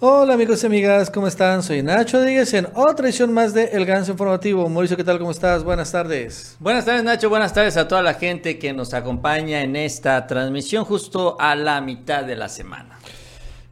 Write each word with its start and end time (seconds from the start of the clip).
Hola 0.00 0.34
amigos 0.34 0.62
y 0.62 0.66
amigas, 0.66 1.10
¿cómo 1.10 1.26
están? 1.26 1.60
Soy 1.60 1.82
Nacho 1.82 2.22
Díaz 2.22 2.54
en 2.54 2.68
otra 2.74 3.08
edición 3.08 3.32
más 3.32 3.52
de 3.52 3.64
El 3.72 3.84
Ganso 3.84 4.12
Informativo. 4.12 4.68
Mauricio, 4.68 4.96
¿qué 4.96 5.02
tal? 5.02 5.18
¿Cómo 5.18 5.32
estás? 5.32 5.64
Buenas 5.64 5.90
tardes. 5.90 6.56
Buenas 6.60 6.84
tardes 6.84 7.02
Nacho, 7.02 7.28
buenas 7.28 7.52
tardes 7.52 7.76
a 7.76 7.88
toda 7.88 8.00
la 8.00 8.14
gente 8.14 8.60
que 8.60 8.72
nos 8.72 8.94
acompaña 8.94 9.60
en 9.60 9.74
esta 9.74 10.24
transmisión 10.28 10.84
justo 10.84 11.36
a 11.40 11.56
la 11.56 11.80
mitad 11.80 12.22
de 12.22 12.36
la 12.36 12.48
semana. 12.48 12.96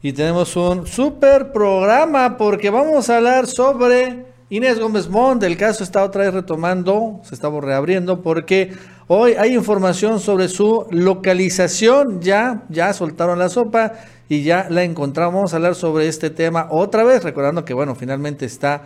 Y 0.02 0.12
tenemos 0.14 0.56
un 0.56 0.88
super 0.88 1.52
programa 1.52 2.36
porque 2.36 2.70
vamos 2.70 3.08
a 3.08 3.18
hablar 3.18 3.46
sobre 3.46 4.24
Inés 4.50 4.80
Gómez 4.80 5.08
Mont. 5.08 5.40
El 5.44 5.56
caso 5.56 5.84
está 5.84 6.02
otra 6.02 6.24
vez 6.24 6.34
retomando, 6.34 7.20
se 7.22 7.36
está 7.36 7.48
reabriendo 7.50 8.20
porque 8.20 8.72
hoy 9.06 9.34
hay 9.34 9.54
información 9.54 10.18
sobre 10.18 10.48
su 10.48 10.88
localización. 10.90 12.20
Ya, 12.20 12.64
ya 12.68 12.92
soltaron 12.92 13.38
la 13.38 13.48
sopa 13.48 13.92
y 14.28 14.42
ya 14.42 14.66
la 14.70 14.82
encontramos. 14.82 15.34
Vamos 15.34 15.52
a 15.52 15.56
hablar 15.56 15.74
sobre 15.74 16.08
este 16.08 16.30
tema 16.30 16.68
otra 16.70 17.04
vez, 17.04 17.22
recordando 17.22 17.64
que, 17.64 17.74
bueno, 17.74 17.94
finalmente 17.94 18.44
está 18.44 18.84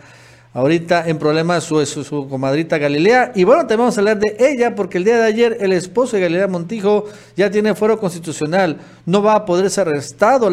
ahorita 0.53 1.07
en 1.07 1.17
problemas 1.17 1.63
su, 1.63 1.83
su, 1.85 2.27
comadrita 2.27 2.77
Galilea. 2.77 3.31
Y 3.35 3.43
bueno, 3.43 3.61
también 3.61 3.79
vamos 3.79 3.97
a 3.97 4.01
hablar 4.01 4.19
de 4.19 4.35
ella, 4.39 4.75
porque 4.75 4.97
el 4.97 5.05
día 5.05 5.17
de 5.17 5.25
ayer 5.25 5.57
el 5.61 5.71
esposo 5.71 6.15
de 6.15 6.23
Galilea 6.23 6.47
Montijo 6.47 7.05
ya 7.35 7.49
tiene 7.49 7.73
fuero 7.75 7.97
constitucional. 7.99 8.77
No 9.05 9.23
va 9.23 9.35
a 9.35 9.45
poder 9.45 9.69
ser 9.69 9.87
arrestado. 9.87 10.49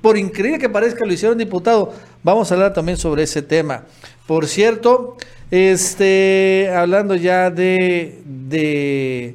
por 0.00 0.18
increíble 0.18 0.58
que 0.58 0.68
parezca, 0.68 1.04
lo 1.04 1.12
hicieron 1.12 1.38
diputado. 1.38 1.92
Vamos 2.22 2.50
a 2.50 2.54
hablar 2.54 2.72
también 2.72 2.98
sobre 2.98 3.24
ese 3.24 3.42
tema. 3.42 3.84
Por 4.26 4.46
cierto, 4.46 5.16
este, 5.50 6.70
hablando 6.74 7.14
ya 7.14 7.50
de, 7.50 8.22
de 8.24 9.34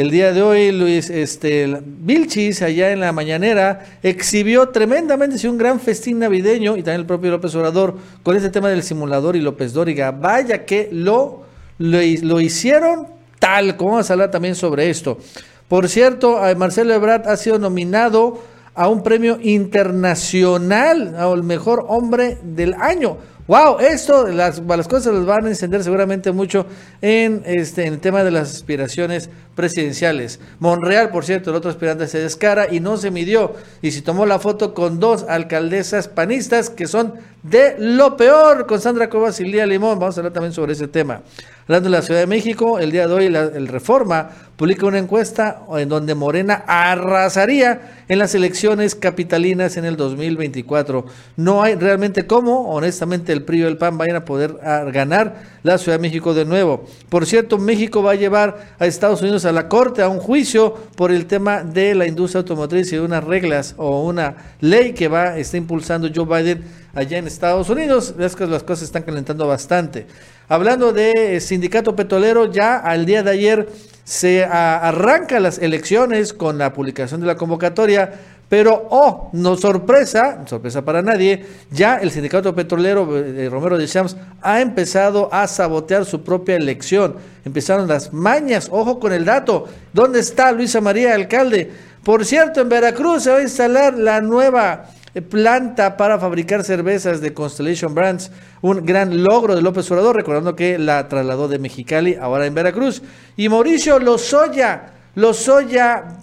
el 0.00 0.12
día 0.12 0.32
de 0.32 0.42
hoy, 0.42 0.70
Luis, 0.70 1.10
este, 1.10 1.82
Vilchis, 1.84 2.62
allá 2.62 2.92
en 2.92 3.00
la 3.00 3.10
mañanera, 3.10 3.84
exhibió 4.04 4.68
tremendamente 4.68 5.38
sí, 5.38 5.48
un 5.48 5.58
gran 5.58 5.80
festín 5.80 6.20
navideño 6.20 6.76
y 6.76 6.84
también 6.84 7.00
el 7.00 7.06
propio 7.06 7.32
López 7.32 7.52
Obrador 7.56 7.96
con 8.22 8.36
este 8.36 8.48
tema 8.48 8.68
del 8.68 8.84
simulador 8.84 9.34
y 9.34 9.40
López 9.40 9.72
Dóriga. 9.72 10.12
Vaya 10.12 10.64
que 10.64 10.88
lo, 10.92 11.42
lo, 11.78 12.40
hicieron 12.40 13.08
tal, 13.40 13.76
como 13.76 13.90
vamos 13.90 14.08
a 14.08 14.12
hablar 14.12 14.30
también 14.30 14.54
sobre 14.54 14.88
esto. 14.88 15.18
Por 15.66 15.88
cierto, 15.88 16.38
Marcelo 16.56 16.94
Ebrard 16.94 17.26
ha 17.26 17.36
sido 17.36 17.58
nominado 17.58 18.40
a 18.76 18.86
un 18.86 19.02
premio 19.02 19.40
internacional 19.42 21.16
al 21.16 21.42
mejor 21.42 21.86
hombre 21.88 22.38
del 22.44 22.74
año. 22.74 23.16
Wow, 23.48 23.78
esto, 23.80 24.26
las, 24.26 24.58
las 24.60 24.88
cosas 24.88 25.14
las 25.14 25.24
van 25.24 25.46
a 25.46 25.48
encender 25.48 25.82
seguramente 25.82 26.32
mucho 26.32 26.66
en, 27.00 27.42
este, 27.46 27.86
en 27.86 27.94
el 27.94 27.98
tema 27.98 28.22
de 28.22 28.30
las 28.30 28.54
aspiraciones 28.54 29.30
presidenciales. 29.54 30.38
Monreal, 30.58 31.08
por 31.08 31.24
cierto, 31.24 31.48
el 31.48 31.56
otro 31.56 31.70
aspirante 31.70 32.06
se 32.08 32.18
descara 32.18 32.70
y 32.70 32.80
no 32.80 32.98
se 32.98 33.10
midió. 33.10 33.54
Y 33.80 33.92
se 33.92 34.02
tomó 34.02 34.26
la 34.26 34.38
foto 34.38 34.74
con 34.74 35.00
dos 35.00 35.24
alcaldesas 35.26 36.08
panistas 36.08 36.68
que 36.68 36.86
son 36.86 37.14
de 37.42 37.76
lo 37.78 38.16
peor, 38.16 38.66
con 38.66 38.80
Sandra 38.80 39.08
Cobas 39.08 39.38
y 39.40 39.44
Lía 39.44 39.66
Limón. 39.66 39.98
Vamos 39.98 40.16
a 40.16 40.20
hablar 40.20 40.32
también 40.32 40.52
sobre 40.52 40.72
ese 40.72 40.88
tema. 40.88 41.22
Hablando 41.66 41.90
de 41.90 41.96
la 41.96 42.02
Ciudad 42.02 42.20
de 42.20 42.26
México, 42.26 42.78
el 42.78 42.90
día 42.90 43.06
de 43.06 43.14
hoy 43.14 43.26
el 43.26 43.68
Reforma 43.68 44.30
publica 44.56 44.86
una 44.86 44.98
encuesta 44.98 45.60
en 45.76 45.88
donde 45.88 46.14
Morena 46.14 46.64
arrasaría 46.66 48.04
en 48.08 48.18
las 48.18 48.34
elecciones 48.34 48.94
capitalinas 48.94 49.76
en 49.76 49.84
el 49.84 49.96
2024. 49.96 51.04
No 51.36 51.62
hay 51.62 51.74
realmente 51.74 52.26
cómo, 52.26 52.70
honestamente, 52.70 53.34
el 53.34 53.44
PRI 53.44 53.60
y 53.60 53.62
el 53.64 53.76
PAN 53.76 53.98
vayan 53.98 54.16
a 54.16 54.24
poder 54.24 54.54
ganar 54.92 55.42
la 55.62 55.76
Ciudad 55.76 55.98
de 55.98 56.02
México 56.02 56.32
de 56.32 56.46
nuevo. 56.46 56.86
Por 57.10 57.26
cierto, 57.26 57.58
México 57.58 58.02
va 58.02 58.12
a 58.12 58.16
llevar 58.16 58.74
a 58.78 58.86
Estados 58.86 59.20
Unidos 59.20 59.44
a 59.44 59.52
la 59.52 59.68
corte, 59.68 60.00
a 60.00 60.08
un 60.08 60.20
juicio 60.20 60.74
por 60.96 61.12
el 61.12 61.26
tema 61.26 61.62
de 61.62 61.94
la 61.94 62.06
industria 62.06 62.40
automotriz 62.40 62.90
y 62.92 62.96
de 62.96 63.02
unas 63.02 63.22
reglas 63.22 63.74
o 63.76 64.04
una 64.04 64.54
ley 64.60 64.94
que 64.94 65.06
va, 65.08 65.36
está 65.36 65.58
impulsando 65.58 66.08
Joe 66.12 66.24
Biden 66.24 66.64
allá 66.94 67.18
en 67.18 67.26
Estados 67.26 67.68
Unidos. 67.70 68.14
Las 68.16 68.34
cosas 68.36 68.82
están 68.82 69.02
calentando 69.02 69.46
bastante. 69.46 70.06
Hablando 70.48 70.92
de 70.92 71.40
sindicato 71.40 71.94
petrolero, 71.94 72.50
ya 72.50 72.76
al 72.78 73.06
día 73.06 73.22
de 73.22 73.30
ayer 73.30 73.68
se 74.04 74.44
arranca 74.44 75.38
las 75.40 75.58
elecciones 75.58 76.32
con 76.32 76.56
la 76.56 76.72
publicación 76.72 77.20
de 77.20 77.26
la 77.26 77.36
convocatoria, 77.36 78.10
pero, 78.48 78.88
oh, 78.90 79.28
no 79.34 79.56
sorpresa, 79.56 80.46
sorpresa 80.46 80.82
para 80.82 81.02
nadie, 81.02 81.44
ya 81.70 81.96
el 81.96 82.10
sindicato 82.10 82.54
petrolero 82.54 83.04
de 83.04 83.44
eh, 83.44 83.50
Romero 83.50 83.76
de 83.76 83.86
Champs 83.86 84.16
ha 84.40 84.62
empezado 84.62 85.28
a 85.30 85.46
sabotear 85.46 86.06
su 86.06 86.24
propia 86.24 86.56
elección. 86.56 87.16
Empezaron 87.44 87.86
las 87.86 88.10
mañas, 88.14 88.68
ojo 88.70 88.98
con 88.98 89.12
el 89.12 89.26
dato. 89.26 89.66
¿Dónde 89.92 90.20
está 90.20 90.50
Luisa 90.52 90.80
María, 90.80 91.14
alcalde? 91.14 91.70
Por 92.02 92.24
cierto, 92.24 92.62
en 92.62 92.70
Veracruz 92.70 93.24
se 93.24 93.30
va 93.30 93.36
a 93.36 93.42
instalar 93.42 93.98
la 93.98 94.22
nueva 94.22 94.86
eh, 94.86 94.97
planta 95.30 95.96
para 95.96 96.18
fabricar 96.18 96.64
cervezas 96.64 97.20
de 97.20 97.34
Constellation 97.34 97.94
Brands, 97.94 98.30
un 98.60 98.84
gran 98.84 99.22
logro 99.22 99.54
de 99.54 99.62
López 99.62 99.90
Obrador, 99.90 100.16
recordando 100.16 100.54
que 100.54 100.78
la 100.78 101.08
trasladó 101.08 101.48
de 101.48 101.58
Mexicali, 101.58 102.14
ahora 102.14 102.46
en 102.46 102.54
Veracruz. 102.54 103.02
Y 103.36 103.48
Mauricio 103.48 103.98
Lozoya, 103.98 104.92
Lozoya 105.14 106.18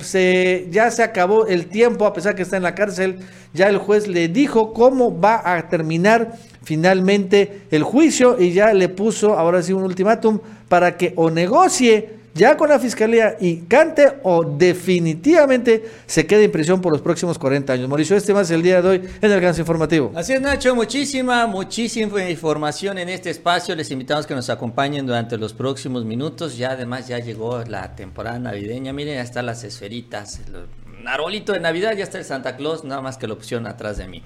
se, 0.00 0.68
ya 0.70 0.90
se 0.90 1.02
acabó 1.02 1.46
el 1.46 1.66
tiempo, 1.66 2.06
a 2.06 2.12
pesar 2.12 2.34
que 2.34 2.42
está 2.42 2.56
en 2.56 2.62
la 2.62 2.74
cárcel, 2.74 3.20
ya 3.52 3.68
el 3.68 3.78
juez 3.78 4.08
le 4.08 4.28
dijo 4.28 4.72
cómo 4.72 5.20
va 5.20 5.42
a 5.44 5.68
terminar 5.68 6.32
finalmente 6.62 7.62
el 7.70 7.82
juicio 7.82 8.36
y 8.38 8.52
ya 8.52 8.72
le 8.72 8.88
puso 8.88 9.38
ahora 9.38 9.62
sí 9.62 9.72
un 9.72 9.82
ultimátum 9.82 10.40
para 10.68 10.96
que 10.96 11.12
o 11.16 11.30
negocie 11.30 12.19
ya 12.34 12.56
con 12.56 12.68
la 12.68 12.78
fiscalía 12.78 13.36
y 13.40 13.62
cante 13.62 14.20
o 14.22 14.44
definitivamente 14.44 15.84
se 16.06 16.26
quede 16.26 16.44
en 16.44 16.52
prisión 16.52 16.80
por 16.80 16.92
los 16.92 17.00
próximos 17.00 17.38
40 17.38 17.72
años. 17.72 17.88
Mauricio, 17.88 18.16
este 18.16 18.32
más 18.32 18.50
el 18.50 18.62
día 18.62 18.80
de 18.82 18.88
hoy 18.88 19.08
en 19.20 19.30
el 19.30 19.40
Ganso 19.40 19.60
Informativo. 19.60 20.12
Así 20.14 20.32
es, 20.32 20.40
Nacho, 20.40 20.74
muchísima, 20.74 21.46
muchísima 21.46 22.28
información 22.28 22.98
en 22.98 23.08
este 23.08 23.30
espacio. 23.30 23.74
Les 23.74 23.90
invitamos 23.90 24.26
que 24.26 24.34
nos 24.34 24.50
acompañen 24.50 25.06
durante 25.06 25.36
los 25.36 25.52
próximos 25.52 26.04
minutos. 26.04 26.56
Ya 26.56 26.70
además 26.70 27.08
ya 27.08 27.18
llegó 27.18 27.62
la 27.64 27.94
temporada 27.96 28.38
navideña. 28.38 28.92
Miren, 28.92 29.16
ya 29.16 29.22
están 29.22 29.46
las 29.46 29.64
esferitas, 29.64 30.40
el 30.46 31.06
arbolito 31.06 31.52
de 31.52 31.60
Navidad, 31.60 31.96
ya 31.96 32.04
está 32.04 32.18
el 32.18 32.24
Santa 32.24 32.56
Claus, 32.56 32.84
nada 32.84 33.00
más 33.00 33.16
que 33.16 33.26
la 33.26 33.34
opción 33.34 33.66
atrás 33.66 33.96
de 33.96 34.06
mí. 34.06 34.22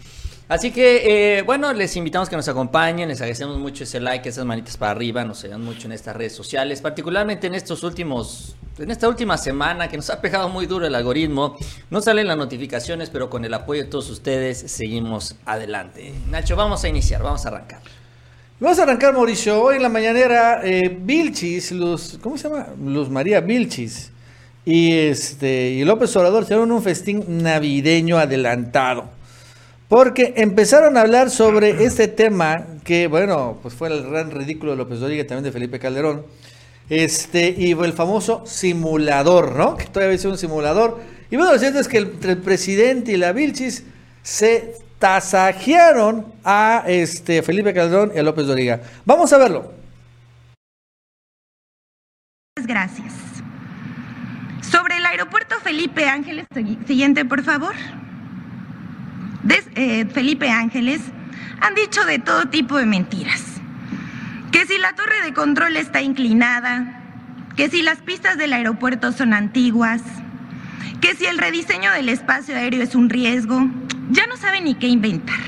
Así 0.46 0.70
que, 0.72 1.38
eh, 1.38 1.42
bueno, 1.42 1.72
les 1.72 1.96
invitamos 1.96 2.28
que 2.28 2.36
nos 2.36 2.46
acompañen, 2.48 3.08
les 3.08 3.18
agradecemos 3.20 3.58
mucho 3.58 3.84
ese 3.84 3.98
like, 3.98 4.28
esas 4.28 4.44
manitas 4.44 4.76
para 4.76 4.92
arriba, 4.92 5.24
nos 5.24 5.42
ayudan 5.42 5.64
mucho 5.64 5.86
en 5.86 5.92
estas 5.92 6.14
redes 6.14 6.34
sociales, 6.34 6.82
particularmente 6.82 7.46
en 7.46 7.54
estos 7.54 7.82
últimos, 7.82 8.54
en 8.78 8.90
esta 8.90 9.08
última 9.08 9.38
semana 9.38 9.88
que 9.88 9.96
nos 9.96 10.10
ha 10.10 10.20
pegado 10.20 10.50
muy 10.50 10.66
duro 10.66 10.86
el 10.86 10.94
algoritmo. 10.94 11.56
No 11.88 12.02
salen 12.02 12.26
las 12.26 12.36
notificaciones, 12.36 13.08
pero 13.08 13.30
con 13.30 13.46
el 13.46 13.54
apoyo 13.54 13.84
de 13.84 13.88
todos 13.88 14.10
ustedes 14.10 14.58
seguimos 14.70 15.34
adelante. 15.46 16.12
Nacho, 16.28 16.56
vamos 16.56 16.84
a 16.84 16.88
iniciar, 16.88 17.22
vamos 17.22 17.46
a 17.46 17.48
arrancar. 17.48 17.80
Vamos 18.60 18.78
a 18.78 18.82
arrancar, 18.82 19.14
Mauricio. 19.14 19.62
Hoy 19.62 19.76
en 19.76 19.82
la 19.82 19.88
mañanera, 19.88 20.60
eh, 20.62 20.94
Vilchis, 21.00 21.72
Luz, 21.72 22.18
¿cómo 22.22 22.36
se 22.36 22.50
llama? 22.50 22.66
Luz 22.84 23.08
María 23.08 23.40
Vilchis 23.40 24.12
y, 24.66 24.92
este, 24.92 25.70
y 25.70 25.84
López 25.84 26.14
Obrador 26.16 26.42
hicieron 26.42 26.70
un 26.70 26.82
festín 26.82 27.24
navideño 27.42 28.18
adelantado. 28.18 29.13
Porque 29.94 30.34
empezaron 30.38 30.96
a 30.96 31.02
hablar 31.02 31.30
sobre 31.30 31.84
este 31.84 32.08
tema 32.08 32.66
que, 32.82 33.06
bueno, 33.06 33.60
pues 33.62 33.74
fue 33.74 33.86
el 33.86 34.02
gran 34.02 34.32
ridículo 34.32 34.72
de 34.72 34.78
López 34.78 34.98
Dóriga, 34.98 35.24
también 35.24 35.44
de 35.44 35.52
Felipe 35.52 35.78
Calderón, 35.78 36.26
este, 36.90 37.54
y 37.56 37.70
el 37.70 37.92
famoso 37.92 38.44
simulador, 38.44 39.54
¿no? 39.54 39.76
Que 39.76 39.84
todavía 39.84 40.16
es 40.16 40.24
un 40.24 40.36
simulador. 40.36 41.00
Y 41.30 41.36
bueno, 41.36 41.52
lo 41.52 41.58
cierto 41.60 41.78
es 41.78 41.86
que 41.86 41.98
el, 41.98 42.12
el 42.24 42.38
presidente 42.38 43.12
y 43.12 43.16
la 43.16 43.30
Vilchis 43.30 43.84
se 44.20 44.78
tasajearon 44.98 46.26
a 46.42 46.82
este, 46.88 47.44
Felipe 47.44 47.72
Calderón 47.72 48.10
y 48.16 48.18
a 48.18 48.24
López 48.24 48.48
Dóriga. 48.48 48.80
Vamos 49.04 49.32
a 49.32 49.38
verlo. 49.38 49.74
Gracias. 52.66 53.12
Sobre 54.60 54.96
el 54.96 55.06
aeropuerto 55.06 55.54
Felipe 55.60 56.08
Ángeles, 56.08 56.46
siguiente, 56.84 57.24
por 57.24 57.44
favor 57.44 57.76
eh, 59.74 60.06
Felipe 60.06 60.50
Ángeles 60.50 61.00
han 61.60 61.74
dicho 61.74 62.04
de 62.04 62.18
todo 62.18 62.46
tipo 62.46 62.78
de 62.78 62.86
mentiras. 62.86 63.42
Que 64.52 64.66
si 64.66 64.78
la 64.78 64.94
torre 64.94 65.22
de 65.24 65.34
control 65.34 65.76
está 65.76 66.02
inclinada, 66.02 67.02
que 67.56 67.68
si 67.68 67.82
las 67.82 67.98
pistas 67.98 68.38
del 68.38 68.52
aeropuerto 68.52 69.12
son 69.12 69.32
antiguas, 69.32 70.02
que 71.00 71.14
si 71.14 71.26
el 71.26 71.38
rediseño 71.38 71.92
del 71.92 72.08
espacio 72.08 72.56
aéreo 72.56 72.82
es 72.82 72.94
un 72.94 73.10
riesgo, 73.10 73.68
ya 74.10 74.26
no 74.26 74.36
saben 74.36 74.64
ni 74.64 74.74
qué 74.74 74.88
inventar. 74.88 75.40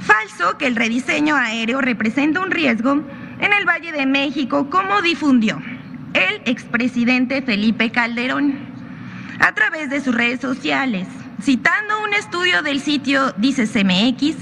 Falso 0.00 0.58
que 0.58 0.66
el 0.66 0.76
rediseño 0.76 1.36
aéreo 1.36 1.80
representa 1.80 2.40
un 2.40 2.50
riesgo 2.50 3.02
en 3.40 3.52
el 3.52 3.64
Valle 3.64 3.92
de 3.92 4.06
México, 4.06 4.68
como 4.70 5.00
difundió 5.02 5.60
el 6.14 6.42
expresidente 6.44 7.42
Felipe 7.42 7.90
Calderón 7.90 8.58
a 9.38 9.52
través 9.54 9.88
de 9.90 10.00
sus 10.00 10.14
redes 10.14 10.40
sociales 10.40 11.06
citando 11.42 12.02
un 12.02 12.12
estudio 12.12 12.62
del 12.62 12.80
sitio 12.80 13.32
Dice 13.32 13.66
CMX, 13.66 14.36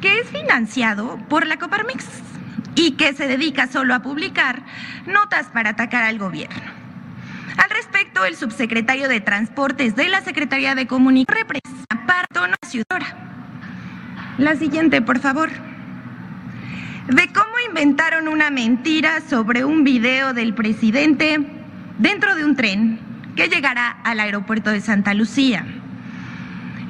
que 0.00 0.18
es 0.18 0.28
financiado 0.28 1.18
por 1.28 1.46
la 1.46 1.58
Coparmex 1.58 2.04
y 2.74 2.92
que 2.92 3.12
se 3.14 3.28
dedica 3.28 3.68
solo 3.68 3.94
a 3.94 4.02
publicar 4.02 4.62
notas 5.06 5.46
para 5.46 5.70
atacar 5.70 6.04
al 6.04 6.18
gobierno. 6.18 6.82
Al 7.56 7.70
respecto, 7.70 8.24
el 8.24 8.36
subsecretario 8.36 9.08
de 9.08 9.20
Transportes 9.20 9.94
de 9.94 10.08
la 10.08 10.22
Secretaría 10.22 10.74
de 10.74 10.86
Comunicación 10.86 11.38
representa 11.38 12.06
para 12.06 12.26
tono 12.32 12.56
ciudadora. 12.66 13.16
La 14.38 14.56
siguiente, 14.56 15.02
por 15.02 15.20
favor. 15.20 15.50
De 17.08 17.32
cómo 17.32 17.52
inventaron 17.68 18.28
una 18.28 18.50
mentira 18.50 19.20
sobre 19.20 19.64
un 19.64 19.84
video 19.84 20.32
del 20.32 20.54
presidente 20.54 21.38
dentro 21.98 22.34
de 22.34 22.44
un 22.44 22.56
tren 22.56 22.98
que 23.36 23.48
llegará 23.48 23.98
al 24.04 24.20
aeropuerto 24.20 24.70
de 24.70 24.80
Santa 24.80 25.12
Lucía. 25.14 25.66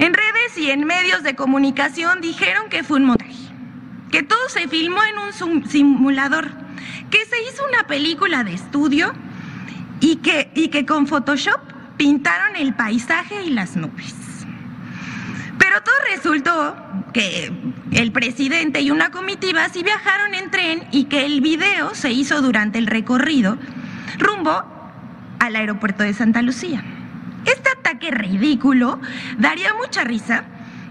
En 0.02 0.14
redes 0.14 0.58
y 0.58 0.68
en 0.68 0.84
medios 0.84 1.22
de 1.22 1.36
comunicación 1.36 2.20
dijeron 2.20 2.68
que 2.68 2.82
fue 2.82 2.98
un 2.98 3.04
montaje, 3.04 3.36
que 4.10 4.24
todo 4.24 4.48
se 4.48 4.66
filmó 4.66 4.98
en 5.04 5.16
un 5.16 5.70
simulador, 5.70 6.50
que 7.08 7.24
se 7.24 7.40
hizo 7.48 7.64
una 7.72 7.86
película 7.86 8.42
de 8.42 8.52
estudio 8.52 9.12
y 10.00 10.16
que, 10.16 10.84
con 10.86 11.06
Photoshop 11.06 11.60
pintaron 11.96 12.56
el 12.56 12.74
paisaje 12.74 13.44
y 13.44 13.50
las 13.50 13.76
nubes. 13.76 14.12
Pero 15.56 15.80
todo 15.84 15.94
resultó 16.12 16.74
que 17.14 17.52
el 17.92 18.10
presidente 18.10 18.80
y 18.80 18.90
una 18.90 19.12
comitiva 19.12 19.68
sí 19.68 19.84
viajaron 19.84 20.34
en 20.34 20.50
tren 20.50 20.82
y 20.90 21.04
que 21.04 21.24
el 21.26 21.40
video 21.40 21.94
se 21.94 22.10
hizo 22.10 22.42
durante 22.42 22.80
el 22.80 22.88
recorrido 22.88 23.56
rumbo 24.18 24.64
al 25.38 25.54
aeropuerto 25.54 26.02
de 26.02 26.12
Santa 26.12 26.42
Lucía. 26.42 26.82
Ataque 27.92 28.10
ridículo 28.10 28.98
daría 29.36 29.74
mucha 29.74 30.02
risa 30.02 30.44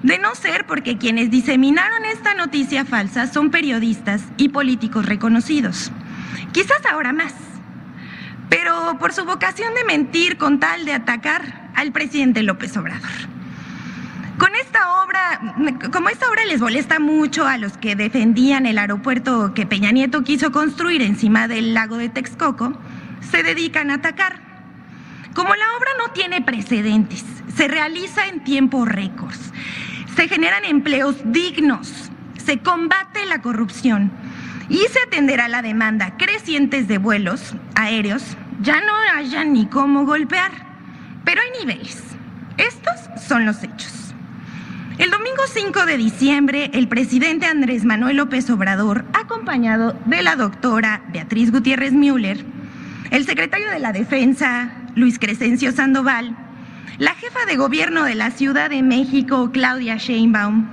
de 0.03 0.19
no 0.19 0.35
ser 0.35 0.67
porque 0.67 0.99
quienes 0.99 1.31
diseminaron 1.31 2.05
esta 2.05 2.35
noticia 2.35 2.85
falsa 2.85 3.25
son 3.25 3.49
periodistas 3.49 4.21
y 4.37 4.49
políticos 4.49 5.07
reconocidos. 5.07 5.91
Quizás 6.51 6.85
ahora 6.85 7.11
más 7.11 7.33
pero 8.49 8.97
por 8.99 9.13
su 9.13 9.25
vocación 9.25 9.73
de 9.73 9.83
mentir 9.85 10.37
con 10.37 10.59
tal 10.59 10.85
de 10.85 10.93
atacar 10.93 11.71
al 11.73 11.91
presidente 11.91 12.43
López 12.43 12.75
Obrador. 12.77 13.09
Con 14.37 14.53
esta 14.55 15.01
obra, 15.03 15.55
como 15.91 16.09
esta 16.09 16.29
obra 16.29 16.45
les 16.45 16.59
molesta 16.59 16.99
mucho 16.99 17.47
a 17.47 17.57
los 17.57 17.77
que 17.77 17.95
defendían 17.95 18.65
el 18.65 18.77
aeropuerto 18.77 19.53
que 19.55 19.65
Peña 19.65 19.91
Nieto 19.91 20.23
quiso 20.23 20.51
construir 20.51 21.01
encima 21.01 21.47
del 21.47 21.73
lago 21.73 21.97
de 21.97 22.09
Texcoco, 22.09 22.73
se 23.21 23.41
dedican 23.41 23.89
a 23.89 23.95
atacar. 23.95 24.50
Como 25.33 25.55
la 25.55 25.77
obra 25.77 25.91
no 25.97 26.11
tiene 26.11 26.41
precedentes, 26.41 27.23
se 27.55 27.67
realiza 27.67 28.27
en 28.27 28.43
tiempos 28.43 28.87
récords, 28.87 29.39
se 30.15 30.27
generan 30.27 30.65
empleos 30.65 31.15
dignos, 31.25 32.11
se 32.37 32.59
combate 32.59 33.25
la 33.25 33.41
corrupción 33.41 34.11
y 34.69 34.79
se 34.91 34.99
atenderá 35.07 35.47
la 35.47 35.61
demanda 35.61 36.17
crecientes 36.17 36.87
de 36.87 36.97
vuelos 36.97 37.53
aéreos, 37.75 38.23
ya 38.61 38.81
no 38.81 38.93
haya 39.15 39.43
ni 39.43 39.67
cómo 39.67 40.05
golpear. 40.05 40.51
Pero 41.23 41.41
hay 41.41 41.65
niveles. 41.65 42.03
Estos 42.57 43.21
son 43.21 43.45
los 43.45 43.63
hechos. 43.63 44.13
El 44.97 45.09
domingo 45.09 45.43
5 45.47 45.85
de 45.85 45.97
diciembre, 45.97 46.69
el 46.73 46.87
presidente 46.87 47.45
Andrés 47.45 47.85
Manuel 47.85 48.17
López 48.17 48.49
Obrador, 48.49 49.05
acompañado 49.13 49.97
de 50.05 50.21
la 50.21 50.35
doctora 50.35 51.01
Beatriz 51.11 51.51
Gutiérrez 51.51 51.93
Müller, 51.93 52.45
el 53.09 53.25
secretario 53.25 53.69
de 53.69 53.79
la 53.79 53.93
Defensa, 53.93 54.71
Luis 54.95 55.19
Crescencio 55.19 55.71
Sandoval, 55.71 56.35
la 56.97 57.15
jefa 57.15 57.45
de 57.45 57.55
gobierno 57.55 58.03
de 58.03 58.15
la 58.15 58.29
Ciudad 58.31 58.69
de 58.69 58.83
México, 58.83 59.49
Claudia 59.53 59.95
Sheinbaum, 59.95 60.67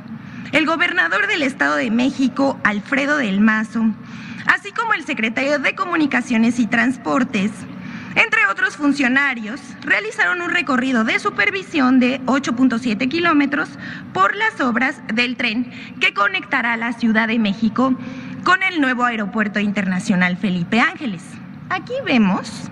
el 0.52 0.66
gobernador 0.66 1.28
del 1.28 1.42
Estado 1.42 1.76
de 1.76 1.90
México, 1.90 2.58
Alfredo 2.64 3.16
del 3.16 3.40
Mazo, 3.40 3.84
así 4.46 4.72
como 4.72 4.94
el 4.94 5.04
secretario 5.04 5.60
de 5.60 5.74
Comunicaciones 5.74 6.58
y 6.58 6.66
Transportes, 6.66 7.52
entre 8.16 8.46
otros 8.46 8.76
funcionarios, 8.76 9.60
realizaron 9.82 10.42
un 10.42 10.50
recorrido 10.50 11.04
de 11.04 11.20
supervisión 11.20 12.00
de 12.00 12.20
8.7 12.22 13.08
kilómetros 13.08 13.68
por 14.12 14.34
las 14.34 14.60
obras 14.60 15.00
del 15.14 15.36
tren 15.36 15.70
que 16.00 16.12
conectará 16.12 16.76
la 16.76 16.92
Ciudad 16.92 17.28
de 17.28 17.38
México 17.38 17.94
con 18.42 18.64
el 18.64 18.80
nuevo 18.80 19.04
aeropuerto 19.04 19.60
internacional 19.60 20.36
Felipe 20.36 20.80
Ángeles. 20.80 21.22
Aquí 21.70 21.92
vemos 22.04 22.68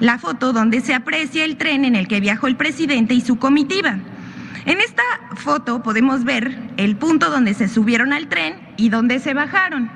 la 0.00 0.18
foto 0.18 0.52
donde 0.52 0.80
se 0.80 0.94
aprecia 0.94 1.44
el 1.44 1.56
tren 1.56 1.84
en 1.84 1.96
el 1.96 2.08
que 2.08 2.20
viajó 2.20 2.46
el 2.46 2.56
presidente 2.56 3.14
y 3.14 3.20
su 3.20 3.38
comitiva. 3.38 3.98
En 4.64 4.80
esta 4.80 5.02
foto 5.36 5.82
podemos 5.82 6.24
ver 6.24 6.58
el 6.76 6.96
punto 6.96 7.30
donde 7.30 7.54
se 7.54 7.68
subieron 7.68 8.12
al 8.12 8.28
tren 8.28 8.54
y 8.76 8.88
donde 8.88 9.20
se 9.20 9.32
bajaron. 9.32 9.90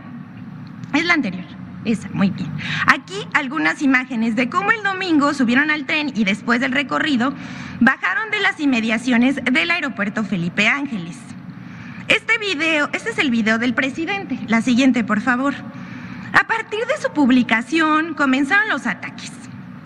Es 0.94 1.04
la 1.04 1.14
anterior. 1.14 1.44
Esa, 1.84 2.08
muy 2.12 2.30
bien. 2.30 2.50
Aquí 2.86 3.14
algunas 3.32 3.80
imágenes 3.80 4.36
de 4.36 4.50
cómo 4.50 4.70
el 4.70 4.82
domingo 4.82 5.32
subieron 5.32 5.70
al 5.70 5.86
tren 5.86 6.12
y 6.14 6.24
después 6.24 6.60
del 6.60 6.72
recorrido 6.72 7.32
bajaron 7.80 8.30
de 8.30 8.40
las 8.40 8.60
inmediaciones 8.60 9.36
del 9.36 9.70
aeropuerto 9.70 10.22
Felipe 10.22 10.68
Ángeles. 10.68 11.16
Este 12.08 12.38
video, 12.38 12.90
este 12.92 13.10
es 13.10 13.18
el 13.18 13.30
video 13.30 13.58
del 13.58 13.72
presidente. 13.72 14.38
La 14.46 14.60
siguiente, 14.60 15.04
por 15.04 15.20
favor. 15.20 15.54
A 16.32 16.46
partir 16.46 16.80
de 16.86 17.00
su 17.00 17.12
publicación 17.12 18.14
comenzaron 18.14 18.68
los 18.68 18.86
ataques, 18.86 19.32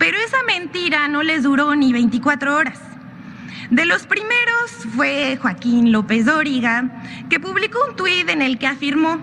pero 0.05 0.19
esa 0.19 0.43
mentira 0.43 1.07
no 1.07 1.23
les 1.23 1.41
duró 1.41 1.75
ni 1.75 1.91
24 1.91 2.55
horas. 2.55 2.79
De 3.71 3.87
los 3.87 4.05
primeros 4.05 4.71
fue 4.95 5.35
Joaquín 5.41 5.91
López 5.91 6.27
Dóriga, 6.27 7.01
que 7.27 7.39
publicó 7.39 7.79
un 7.89 7.95
tuit 7.95 8.29
en 8.29 8.43
el 8.43 8.59
que 8.59 8.67
afirmó, 8.67 9.17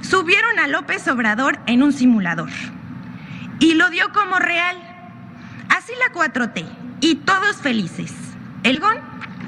subieron 0.00 0.58
a 0.58 0.68
López 0.68 1.06
Obrador 1.06 1.58
en 1.66 1.82
un 1.82 1.92
simulador 1.92 2.48
y 3.58 3.74
lo 3.74 3.90
dio 3.90 4.10
como 4.14 4.36
real. 4.36 4.78
Así 5.68 5.92
la 5.98 6.14
4T 6.14 6.64
y 7.02 7.16
todos 7.16 7.58
felices. 7.58 8.14
El 8.62 8.80
GON 8.80 8.96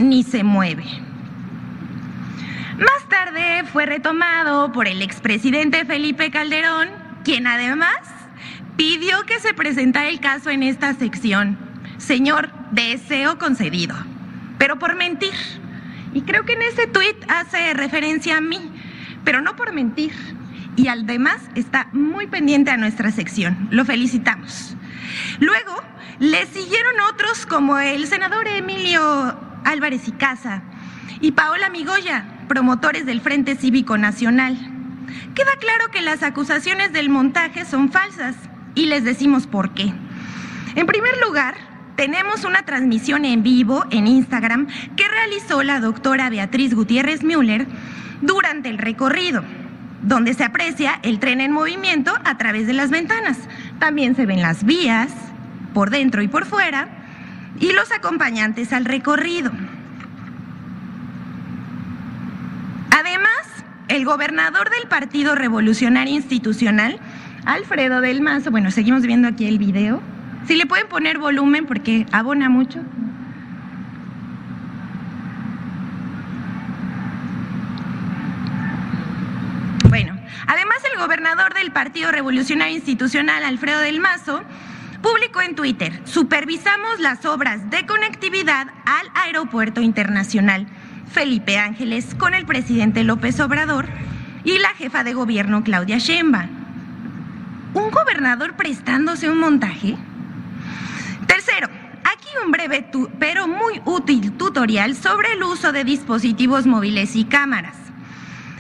ni 0.01 0.23
se 0.23 0.45
mueve. 0.45 0.85
Más 2.77 3.09
tarde 3.09 3.65
fue 3.73 3.87
retomado 3.87 4.71
por 4.71 4.87
el 4.87 5.01
expresidente 5.01 5.87
Felipe 5.87 6.31
Calderón, 6.31 6.91
quien 7.25 7.47
además 7.47 7.97
pidió 8.83 9.25
que 9.27 9.39
se 9.39 9.55
presentara 9.55 10.09
el 10.09 10.19
caso 10.19 10.51
en 10.51 10.65
esta 10.65 10.93
sección. 10.95 11.57
Señor, 11.99 12.51
deseo 12.73 13.39
concedido, 13.39 13.95
pero 14.59 14.81
por 14.81 14.97
mentir. 14.97 15.35
Y 16.13 16.23
creo 16.23 16.45
que 16.45 16.55
en 16.55 16.63
ese 16.63 16.89
tuit 16.89 17.17
hace 17.29 17.75
referencia 17.75 18.39
a 18.39 18.41
mí, 18.41 18.59
pero 19.23 19.41
no 19.41 19.55
por 19.55 19.73
mentir. 19.73 20.11
Y 20.75 20.89
además 20.89 21.37
está 21.55 21.91
muy 21.93 22.27
pendiente 22.27 22.73
a 22.73 22.77
nuestra 22.77 23.13
sección. 23.13 23.69
Lo 23.71 23.85
felicitamos. 23.85 24.75
Luego 25.39 25.81
le 26.19 26.45
siguieron 26.47 26.95
otros 27.09 27.47
como 27.47 27.79
el 27.79 28.09
senador 28.09 28.49
Emilio 28.49 29.39
Álvarez 29.65 30.09
y 30.09 30.11
Casa 30.11 30.61
y 31.21 31.31
Paola 31.31 31.71
Migoya, 31.71 32.25
promotores 32.49 33.07
del 33.07 33.21
Frente 33.21 33.55
Cívico 33.55 33.97
Nacional. 33.97 34.59
Queda 35.37 35.53
claro 35.61 35.89
que 35.93 36.03
las 36.03 36.25
acusaciones 36.25 36.93
del 36.93 37.11
montaje 37.11 37.65
son 37.65 37.93
falsas 37.93 38.35
y 38.75 38.87
les 38.87 39.05
decimos 39.05 39.47
por 39.47 39.75
qué. 39.75 39.93
En 40.75 40.87
primer 40.87 41.19
lugar, 41.25 41.55
tenemos 41.97 42.45
una 42.45 42.63
transmisión 42.63 43.25
en 43.25 43.43
vivo 43.43 43.85
en 43.91 44.07
Instagram 44.07 44.67
que 44.97 45.09
realizó 45.09 45.63
la 45.63 45.81
doctora 45.81 46.31
Beatriz 46.31 46.75
Gutiérrez 46.75 47.23
Müller 47.23 47.67
durante 48.23 48.71
el 48.71 48.79
recorrido, 48.79 49.45
donde 50.03 50.35
se 50.35 50.45
aprecia 50.45 50.99
el 51.03 51.19
tren 51.19 51.41
en 51.41 51.53
movimiento 51.53 52.15
a 52.25 52.39
través 52.39 52.67
de 52.67 52.73
las 52.73 52.91
ventanas. 52.91 53.39
También 53.79 54.17
se 54.17 54.27
ven 54.27 54.41
las 54.41 54.65
vías 54.65 55.13
por 55.75 55.91
dentro 55.91 56.23
y 56.23 56.29
por 56.29 56.47
fuera 56.47 56.89
y 57.61 57.73
los 57.73 57.93
acompañantes 57.93 58.73
al 58.73 58.85
recorrido. 58.85 59.53
Además, 62.91 63.47
el 63.89 64.05
gobernador 64.05 64.71
del 64.71 64.89
Partido 64.89 65.35
Revolucionario 65.35 66.15
Institucional, 66.15 66.99
Alfredo 67.45 68.01
del 68.01 68.21
Mazo, 68.21 68.51
bueno, 68.51 68.71
seguimos 68.71 69.03
viendo 69.03 69.27
aquí 69.27 69.47
el 69.47 69.59
video, 69.59 70.01
si 70.47 70.55
le 70.55 70.67
pueden 70.67 70.87
poner 70.87 71.19
volumen 71.19 71.67
porque 71.67 72.07
abona 72.13 72.49
mucho. 72.49 72.81
Bueno, 79.89 80.17
además 80.47 80.79
el 80.93 81.01
gobernador 81.01 81.55
del 81.55 81.73
Partido 81.73 82.13
Revolucionario 82.13 82.77
Institucional, 82.77 83.45
Alfredo 83.45 83.81
del 83.81 83.99
Mazo, 83.99 84.43
publicó 85.03 85.43
en 85.43 85.57
Twitter, 85.57 86.01
supervisamos 86.05 87.01
las 87.01 87.27
obras 87.27 87.71
de 87.71 87.85
conectividad 87.87 88.69
al 88.87 89.09
Aeropuerto 89.15 89.81
Internacional 89.81 90.69
Felipe 91.11 91.59
Ángeles 91.59 92.15
con 92.15 92.35
el 92.35 92.47
presidente 92.47 93.03
López 93.03 93.41
Obrador 93.41 93.87
y 94.45 94.59
la 94.59 94.71
jefa 94.71 95.03
de 95.03 95.13
gobierno 95.13 95.65
Claudia 95.65 95.99
Sheinbaum. 95.99 96.62
¿Un 97.75 97.91
gobernador 97.91 98.55
prestándose 98.55 99.31
un 99.31 99.39
montaje? 99.39 99.97
Tercero, 101.27 101.69
aquí 102.05 102.29
un 102.45 102.53
breve 102.53 102.87
pero 103.19 103.49
muy 103.49 103.81
útil 103.87 104.33
tutorial 104.33 104.95
sobre 104.95 105.33
el 105.33 105.43
uso 105.43 105.73
de 105.73 105.83
dispositivos 105.83 106.67
móviles 106.67 107.17
y 107.17 107.25
cámaras. 107.25 107.77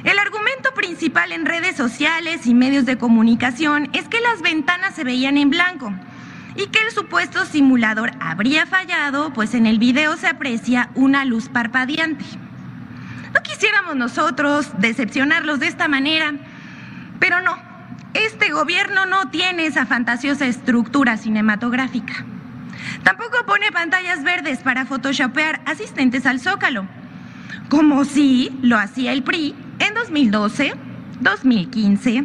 El 0.04 0.19
argumento 0.19 0.73
principal 0.75 1.31
en 1.33 1.45
redes 1.45 1.76
sociales 1.76 2.47
y 2.47 2.54
medios 2.54 2.87
de 2.87 2.97
comunicación 2.97 3.90
es 3.92 4.09
que 4.09 4.21
las 4.21 4.40
ventanas 4.40 4.95
se 4.95 5.04
veían 5.04 5.37
en 5.37 5.50
blanco 5.50 5.92
y 6.57 6.69
que 6.69 6.81
el 6.81 6.90
supuesto 6.90 7.45
simulador 7.45 8.12
habría 8.19 8.64
fallado, 8.64 9.33
pues 9.35 9.54
en 9.54 9.66
el 9.66 9.78
video 9.78 10.16
se 10.16 10.26
aprecia 10.26 10.88
una 10.95 11.26
luz 11.26 11.50
parpadeante. 11.50 12.25
No 13.35 13.42
quisiéramos 13.42 13.95
nosotros 13.95 14.71
decepcionarlos 14.78 15.61
de 15.61 15.69
esta 15.69 15.87
manera, 15.87 16.33
pero 17.21 17.42
no, 17.42 17.72
este 18.14 18.50
gobierno 18.50 19.07
no 19.07 19.31
tiene 19.31 19.66
esa 19.66 19.87
fantasiosa 19.87 20.47
estructura 20.47 21.16
cinematográfica. 21.16 22.25
Tampoco 23.02 23.45
pone 23.47 23.73
pantallas 23.73 24.23
verdes 24.23 24.59
para 24.59 24.87
photoshopear 24.87 25.61
asistentes 25.66 26.26
al 26.26 26.40
zócalo, 26.40 26.87
como 27.69 28.04
sí 28.04 28.59
lo 28.62 28.76
hacía 28.76 29.12
el 29.12 29.23
PRI 29.23 29.54
en 29.78 29.95
2012, 29.95 30.75
2015 31.21 32.25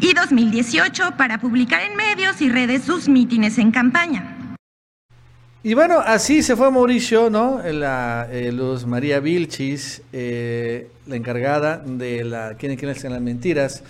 y 0.00 0.12
2018 0.12 1.16
para 1.16 1.38
publicar 1.38 1.82
en 1.82 1.96
medios 1.96 2.40
y 2.40 2.50
redes 2.50 2.84
sus 2.84 3.08
mítines 3.08 3.58
en 3.58 3.70
campaña. 3.70 4.36
Y 5.62 5.74
bueno, 5.74 5.98
así 5.98 6.44
se 6.44 6.54
fue 6.54 6.70
Mauricio, 6.70 7.28
¿no? 7.28 7.60
La 7.64 8.28
eh, 8.30 8.52
Luz 8.52 8.86
María 8.86 9.18
Vilchis, 9.18 10.00
eh, 10.12 10.88
la 11.06 11.16
encargada 11.16 11.78
de 11.78 12.22
la 12.22 12.54
¿Quién 12.56 12.76
quieren 12.76 13.12
las 13.12 13.20
mentiras? 13.20 13.82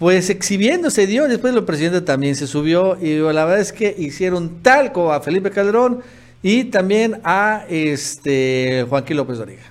Pues 0.00 0.30
exhibiéndose 0.30 1.06
dio, 1.06 1.28
después 1.28 1.54
el 1.54 1.62
presidente 1.62 2.00
también 2.00 2.34
se 2.34 2.46
subió 2.46 2.96
y 2.98 3.18
la 3.18 3.44
verdad 3.44 3.60
es 3.60 3.70
que 3.70 3.94
hicieron 3.98 4.62
talco 4.62 5.12
a 5.12 5.20
Felipe 5.20 5.50
Calderón 5.50 6.00
y 6.42 6.64
también 6.64 7.20
a 7.22 7.66
este 7.68 8.86
Joaquín 8.88 9.18
López 9.18 9.36
Doriga. 9.36 9.64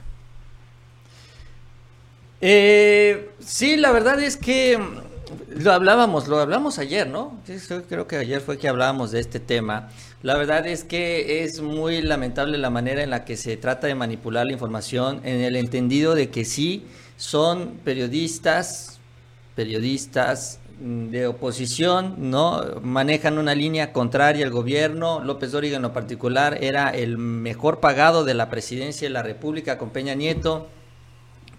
Eh, 2.42 3.32
sí, 3.40 3.76
la 3.76 3.92
verdad 3.92 4.22
es 4.22 4.38
que 4.38 4.78
lo 5.50 5.72
hablábamos, 5.72 6.28
lo 6.28 6.38
hablamos 6.38 6.78
ayer, 6.78 7.08
¿no? 7.08 7.42
creo 7.88 8.06
que 8.06 8.18
ayer 8.18 8.40
fue 8.40 8.60
que 8.60 8.70
hablábamos 8.70 9.10
de 9.10 9.22
este 9.22 9.40
tema. 9.40 9.90
La 10.22 10.38
verdad 10.38 10.68
es 10.68 10.84
que 10.84 11.44
es 11.44 11.60
muy 11.60 12.04
lamentable 12.04 12.60
la 12.60 12.70
manera 12.70 13.02
en 13.02 13.10
la 13.10 13.26
que 13.26 13.36
se 13.36 13.58
trata 13.58 13.88
de 13.88 13.96
manipular 13.96 14.46
la 14.46 14.54
información 14.54 15.22
en 15.24 15.42
el 15.42 15.56
entendido 15.56 16.14
de 16.14 16.30
que 16.30 16.46
sí 16.46 16.86
son 17.18 17.80
periodistas, 17.84 18.99
periodistas 19.60 20.62
de 20.80 21.28
oposición, 21.28 22.16
¿no? 22.32 22.80
Manejan 22.82 23.38
una 23.38 23.54
línea 23.54 23.92
contraria 23.92 24.46
al 24.46 24.54
gobierno. 24.54 25.22
López 25.22 25.52
Dóriga 25.52 25.76
en 25.76 25.82
lo 25.82 25.92
particular 25.92 26.60
era 26.62 26.92
el 26.92 27.18
mejor 27.18 27.82
pagado 27.82 28.24
de 28.24 28.36
la 28.36 28.50
presidencia 28.50 29.06
de 29.06 29.14
la 29.14 29.22
República 29.22 29.78
con 29.78 29.90
Peña 29.90 30.16
Nieto. 30.16 30.70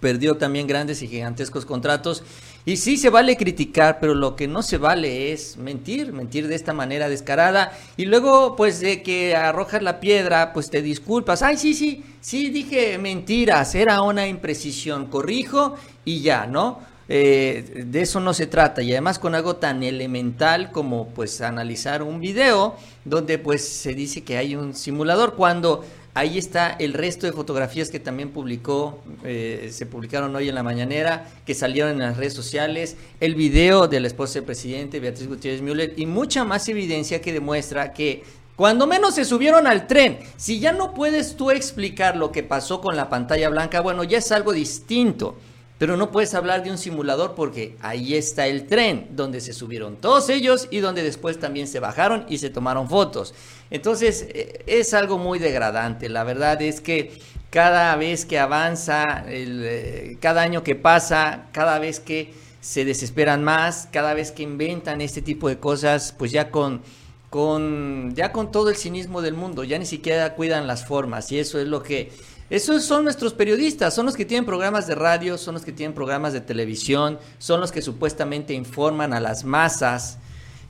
Perdió 0.00 0.38
también 0.38 0.66
grandes 0.66 1.02
y 1.02 1.08
gigantescos 1.08 1.66
contratos 1.66 2.22
y 2.64 2.78
sí 2.78 2.96
se 2.96 3.10
vale 3.10 3.36
criticar, 3.36 3.98
pero 4.00 4.14
lo 4.14 4.34
que 4.34 4.48
no 4.48 4.62
se 4.62 4.78
vale 4.78 5.30
es 5.30 5.58
mentir, 5.58 6.14
mentir 6.14 6.48
de 6.48 6.54
esta 6.54 6.72
manera 6.72 7.10
descarada. 7.10 7.72
Y 7.98 8.06
luego, 8.06 8.56
pues, 8.56 8.80
de 8.80 9.02
que 9.02 9.36
arrojas 9.36 9.82
la 9.82 10.00
piedra, 10.00 10.54
pues 10.54 10.70
te 10.70 10.80
disculpas. 10.80 11.42
Ay, 11.42 11.58
sí, 11.58 11.74
sí, 11.74 12.02
sí, 12.22 12.48
dije 12.48 12.96
mentiras, 12.96 13.74
era 13.74 14.00
una 14.00 14.26
imprecisión, 14.26 15.08
corrijo 15.08 15.74
y 16.06 16.22
ya, 16.22 16.46
¿no? 16.46 16.88
Eh, 17.12 17.84
de 17.86 18.00
eso 18.00 18.20
no 18.20 18.32
se 18.32 18.46
trata. 18.46 18.82
Y 18.82 18.92
además 18.92 19.18
con 19.18 19.34
algo 19.34 19.56
tan 19.56 19.82
elemental 19.82 20.70
como, 20.70 21.08
pues, 21.08 21.40
analizar 21.40 22.04
un 22.04 22.20
video 22.20 22.76
donde, 23.04 23.38
pues, 23.38 23.68
se 23.68 23.94
dice 23.94 24.22
que 24.22 24.38
hay 24.38 24.54
un 24.54 24.74
simulador 24.74 25.34
cuando 25.34 25.84
Ahí 26.12 26.38
está 26.38 26.70
el 26.70 26.92
resto 26.92 27.28
de 27.28 27.32
fotografías 27.32 27.88
que 27.88 28.00
también 28.00 28.30
publicó, 28.30 29.00
eh, 29.22 29.68
se 29.72 29.86
publicaron 29.86 30.34
hoy 30.34 30.48
en 30.48 30.56
la 30.56 30.64
mañanera, 30.64 31.28
que 31.46 31.54
salieron 31.54 31.92
en 31.92 32.00
las 32.00 32.16
redes 32.16 32.34
sociales, 32.34 32.96
el 33.20 33.36
video 33.36 33.86
de 33.86 34.00
la 34.00 34.08
esposa 34.08 34.34
del 34.34 34.44
presidente, 34.44 34.98
Beatriz 34.98 35.28
Gutiérrez 35.28 35.62
Müller, 35.62 35.94
y 35.96 36.06
mucha 36.06 36.42
más 36.42 36.68
evidencia 36.68 37.20
que 37.20 37.32
demuestra 37.32 37.92
que 37.92 38.24
cuando 38.56 38.88
menos 38.88 39.14
se 39.14 39.24
subieron 39.24 39.68
al 39.68 39.86
tren, 39.86 40.18
si 40.36 40.58
ya 40.58 40.72
no 40.72 40.94
puedes 40.94 41.36
tú 41.36 41.52
explicar 41.52 42.16
lo 42.16 42.32
que 42.32 42.42
pasó 42.42 42.80
con 42.80 42.96
la 42.96 43.08
pantalla 43.08 43.48
blanca, 43.48 43.80
bueno, 43.80 44.02
ya 44.02 44.18
es 44.18 44.32
algo 44.32 44.52
distinto. 44.52 45.36
Pero 45.80 45.96
no 45.96 46.10
puedes 46.10 46.34
hablar 46.34 46.62
de 46.62 46.70
un 46.70 46.76
simulador 46.76 47.34
porque 47.34 47.74
ahí 47.80 48.14
está 48.14 48.46
el 48.46 48.66
tren 48.66 49.08
donde 49.12 49.40
se 49.40 49.54
subieron 49.54 49.96
todos 49.96 50.28
ellos 50.28 50.68
y 50.70 50.80
donde 50.80 51.02
después 51.02 51.40
también 51.40 51.66
se 51.66 51.80
bajaron 51.80 52.26
y 52.28 52.36
se 52.36 52.50
tomaron 52.50 52.86
fotos. 52.86 53.32
Entonces 53.70 54.26
eh, 54.28 54.62
es 54.66 54.92
algo 54.92 55.16
muy 55.16 55.38
degradante. 55.38 56.10
La 56.10 56.22
verdad 56.22 56.60
es 56.60 56.82
que 56.82 57.18
cada 57.48 57.96
vez 57.96 58.26
que 58.26 58.38
avanza, 58.38 59.24
eh, 59.26 60.18
cada 60.20 60.42
año 60.42 60.62
que 60.62 60.74
pasa, 60.74 61.46
cada 61.52 61.78
vez 61.78 61.98
que 61.98 62.34
se 62.60 62.84
desesperan 62.84 63.42
más, 63.42 63.88
cada 63.90 64.12
vez 64.12 64.32
que 64.32 64.42
inventan 64.42 65.00
este 65.00 65.22
tipo 65.22 65.48
de 65.48 65.58
cosas, 65.58 66.14
pues 66.18 66.30
ya 66.30 66.50
con, 66.50 66.82
con, 67.30 68.14
ya 68.14 68.32
con 68.32 68.52
todo 68.52 68.68
el 68.68 68.76
cinismo 68.76 69.22
del 69.22 69.32
mundo, 69.32 69.64
ya 69.64 69.78
ni 69.78 69.86
siquiera 69.86 70.34
cuidan 70.34 70.66
las 70.66 70.84
formas 70.84 71.32
y 71.32 71.38
eso 71.38 71.58
es 71.58 71.68
lo 71.68 71.82
que 71.82 72.12
esos 72.50 72.84
son 72.84 73.04
nuestros 73.04 73.32
periodistas, 73.32 73.94
son 73.94 74.06
los 74.06 74.16
que 74.16 74.24
tienen 74.24 74.44
programas 74.44 74.88
de 74.88 74.96
radio, 74.96 75.38
son 75.38 75.54
los 75.54 75.64
que 75.64 75.70
tienen 75.70 75.94
programas 75.94 76.32
de 76.32 76.40
televisión, 76.40 77.18
son 77.38 77.60
los 77.60 77.70
que 77.70 77.80
supuestamente 77.80 78.52
informan 78.52 79.12
a 79.14 79.20
las 79.20 79.44
masas. 79.44 80.18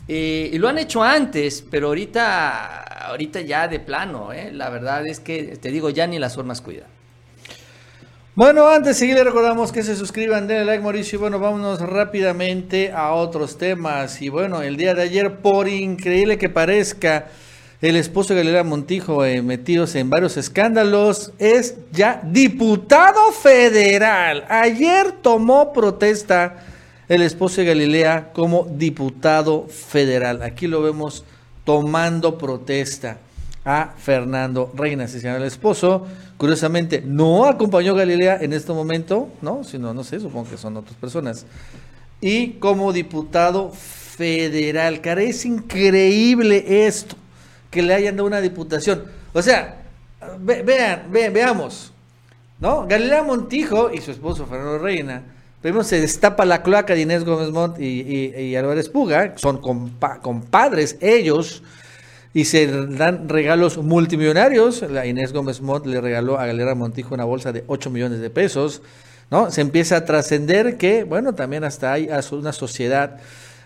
Eh, 0.06 0.50
y 0.52 0.58
lo 0.58 0.68
han 0.68 0.76
hecho 0.76 1.02
antes, 1.02 1.64
pero 1.70 1.86
ahorita, 1.86 3.06
ahorita 3.08 3.40
ya 3.40 3.66
de 3.66 3.80
plano, 3.80 4.30
¿eh? 4.32 4.52
la 4.52 4.68
verdad 4.68 5.06
es 5.06 5.20
que 5.20 5.56
te 5.56 5.70
digo, 5.70 5.88
ya 5.88 6.06
ni 6.06 6.18
las 6.18 6.34
formas 6.34 6.60
cuidan. 6.60 6.88
Bueno, 8.34 8.68
antes 8.68 8.98
de 8.98 9.06
seguir, 9.06 9.24
recordamos 9.24 9.72
que 9.72 9.82
se 9.82 9.96
suscriban, 9.96 10.46
denle 10.46 10.64
like, 10.64 10.82
Mauricio. 10.82 11.16
Y 11.16 11.20
bueno, 11.20 11.38
vámonos 11.38 11.80
rápidamente 11.80 12.92
a 12.92 13.12
otros 13.12 13.58
temas. 13.58 14.22
Y 14.22 14.28
bueno, 14.28 14.62
el 14.62 14.76
día 14.76 14.94
de 14.94 15.02
ayer, 15.02 15.38
por 15.40 15.66
increíble 15.66 16.38
que 16.38 16.48
parezca, 16.48 17.26
el 17.80 17.96
esposo 17.96 18.34
de 18.34 18.40
Galilea 18.40 18.62
Montijo, 18.62 19.24
eh, 19.24 19.40
metidos 19.40 19.94
en 19.94 20.10
varios 20.10 20.36
escándalos, 20.36 21.32
es 21.38 21.76
ya 21.92 22.20
diputado 22.22 23.32
federal. 23.32 24.44
Ayer 24.50 25.12
tomó 25.12 25.72
protesta 25.72 26.62
el 27.08 27.22
esposo 27.22 27.62
de 27.62 27.68
Galilea 27.68 28.32
como 28.34 28.66
diputado 28.70 29.66
federal. 29.66 30.42
Aquí 30.42 30.66
lo 30.66 30.82
vemos 30.82 31.24
tomando 31.64 32.36
protesta 32.36 33.16
a 33.64 33.94
Fernando 33.96 34.70
Reina, 34.74 35.08
se 35.08 35.20
llama 35.20 35.38
el 35.38 35.44
esposo. 35.44 36.06
Curiosamente, 36.36 37.02
no 37.04 37.46
acompañó 37.46 37.92
a 37.92 37.98
Galilea 37.98 38.38
en 38.42 38.52
este 38.52 38.74
momento, 38.74 39.30
¿no? 39.40 39.64
Sino, 39.64 39.94
no 39.94 40.04
sé, 40.04 40.20
supongo 40.20 40.50
que 40.50 40.58
son 40.58 40.76
otras 40.76 40.96
personas. 40.96 41.46
Y 42.20 42.52
como 42.52 42.92
diputado 42.92 43.70
federal, 43.70 45.00
cara, 45.00 45.22
es 45.22 45.46
increíble 45.46 46.86
esto 46.86 47.16
que 47.70 47.82
le 47.82 47.94
hayan 47.94 48.16
dado 48.16 48.26
una 48.26 48.40
diputación. 48.40 49.04
O 49.32 49.42
sea, 49.42 49.82
vean, 50.40 51.10
veamos, 51.10 51.92
¿no? 52.58 52.86
Galilea 52.86 53.22
Montijo 53.22 53.90
y 53.92 54.00
su 54.00 54.10
esposo 54.10 54.46
Fernando 54.46 54.78
Reina, 54.78 55.22
primero 55.62 55.84
se 55.84 56.00
destapa 56.00 56.44
la 56.44 56.62
cloaca 56.62 56.94
de 56.94 57.02
Inés 57.02 57.24
Gómez 57.24 57.50
Montt 57.50 57.78
y, 57.78 58.56
Álvarez 58.56 58.88
Puga, 58.88 59.34
son 59.36 59.58
compadres 59.58 60.96
ellos, 61.00 61.62
y 62.32 62.44
se 62.44 62.66
dan 62.66 63.28
regalos 63.28 63.76
multimillonarios. 63.78 64.82
La 64.82 65.04
Inés 65.04 65.32
Gómez 65.32 65.60
Montt 65.60 65.86
le 65.86 66.00
regaló 66.00 66.38
a 66.38 66.46
Galilea 66.46 66.74
Montijo 66.76 67.14
una 67.14 67.24
bolsa 67.24 67.52
de 67.52 67.64
8 67.66 67.90
millones 67.90 68.20
de 68.20 68.30
pesos, 68.30 68.82
¿no? 69.30 69.50
Se 69.50 69.60
empieza 69.60 69.96
a 69.96 70.04
trascender 70.04 70.76
que, 70.76 71.02
bueno, 71.02 71.34
también 71.34 71.64
hasta 71.64 71.92
hay 71.92 72.08
una 72.30 72.52
sociedad 72.52 73.18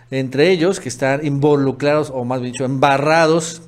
entre 0.09 0.49
ellos 0.49 0.79
que 0.79 0.89
están 0.89 1.25
involucrados, 1.25 2.11
o 2.11 2.25
más 2.25 2.41
bien 2.41 2.53
dicho, 2.53 2.65
embarrados 2.65 3.61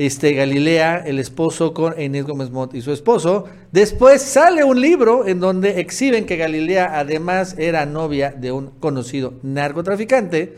este, 0.00 0.32
Galilea, 0.32 1.02
el 1.04 1.18
esposo 1.18 1.74
con 1.74 2.00
Inés 2.00 2.24
Gómez 2.24 2.48
Montt 2.48 2.74
y 2.74 2.80
su 2.80 2.90
esposo. 2.90 3.44
Después 3.70 4.22
sale 4.22 4.64
un 4.64 4.80
libro 4.80 5.26
en 5.26 5.40
donde 5.40 5.78
exhiben 5.78 6.24
que 6.24 6.38
Galilea 6.38 6.98
además 6.98 7.54
era 7.58 7.84
novia 7.84 8.30
de 8.34 8.50
un 8.50 8.70
conocido 8.80 9.34
narcotraficante. 9.42 10.56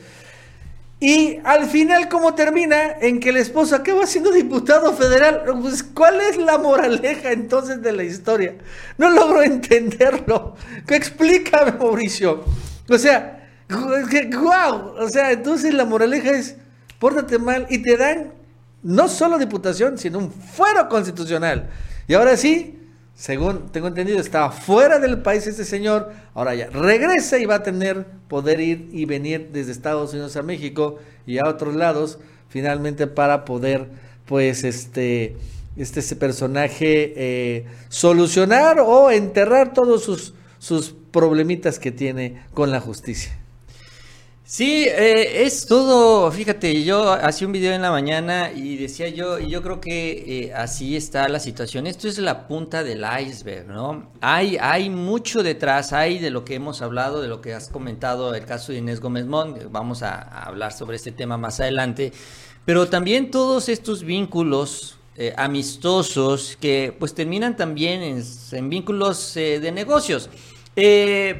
Y 1.01 1.41
al 1.43 1.69
final, 1.69 2.09
¿cómo 2.09 2.37
termina? 2.37 2.93
En 3.01 3.19
que 3.19 3.31
el 3.31 3.37
esposo 3.37 3.75
acaba 3.75 4.07
siendo 4.07 4.31
diputado 4.31 4.93
federal. 4.93 5.43
Pues, 5.61 5.83
¿Cuál 5.83 6.21
es 6.21 6.37
la 6.37 6.59
moraleja 6.59 7.33
entonces 7.33 7.83
de 7.83 7.91
la 7.91 8.05
historia? 8.05 8.55
No 8.97 9.11
logro 9.11 9.43
entenderlo. 9.43 10.55
Explícame, 10.87 11.73
Mauricio. 11.73 12.45
O 12.89 12.97
sea, 12.97 13.49
wow. 13.69 14.95
O 15.01 15.09
sea, 15.09 15.33
entonces 15.33 15.75
la 15.75 15.85
moraleja 15.85 16.31
es, 16.31 16.55
pórtate 17.01 17.41
mal 17.41 17.67
y 17.69 17.83
te 17.83 17.97
dan 17.97 18.42
no 18.83 19.09
solo 19.09 19.39
diputación, 19.39 19.99
sino 19.99 20.19
un 20.19 20.31
fuero 20.31 20.89
constitucional. 20.89 21.71
Y 22.09 22.15
ahora 22.15 22.37
sí, 22.37 22.79
según 23.15 23.71
tengo 23.71 23.89
entendido, 23.89 24.19
estaba 24.19 24.51
fuera 24.51 24.99
del 24.99 25.23
país 25.23 25.47
este 25.47 25.65
señor, 25.65 26.13
ahora 26.35 26.55
ya 26.55 26.69
regresa 26.71 27.39
y 27.39 27.47
va 27.47 27.57
a 27.57 27.63
tener 27.63 28.07
poder 28.29 28.61
ir 28.61 28.89
y 28.93 29.05
venir 29.05 29.51
desde 29.53 29.73
Estados 29.73 30.13
Unidos 30.13 30.37
a 30.37 30.43
México 30.43 30.99
y 31.27 31.39
a 31.39 31.49
otros 31.49 31.77
lados, 31.77 32.19
finalmente 32.49 33.07
para 33.07 33.45
poder, 33.45 33.89
pues, 34.27 34.65
este, 34.65 35.37
este 35.77 36.17
personaje 36.17 37.13
eh, 37.17 37.67
solucionar 37.89 38.81
o 38.81 39.11
enterrar 39.11 39.73
todos 39.73 40.03
sus, 40.03 40.35
sus 40.59 40.95
problemitas 41.13 41.79
que 41.79 41.93
tiene 41.93 42.43
con 42.55 42.71
la 42.71 42.81
justicia. 42.81 43.42
Sí, 44.53 44.85
eh, 44.87 45.45
es 45.47 45.65
todo, 45.65 46.31
fíjate, 46.31 46.85
yo 46.85 47.11
hacía 47.11 47.47
un 47.47 47.55
video 47.55 47.73
en 47.73 47.81
la 47.81 47.91
mañana 47.91 48.53
y 48.53 48.77
decía 48.77 49.09
yo, 49.09 49.39
y 49.39 49.49
yo 49.49 49.63
creo 49.63 49.81
que 49.81 50.11
eh, 50.45 50.53
así 50.55 50.95
está 50.95 51.27
la 51.31 51.41
situación. 51.41 51.87
Esto 51.87 52.07
es 52.07 52.19
la 52.19 52.47
punta 52.47 52.85
del 52.85 53.03
iceberg, 53.27 53.69
¿no? 53.69 54.11
Hay, 54.21 54.59
hay 54.61 54.91
mucho 54.91 55.43
detrás, 55.43 55.95
hay 55.95 56.19
de 56.19 56.29
lo 56.29 56.45
que 56.45 56.55
hemos 56.55 56.83
hablado, 56.83 57.23
de 57.23 57.29
lo 57.29 57.41
que 57.41 57.55
has 57.55 57.71
comentado, 57.71 58.35
el 58.35 58.45
caso 58.45 58.73
de 58.73 58.79
Inés 58.81 59.01
Gómez 59.01 59.25
Mont, 59.25 59.57
vamos 59.71 60.03
a, 60.03 60.21
hablar 60.21 60.75
sobre 60.75 60.97
este 60.97 61.13
tema 61.13 61.39
más 61.39 61.59
adelante, 61.59 62.13
pero 62.67 62.91
también 62.91 63.31
todos 63.31 63.71
estos 63.71 64.05
vínculos 64.05 64.99
eh, 65.17 65.33
amistosos 65.39 66.59
que 66.61 66.95
pues 66.99 67.15
terminan 67.15 67.57
también 67.57 68.03
en, 68.03 68.69
vínculos 68.69 69.33
de 69.33 69.73
negocios. 69.73 70.29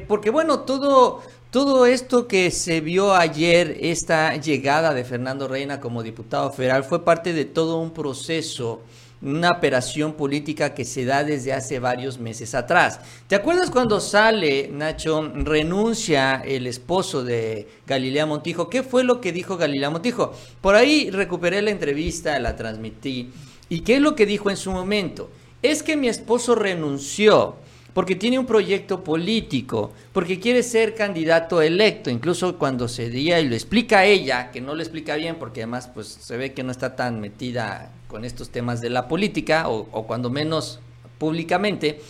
porque 0.07 0.31
bueno, 0.31 0.61
todo 0.61 1.21
todo 1.53 1.85
esto 1.85 2.27
que 2.27 2.49
se 2.49 2.81
vio 2.81 3.13
ayer, 3.13 3.77
esta 3.79 4.35
llegada 4.37 4.91
de 4.91 5.03
Fernando 5.03 5.47
Reina 5.47 5.79
como 5.79 6.01
diputado 6.01 6.51
federal, 6.51 6.83
fue 6.83 7.05
parte 7.05 7.31
de 7.31 7.45
todo 7.45 7.77
un 7.77 7.91
proceso, 7.91 8.81
una 9.21 9.51
operación 9.51 10.13
política 10.13 10.73
que 10.73 10.83
se 10.83 11.05
da 11.05 11.23
desde 11.23 11.53
hace 11.53 11.77
varios 11.77 12.17
meses 12.17 12.55
atrás. 12.55 13.01
¿Te 13.27 13.35
acuerdas 13.35 13.69
cuando 13.69 13.99
sale, 13.99 14.67
Nacho, 14.73 15.31
renuncia 15.31 16.41
el 16.43 16.65
esposo 16.65 17.23
de 17.23 17.67
Galilea 17.85 18.25
Montijo? 18.25 18.67
¿Qué 18.67 18.81
fue 18.81 19.03
lo 19.03 19.21
que 19.21 19.31
dijo 19.31 19.55
Galilea 19.55 19.91
Montijo? 19.91 20.33
Por 20.59 20.73
ahí 20.73 21.11
recuperé 21.11 21.61
la 21.61 21.69
entrevista, 21.69 22.39
la 22.39 22.55
transmití. 22.55 23.29
¿Y 23.69 23.81
qué 23.81 23.97
es 23.97 24.01
lo 24.01 24.15
que 24.15 24.25
dijo 24.25 24.49
en 24.49 24.57
su 24.57 24.71
momento? 24.71 25.29
Es 25.61 25.83
que 25.83 25.97
mi 25.97 26.07
esposo 26.07 26.55
renunció 26.55 27.57
porque 27.93 28.15
tiene 28.15 28.39
un 28.39 28.45
proyecto 28.45 29.03
político, 29.03 29.91
porque 30.11 30.39
quiere 30.39 30.63
ser 30.63 30.95
candidato 30.95 31.61
electo, 31.61 32.09
incluso 32.09 32.57
cuando 32.57 32.87
se 32.87 33.09
diga 33.09 33.39
y 33.39 33.47
lo 33.47 33.55
explica 33.55 34.05
ella, 34.05 34.51
que 34.51 34.61
no 34.61 34.73
lo 34.73 34.81
explica 34.81 35.15
bien, 35.15 35.35
porque 35.37 35.61
además 35.61 35.89
pues 35.93 36.07
se 36.07 36.37
ve 36.37 36.53
que 36.53 36.63
no 36.63 36.71
está 36.71 36.95
tan 36.95 37.19
metida 37.19 37.91
con 38.07 38.25
estos 38.25 38.49
temas 38.49 38.81
de 38.81 38.89
la 38.89 39.07
política, 39.07 39.69
o, 39.69 40.07
cuando 40.07 40.29
menos 40.29 40.79
públicamente, 41.19 42.01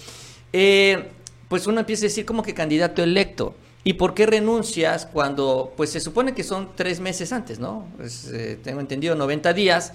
eh, 0.53 1.09
pues 1.49 1.67
uno 1.67 1.81
empieza 1.81 2.05
a 2.05 2.09
decir 2.09 2.25
como 2.25 2.43
que 2.43 2.53
candidato 2.53 3.03
electo. 3.03 3.55
¿Y 3.85 3.93
por 3.93 4.13
qué 4.13 4.25
renuncias 4.25 5.05
cuando, 5.05 5.73
pues 5.75 5.89
se 5.89 5.99
supone 5.99 6.33
que 6.33 6.43
son 6.43 6.69
tres 6.73 7.01
meses 7.01 7.33
antes, 7.33 7.59
¿no? 7.59 7.85
Eh, 8.31 8.57
tengo 8.63 8.79
entendido, 8.79 9.13
90 9.15 9.53
días. 9.53 9.91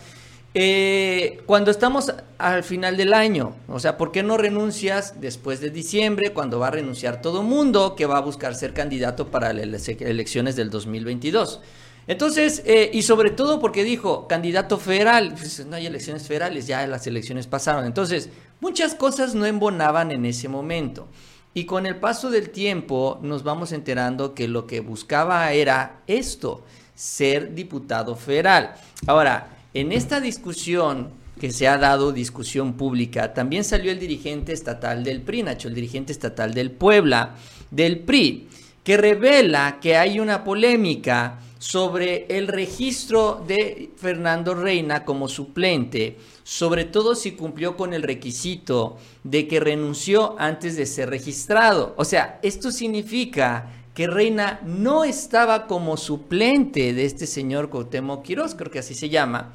Eh, 0.55 1.43
cuando 1.47 1.71
estamos 1.71 2.12
al 2.38 2.64
final 2.64 2.97
del 2.97 3.12
año, 3.12 3.55
o 3.69 3.78
sea, 3.78 3.99
¿por 3.99 4.12
qué 4.12 4.23
no 4.23 4.38
renuncias 4.38 5.21
después 5.21 5.61
de 5.61 5.71
diciembre, 5.71 6.33
cuando 6.33 6.59
va 6.59 6.69
a 6.69 6.71
renunciar 6.71 7.21
todo 7.21 7.43
mundo 7.43 7.95
que 7.95 8.07
va 8.07 8.17
a 8.17 8.23
buscar 8.23 8.55
ser 8.55 8.73
candidato 8.73 9.28
para 9.28 9.52
las 9.52 9.88
elecciones 9.88 10.57
del 10.57 10.71
2022? 10.71 11.61
Entonces, 12.07 12.62
eh, 12.64 12.90
y 12.95 13.02
sobre 13.02 13.31
todo 13.31 13.61
porque 13.61 13.85
dijo 13.85 14.26
candidato 14.26 14.78
federal, 14.78 15.35
pues, 15.37 15.67
no 15.67 15.76
hay 15.76 15.87
elecciones 15.87 16.26
federales, 16.26 16.67
ya 16.67 16.87
las 16.87 17.07
elecciones 17.07 17.47
pasaron. 17.47 17.85
Entonces, 17.85 18.31
muchas 18.61 18.95
cosas 18.95 19.35
no 19.35 19.45
embonaban 19.45 20.11
en 20.11 20.25
ese 20.25 20.49
momento. 20.49 21.07
Y 21.52 21.67
con 21.67 21.85
el 21.85 21.97
paso 21.97 22.31
del 22.31 22.49
tiempo 22.49 23.19
nos 23.21 23.43
vamos 23.43 23.73
enterando 23.73 24.35
que 24.35 24.49
lo 24.49 24.67
que 24.67 24.81
buscaba 24.81 25.52
era 25.52 26.00
esto, 26.07 26.64
ser 26.95 27.55
diputado 27.55 28.17
federal. 28.17 28.75
Ahora, 29.07 29.58
en 29.75 29.93
esta 29.93 30.21
discusión 30.21 31.11
que 31.39 31.53
se 31.53 31.69
ha 31.69 31.79
dado, 31.79 32.13
discusión 32.13 32.75
pública, 32.75 33.33
también 33.33 33.65
salió 33.65 33.93
el 33.93 34.01
dirigente 34.01 34.53
estatal 34.53 35.05
del 35.05 35.23
PRI, 35.23 35.45
Nacho, 35.45 35.69
el 35.69 35.75
dirigente 35.75 36.13
estatal 36.13 36.53
del 36.53 36.71
Puebla, 36.71 37.37
del 37.71 38.01
PRI, 38.01 38.49
que 38.83 38.97
revela 38.97 39.79
que 39.81 39.97
hay 39.97 40.19
una 40.19 40.43
polémica 40.45 41.39
sobre 41.59 42.27
el 42.29 42.49
registro 42.49 43.45
de 43.47 43.91
Fernando 43.97 44.55
Reina 44.55 45.05
como 45.05 45.29
suplente, 45.29 46.17
sobre 46.45 46.85
todo 46.85 47.15
si 47.15 47.33
cumplió 47.33 47.77
con 47.77 47.93
el 47.93 48.03
requisito 48.03 48.97
de 49.25 49.47
que 49.49 49.61
renunció 49.61 50.37
antes 50.39 50.77
de 50.77 50.87
ser 50.87 51.11
registrado. 51.11 51.95
O 51.97 52.05
sea, 52.05 52.39
esto 52.43 52.71
significa 52.71 53.77
que 53.99 54.07
Reina 54.07 54.61
no 54.65 55.02
estaba 55.02 55.67
como 55.67 55.97
suplente 55.97 56.93
de 56.93 57.04
este 57.04 57.26
señor 57.26 57.69
Cuauhtémoc 57.69 58.23
Quirós, 58.25 58.54
creo 58.54 58.71
que 58.71 58.78
así 58.78 58.95
se 58.95 59.08
llama, 59.08 59.52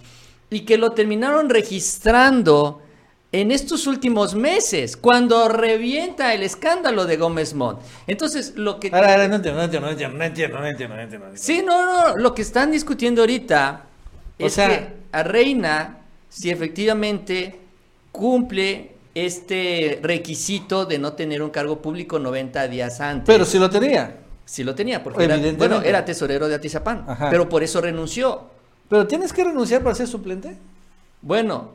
y 0.50 0.66
que 0.66 0.78
lo 0.78 0.92
terminaron 0.92 1.50
registrando 1.50 2.82
en 3.32 3.52
estos 3.52 3.88
últimos 3.88 4.36
meses, 4.36 4.98
cuando 4.98 5.48
revienta 5.48 6.34
el 6.34 6.44
escándalo 6.44 7.06
de 7.06 7.16
Gómez 7.16 7.54
Mont. 7.54 7.80
Entonces, 8.06 8.56
lo 8.58 8.82
que... 8.82 8.90
Ahora, 8.94 9.30
no 9.30 9.36
entiendo, 9.36 9.60
no 9.60 9.64
entiendo, 9.64 9.88
no 9.88 9.92
entiendo, 9.94 10.18
no 10.18 10.26
entiendo, 10.26 10.60
no 10.60 10.68
entiendo, 10.68 10.96
no 10.98 11.02
entiendo. 11.04 11.28
Sí, 11.36 11.64
no, 11.66 11.86
no, 11.86 12.18
lo 12.18 12.36
que 12.36 12.42
están 12.42 12.70
discutiendo 12.70 13.22
ahorita 13.22 13.86
es 14.40 14.58
que 14.58 14.90
a 15.14 15.24
Reina, 15.24 16.00
si 16.28 16.50
efectivamente 16.50 17.62
cumple 18.12 18.92
este 19.16 20.00
requisito 20.02 20.86
de 20.86 21.00
no 21.00 21.14
tener 21.14 21.42
un 21.42 21.50
cargo 21.50 21.82
público 21.82 22.20
90 22.20 22.68
días 22.68 23.00
antes. 23.00 23.26
Pero 23.26 23.46
si 23.46 23.58
lo 23.58 23.70
tenía. 23.70 24.18
Sí 24.46 24.64
lo 24.64 24.76
tenía, 24.76 25.04
porque 25.04 25.24
era, 25.24 25.38
bueno, 25.58 25.82
era 25.82 26.04
tesorero 26.04 26.48
de 26.48 26.56
Atizapán, 26.56 27.06
pero 27.30 27.48
por 27.48 27.64
eso 27.64 27.82
renunció. 27.82 28.50
¿Pero 28.90 29.08
tienes 29.08 29.32
que 29.34 29.44
renunciar 29.44 29.82
para 29.82 29.96
ser 29.96 30.08
suplente? 30.08 30.58
Bueno, 31.22 31.72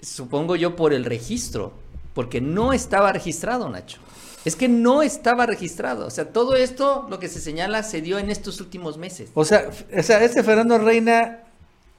supongo 0.00 0.56
yo 0.56 0.76
por 0.76 0.92
el 0.92 1.04
registro, 1.04 1.72
porque 2.14 2.40
no 2.40 2.72
estaba 2.72 3.12
registrado, 3.12 3.68
Nacho. 3.68 3.98
Es 4.44 4.56
que 4.56 4.68
no 4.68 5.02
estaba 5.02 5.46
registrado. 5.46 6.06
O 6.06 6.10
sea, 6.10 6.32
todo 6.32 6.56
esto, 6.56 7.06
lo 7.08 7.18
que 7.18 7.28
se 7.28 7.40
señala, 7.40 7.82
se 7.82 8.00
dio 8.02 8.18
en 8.18 8.30
estos 8.30 8.60
últimos 8.60 8.98
meses. 8.98 9.30
O 9.34 9.44
sea, 9.44 9.70
o 9.96 10.02
sea 10.02 10.22
este 10.22 10.42
Fernando 10.42 10.78
Reina 10.78 11.44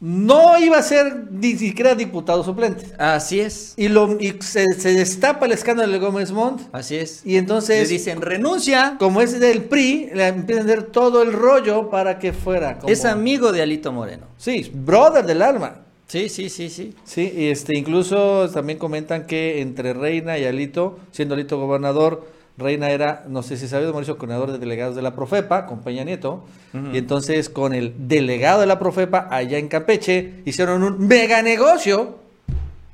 no 0.03 0.59
iba 0.59 0.77
a 0.77 0.83
ser 0.83 1.29
ni 1.31 1.55
siquiera 1.55 1.95
diputado 1.95 2.43
suplente. 2.43 2.87
Así 2.97 3.39
es. 3.39 3.73
Y, 3.77 3.87
lo, 3.87 4.17
se, 4.41 4.67
destapa 4.91 5.45
el 5.45 5.53
escándalo 5.53 5.93
de 5.93 5.99
Gómez 5.99 6.33
Montt. 6.33 6.59
Así 6.73 6.97
es. 6.97 7.21
Y 7.25 7.37
entonces... 7.37 7.87
Le 7.87 7.93
dicen, 7.93 8.19
renuncia. 8.19 8.97
Como 8.99 9.21
es 9.21 9.39
del 9.39 9.63
PRI, 9.63 10.09
le 10.13 10.27
empiezan 10.27 10.69
a 10.69 10.75
dar 10.75 10.83
todo 10.83 11.21
el 11.21 11.31
rollo 11.31 11.89
para 11.89 12.19
que 12.19 12.33
fuera. 12.33 12.79
Es 12.85 13.05
amigo 13.05 13.53
de 13.53 13.61
Alito 13.61 13.93
Moreno. 13.93 14.27
Sí, 14.37 14.69
brother 14.73 15.25
del 15.25 15.41
alma. 15.41 15.77
Sí, 16.07 16.27
sí, 16.27 16.49
sí, 16.49 16.69
sí. 16.69 16.93
Sí, 17.05 17.31
y 17.33 17.47
este, 17.47 17.77
incluso 17.77 18.49
también 18.49 18.77
comentan 18.77 19.25
que 19.25 19.61
entre 19.61 19.93
Reina 19.93 20.37
y 20.37 20.43
Alito, 20.43 20.99
siendo 21.11 21.35
Alito 21.35 21.57
gobernador, 21.57 22.27
Reina 22.57 22.91
era, 22.91 23.25
no 23.27 23.41
sé 23.41 23.57
si 23.57 23.67
sabes, 23.67 23.89
Mauricio, 23.89 24.17
coordinador 24.17 24.51
de 24.51 24.59
delegados 24.59 24.95
de 24.95 25.01
la 25.01 25.15
Profepa, 25.15 25.65
con 25.65 25.81
Peña 25.81 26.03
Nieto. 26.03 26.45
Y 26.91 26.97
entonces 26.97 27.49
con 27.49 27.73
el 27.73 27.93
delegado 28.07 28.61
de 28.61 28.67
la 28.67 28.79
Profepa 28.79 29.27
allá 29.29 29.57
en 29.57 29.67
Campeche 29.67 30.41
hicieron 30.45 30.83
un 30.83 31.07
mega 31.07 31.41
negocio. 31.41 32.19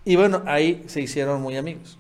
Y 0.06 0.16
bueno, 0.16 0.44
ahí 0.46 0.84
se 0.88 1.02
hicieron 1.02 1.42
muy 1.42 1.58
amigos. 1.58 1.98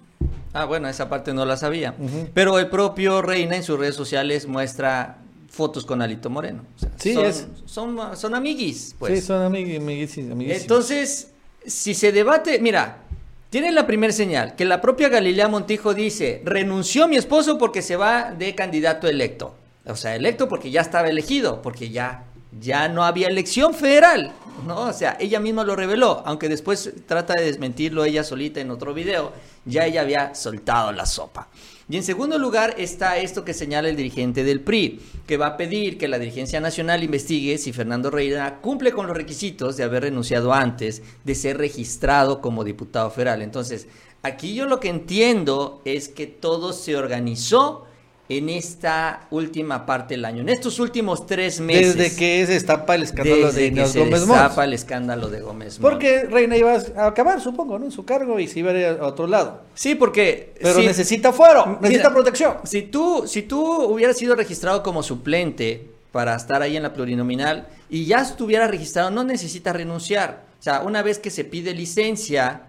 Ah, 0.54 0.66
bueno, 0.66 0.88
esa 0.88 1.10
parte 1.10 1.34
no 1.34 1.46
la 1.46 1.58
sabía. 1.58 1.96
Pero 2.34 2.60
el 2.60 2.70
propio 2.70 3.22
Reina 3.22 3.56
en 3.56 3.64
sus 3.64 3.80
redes 3.80 3.96
sociales 3.96 4.48
muestra 4.48 5.18
fotos 5.50 5.86
con 5.86 6.02
Alito 6.02 6.30
Moreno. 6.30 6.64
sí, 6.98 7.14
son, 7.14 7.26
es. 7.26 7.48
Son, 7.66 7.98
son 8.16 8.36
amiguis, 8.36 8.96
pues. 8.98 9.20
Sí, 9.20 9.26
son 9.26 9.42
amiguis, 9.42 9.78
amiguis, 9.78 10.62
Entonces, 10.62 11.32
si 11.66 11.94
se 11.94 12.12
debate, 12.12 12.60
mira, 12.60 13.04
tiene 13.50 13.72
la 13.72 13.88
primera 13.88 14.14
señal, 14.14 14.56
que 14.56 14.66
la 14.66 14.80
propia 14.80 15.10
Galilea 15.10 15.48
Montijo 15.48 15.94
dice, 15.94 16.42
renunció 16.46 17.08
mi 17.08 17.16
esposo 17.18 17.58
porque 17.58 17.82
se 17.82 17.96
va 17.96 18.32
de 18.32 18.54
candidato 18.54 19.08
electo. 19.08 19.56
O 19.88 19.96
sea, 19.96 20.16
electo 20.16 20.48
porque 20.48 20.70
ya 20.70 20.82
estaba 20.82 21.10
elegido, 21.10 21.62
porque 21.64 21.90
ya, 21.90 22.26
ya 22.62 22.88
no 22.90 23.04
había 23.04 23.28
elección 23.28 23.74
federal. 23.74 24.34
¿no? 24.68 24.82
O 24.82 24.94
sea, 24.94 25.18
ella 25.20 25.40
misma 25.40 25.64
lo 25.64 25.76
reveló, 25.76 26.22
aunque 26.26 26.48
después 26.48 26.92
trata 27.08 27.34
de 27.34 27.46
desmentirlo 27.46 28.04
ella 28.04 28.24
solita 28.24 28.60
en 28.60 28.70
otro 28.70 28.94
video, 28.94 29.34
ya 29.66 29.86
ella 29.86 30.02
había 30.02 30.36
soltado 30.36 30.92
la 30.92 31.08
sopa. 31.08 31.48
Y 31.92 31.98
en 31.98 32.04
segundo 32.04 32.38
lugar 32.38 32.76
está 32.78 33.18
esto 33.18 33.44
que 33.44 33.56
señala 33.56 33.90
el 33.90 33.96
dirigente 33.96 34.44
del 34.44 34.62
PRI, 34.62 35.00
que 35.26 35.38
va 35.38 35.48
a 35.48 35.58
pedir 35.58 35.98
que 35.98 36.08
la 36.08 36.20
dirigencia 36.20 36.62
nacional 36.62 37.04
investigue 37.04 37.58
si 37.58 37.74
Fernando 37.74 38.12
Reina 38.12 38.60
cumple 38.62 38.92
con 38.92 39.08
los 39.08 39.18
requisitos 39.18 39.76
de 39.76 39.84
haber 39.84 40.04
renunciado 40.04 40.54
antes 40.54 41.02
de 41.24 41.34
ser 41.34 41.58
registrado 41.58 42.42
como 42.42 42.64
diputado 42.64 43.10
federal. 43.10 43.42
Entonces, 43.42 43.88
aquí 44.22 44.54
yo 44.54 44.68
lo 44.68 44.80
que 44.80 44.90
entiendo 44.90 45.82
es 45.84 46.10
que 46.10 46.28
todo 46.28 46.74
se 46.74 46.96
organizó 46.96 47.88
en 48.30 48.48
esta 48.48 49.28
última 49.32 49.88
parte 49.88 50.14
del 50.14 50.24
año, 50.24 50.42
en 50.42 50.50
estos 50.50 50.80
últimos 50.80 51.26
tres 51.26 51.60
meses. 51.60 51.96
Desde 51.96 52.16
que 52.16 52.46
se 52.46 52.54
destapa 52.54 52.94
el 52.94 53.02
escándalo 53.02 53.52
de 53.52 53.70
Gómez 53.72 53.96
Gómez 53.96 54.22
se 54.22 54.28
destapa 54.28 54.64
el 54.66 54.74
escándalo 54.74 55.30
de 55.30 55.42
Gómez 55.42 55.80
Porque 55.82 56.26
Reina 56.26 56.56
iba 56.56 56.74
a 56.74 57.08
acabar, 57.08 57.42
supongo, 57.42 57.80
¿no? 57.80 57.86
En 57.86 57.92
su 57.92 58.06
cargo 58.06 58.40
y 58.40 58.48
se 58.48 58.60
iba 58.60 58.70
a 58.70 58.78
ir 58.78 58.86
a 58.86 59.08
otro 59.08 59.26
lado. 59.26 59.64
Sí, 59.74 59.96
porque... 59.96 60.54
Pero 60.62 60.80
necesita 60.80 61.34
fuero, 61.34 61.80
necesita 61.82 62.14
protección. 62.14 62.58
Si 62.66 62.84
tú, 62.84 63.24
si 63.26 63.42
tú 63.42 63.62
hubieras 63.86 64.16
sido 64.16 64.36
registrado 64.36 64.84
como 64.84 65.02
suplente 65.02 65.90
para 66.12 66.36
estar 66.36 66.62
ahí 66.62 66.78
en 66.78 66.84
la 66.84 66.94
plurinominal 66.94 67.68
y 67.90 68.06
ya 68.06 68.22
estuviera 68.22 68.68
registrado, 68.68 69.10
no 69.10 69.24
necesita 69.24 69.74
renunciar. 69.74 70.44
O 70.60 70.64
sea, 70.64 70.82
una 70.82 71.02
vez 71.02 71.18
que 71.18 71.32
se 71.32 71.46
pide 71.46 71.74
licencia, 71.74 72.62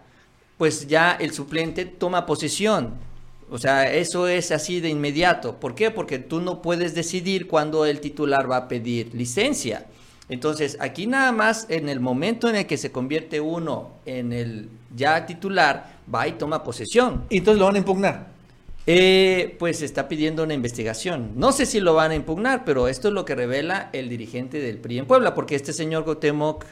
pues 0.57 0.87
ya 0.87 1.13
el 1.21 1.35
suplente 1.35 1.85
toma 1.85 2.25
posesión 2.25 3.10
O 3.51 3.59
sea, 3.59 3.93
eso 3.93 4.29
es 4.29 4.53
así 4.53 4.81
de 4.81 4.89
inmediato. 4.89 5.57
¿Por 5.57 5.75
qué? 5.75 5.91
Porque 5.91 6.19
tú 6.19 6.41
no 6.41 6.63
puedes 6.63 6.95
decidir 6.95 7.49
cuándo 7.49 7.85
el 7.85 8.01
titular 8.01 8.51
va 8.51 8.57
a 8.57 8.69
pedir 8.69 9.15
licencia. 9.15 9.87
Entonces, 10.29 10.77
aquí 10.81 11.09
nada 11.09 11.33
más 11.33 11.67
en 11.69 11.89
el 11.89 11.99
momento 11.99 12.49
en 12.49 12.55
el 12.55 12.67
que 12.67 12.77
se 12.77 12.93
convierte 12.93 13.41
uno 13.41 13.91
en 14.07 14.33
el 14.33 14.69
ya 14.95 15.27
titular, 15.27 15.99
va 16.13 16.29
y 16.29 16.33
toma 16.33 16.63
posesión. 16.63 17.25
Y 17.29 17.39
entonces 17.39 17.59
lo 17.59 17.67
van 17.67 17.75
a 17.75 17.79
impugnar. 17.79 18.29
Eh, 18.87 19.57
pues 19.59 19.83
está 19.83 20.07
pidiendo 20.07 20.45
una 20.45 20.55
investigación. 20.55 21.33
No 21.35 21.51
sé 21.51 21.67
si 21.67 21.81
lo 21.81 21.95
van 21.95 22.13
a 22.13 22.15
impugnar, 22.15 22.65
pero 22.65 22.87
esto 22.87 23.09
es 23.09 23.15
lo 23.15 23.25
que 23.25 23.35
revela 23.35 23.91
el 23.93 24.09
dirigente 24.09 24.61
del 24.61 24.79
PRI 24.79 24.99
en 24.99 25.07
Puebla, 25.07 25.35
porque 25.35 25.57
este 25.57 25.73
señor 25.73 26.05
Gotemoc, 26.05 26.65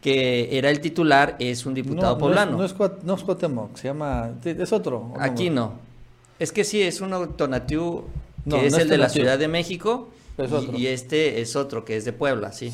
que 0.00 0.56
era 0.56 0.70
el 0.70 0.80
titular, 0.80 1.34
es 1.40 1.66
un 1.66 1.74
diputado 1.74 2.16
poblano. 2.16 2.58
No 2.58 2.64
es, 2.64 2.74
no 3.02 3.14
es, 3.14 3.24
Gotemoc, 3.24 3.76
se 3.76 3.88
llama, 3.88 4.30
es 4.44 4.72
otro. 4.72 5.14
Aquí 5.18 5.50
no. 5.50 5.89
Es 6.40 6.52
que 6.52 6.64
sí, 6.64 6.80
es 6.80 7.02
un 7.02 7.36
Tonatiu 7.36 8.04
que 8.48 8.66
es 8.66 8.72
el 8.72 8.88
de 8.88 8.96
la 8.96 9.10
Ciudad 9.10 9.38
de 9.38 9.46
México. 9.46 10.08
Y, 10.74 10.86
este 10.86 11.42
es 11.42 11.54
otro 11.54 11.84
que 11.84 11.98
es 11.98 12.06
de 12.06 12.14
Puebla, 12.14 12.50
sí. 12.50 12.72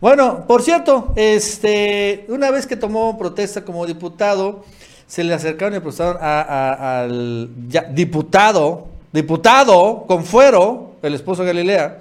Bueno, 0.00 0.44
por 0.48 0.60
cierto, 0.60 1.12
este, 1.14 2.24
una 2.28 2.50
vez 2.50 2.66
que 2.66 2.74
tomó 2.74 3.16
protesta 3.16 3.64
como 3.64 3.86
diputado, 3.86 4.64
se 5.06 5.22
le 5.22 5.32
acercaron 5.34 5.76
y 5.76 5.78
preguntaron 5.78 6.18
al 6.20 7.48
diputado, 7.94 8.88
diputado 9.12 10.04
con 10.08 10.24
fuero, 10.24 10.96
el 11.02 11.14
esposo 11.14 11.42
de 11.42 11.48
Galilea, 11.48 12.00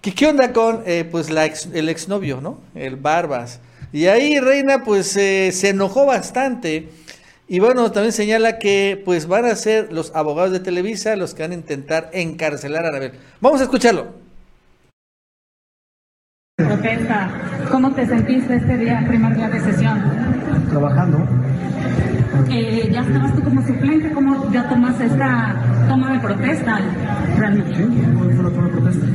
que 0.00 0.12
qué 0.12 0.26
onda 0.26 0.52
con 0.52 0.82
eh, 0.84 1.06
pues 1.08 1.30
la 1.30 1.44
el 1.46 1.88
exnovio, 1.88 2.40
¿no? 2.40 2.58
El 2.74 2.96
Barbas. 2.96 3.60
Y 3.92 4.06
ahí 4.06 4.40
Reina 4.40 4.82
pues 4.82 5.06
se 5.06 5.68
enojó 5.68 6.06
bastante. 6.06 6.88
Y 7.48 7.60
bueno, 7.60 7.90
también 7.90 8.12
señala 8.12 8.58
que 8.58 9.00
pues 9.04 9.26
van 9.26 9.46
a 9.46 9.54
ser 9.54 9.90
los 9.90 10.14
abogados 10.14 10.52
de 10.52 10.60
Televisa 10.60 11.16
los 11.16 11.34
que 11.34 11.42
van 11.42 11.52
a 11.52 11.54
intentar 11.54 12.10
encarcelar 12.12 12.84
a 12.84 12.90
Anabel. 12.90 13.12
Vamos 13.40 13.60
a 13.60 13.64
escucharlo. 13.64 14.08
Protesta, 16.56 17.30
¿cómo 17.70 17.94
te 17.94 18.06
sentiste 18.06 18.56
este 18.56 18.76
día, 18.76 19.02
primer 19.08 19.34
día 19.34 19.48
de 19.48 19.60
sesión? 19.60 20.68
Trabajando 20.68 21.26
eh, 22.50 22.90
ya 22.92 23.00
estabas 23.02 23.34
tú 23.34 23.42
como 23.42 23.66
suplente, 23.66 24.10
¿cómo 24.12 24.50
ya 24.50 24.68
tomas 24.68 25.00
esta 25.00 25.56
toma 25.88 26.12
de 26.12 26.20
protesta 26.20 26.80
realmente? 27.36 27.76
Sí, 27.76 27.82
fue 28.16 28.44
la 28.44 28.50
toma 28.50 28.66
de 28.68 28.72
protesta. 28.72 29.06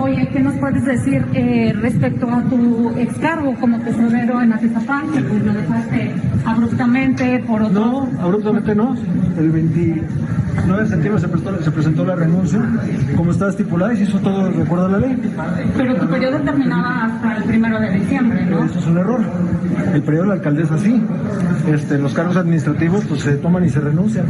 Oye, 0.00 0.26
¿qué 0.32 0.40
nos 0.40 0.54
puedes 0.54 0.82
decir 0.84 1.22
eh, 1.34 1.74
respecto 1.78 2.26
a 2.26 2.42
tu 2.44 2.90
excargo 2.96 3.54
como 3.56 3.78
tesorero 3.80 4.40
en 4.40 4.54
Atizapán? 4.54 5.10
Que 5.12 5.20
pues 5.20 5.44
lo 5.44 5.52
dejaste 5.52 6.14
abruptamente 6.46 7.44
por 7.46 7.62
otro... 7.62 7.80
No, 7.80 8.08
abruptamente 8.18 8.74
no. 8.74 8.96
El 9.38 9.50
29 9.50 10.82
de 10.82 10.88
septiembre 10.88 11.20
se, 11.62 11.70
presentó 11.70 12.04
la 12.06 12.16
renuncia, 12.16 12.60
como 13.14 13.30
está 13.32 13.50
estipulada 13.50 13.92
y 13.92 13.98
se 13.98 14.02
hizo 14.04 14.18
todo 14.20 14.50
de 14.50 14.62
acuerdo 14.62 14.86
a 14.86 14.88
la 14.88 14.98
ley. 15.00 15.18
Pero 15.76 15.94
tu 15.96 16.08
periodo 16.08 16.40
terminaba 16.40 17.04
hasta 17.04 17.36
el 17.36 17.44
primero 17.44 17.78
de 17.78 17.90
diciembre, 17.90 18.46
¿no? 18.46 18.64
Eso 18.64 18.78
es 18.78 18.86
un 18.86 18.98
error. 18.98 19.20
El 19.92 20.02
periodo 20.02 20.22
de 20.22 20.28
la 20.28 20.34
alcaldesa 20.34 20.78
sí. 20.78 21.02
Este, 21.70 21.98
los 21.98 22.14
cargos 22.14 22.36
administrativos 22.36 23.04
pues 23.04 23.20
se 23.20 23.36
toman 23.36 23.64
y 23.64 23.68
se 23.68 23.80
renuncian. 23.80 24.24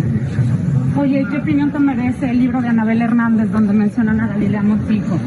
Oye, 0.97 1.25
¿qué 1.31 1.39
opinión 1.39 1.71
te 1.71 1.79
merece 1.79 2.31
el 2.31 2.41
libro 2.41 2.61
de 2.61 2.69
Anabel 2.69 3.01
Hernández 3.01 3.51
donde 3.51 3.73
mencionan 3.73 4.21
a 4.21 4.27
Galilea 4.27 4.63
Montijo? 4.63 5.19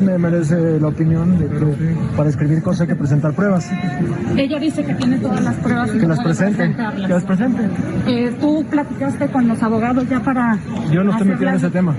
Me 0.00 0.18
merece 0.18 0.80
la 0.80 0.88
opinión 0.88 1.38
de 1.38 1.46
que 1.46 1.96
para 2.16 2.30
escribir 2.30 2.62
cosas 2.62 2.82
hay 2.82 2.86
que 2.88 2.96
presentar 2.96 3.32
pruebas. 3.34 3.70
Ella 4.36 4.58
dice 4.58 4.84
que 4.84 4.94
tiene 4.94 5.18
todas 5.18 5.42
las 5.42 5.54
pruebas 5.56 5.90
y 5.94 5.98
que, 5.98 6.06
las 6.06 6.20
presente. 6.20 6.74
Que 6.74 7.08
las 7.08 7.24
presente. 7.24 7.68
Eh, 8.06 8.34
¿Tú 8.40 8.64
platicaste 8.70 9.28
con 9.28 9.46
los 9.46 9.62
abogados 9.62 10.08
ya 10.08 10.20
para... 10.20 10.58
Yo 10.90 11.04
no 11.04 11.12
estoy 11.12 11.28
metido 11.28 11.50
en 11.50 11.56
ese 11.56 11.70
tema. 11.70 11.94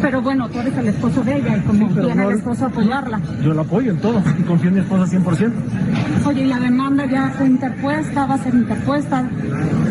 Pero 0.00 0.22
bueno, 0.22 0.48
tú 0.48 0.60
eres 0.60 0.76
el 0.78 0.88
esposo 0.88 1.22
de 1.22 1.36
ella 1.36 1.56
y 1.58 1.60
como 1.60 1.88
sí, 1.88 1.94
viene 2.00 2.24
el 2.24 2.32
esposo 2.32 2.66
apoyarla. 2.66 3.20
Yo 3.42 3.52
la 3.52 3.62
apoyo 3.62 3.90
en 3.90 3.98
todo 3.98 4.22
y 4.38 4.42
confío 4.42 4.68
en 4.68 4.74
mi 4.74 4.80
esposa 4.80 5.04
100%. 5.18 5.52
Oye, 6.26 6.42
¿y 6.42 6.46
la 6.46 6.58
demanda 6.58 7.06
ya 7.06 7.30
fue 7.36 7.46
interpuesta? 7.46 8.26
¿Va 8.26 8.34
a 8.34 8.38
ser 8.38 8.54
interpuesta? 8.54 9.28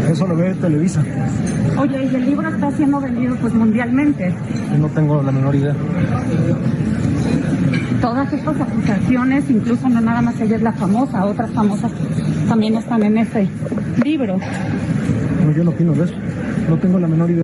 Eso 0.10 0.28
lo 0.28 0.36
ve 0.36 0.54
Televisa. 0.56 1.04
Oye, 1.78 2.10
¿y 2.12 2.16
el 2.16 2.26
libro 2.26 2.50
está 2.50 2.72
siendo 2.72 3.00
vendido 3.00 3.36
pues 3.36 3.54
mundialmente? 3.54 4.34
Yo 4.72 4.78
no 4.78 4.88
tengo 4.90 5.22
la 5.22 5.32
menor 5.32 5.56
idea. 5.56 5.76
Todas 8.02 8.32
estas 8.32 8.60
acusaciones, 8.62 9.50
incluso 9.50 9.90
no 9.90 10.00
nada 10.02 10.22
más 10.22 10.40
ella 10.40 10.56
es 10.56 10.62
la 10.62 10.74
famosa, 10.74 11.26
otras 11.26 11.52
famosas 11.52 11.92
también 12.48 12.76
están 12.76 13.04
en 13.04 13.18
ese 13.18 13.48
libro. 14.04 14.38
No, 15.46 15.52
yo 15.52 15.64
no 15.64 15.72
opino 15.72 15.94
de 15.94 16.06
eso. 16.06 16.14
No 16.70 16.78
tengo 16.78 17.00
la 17.00 17.08
menor 17.08 17.32
idea. 17.32 17.44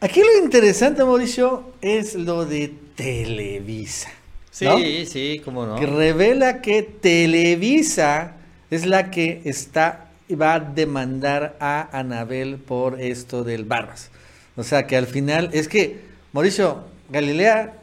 Aquí 0.00 0.20
lo 0.20 0.44
interesante, 0.44 1.04
Mauricio, 1.04 1.72
es 1.80 2.14
lo 2.14 2.44
de 2.44 2.72
Televisa. 2.94 4.10
Sí, 4.50 5.06
sí, 5.06 5.40
cómo 5.44 5.66
no. 5.66 5.76
Que 5.76 5.86
revela 5.86 6.60
que 6.60 6.82
Televisa 6.82 8.32
es 8.70 8.86
la 8.86 9.10
que 9.10 9.40
está 9.44 10.08
va 10.34 10.54
a 10.54 10.60
demandar 10.60 11.56
a 11.60 11.88
Anabel 11.98 12.56
por 12.58 13.00
esto 13.00 13.44
del 13.44 13.64
Barbas. 13.64 14.10
O 14.56 14.62
sea 14.62 14.86
que 14.86 14.96
al 14.96 15.06
final 15.06 15.50
es 15.52 15.68
que, 15.68 16.00
Mauricio, 16.32 16.84
Galilea, 17.10 17.77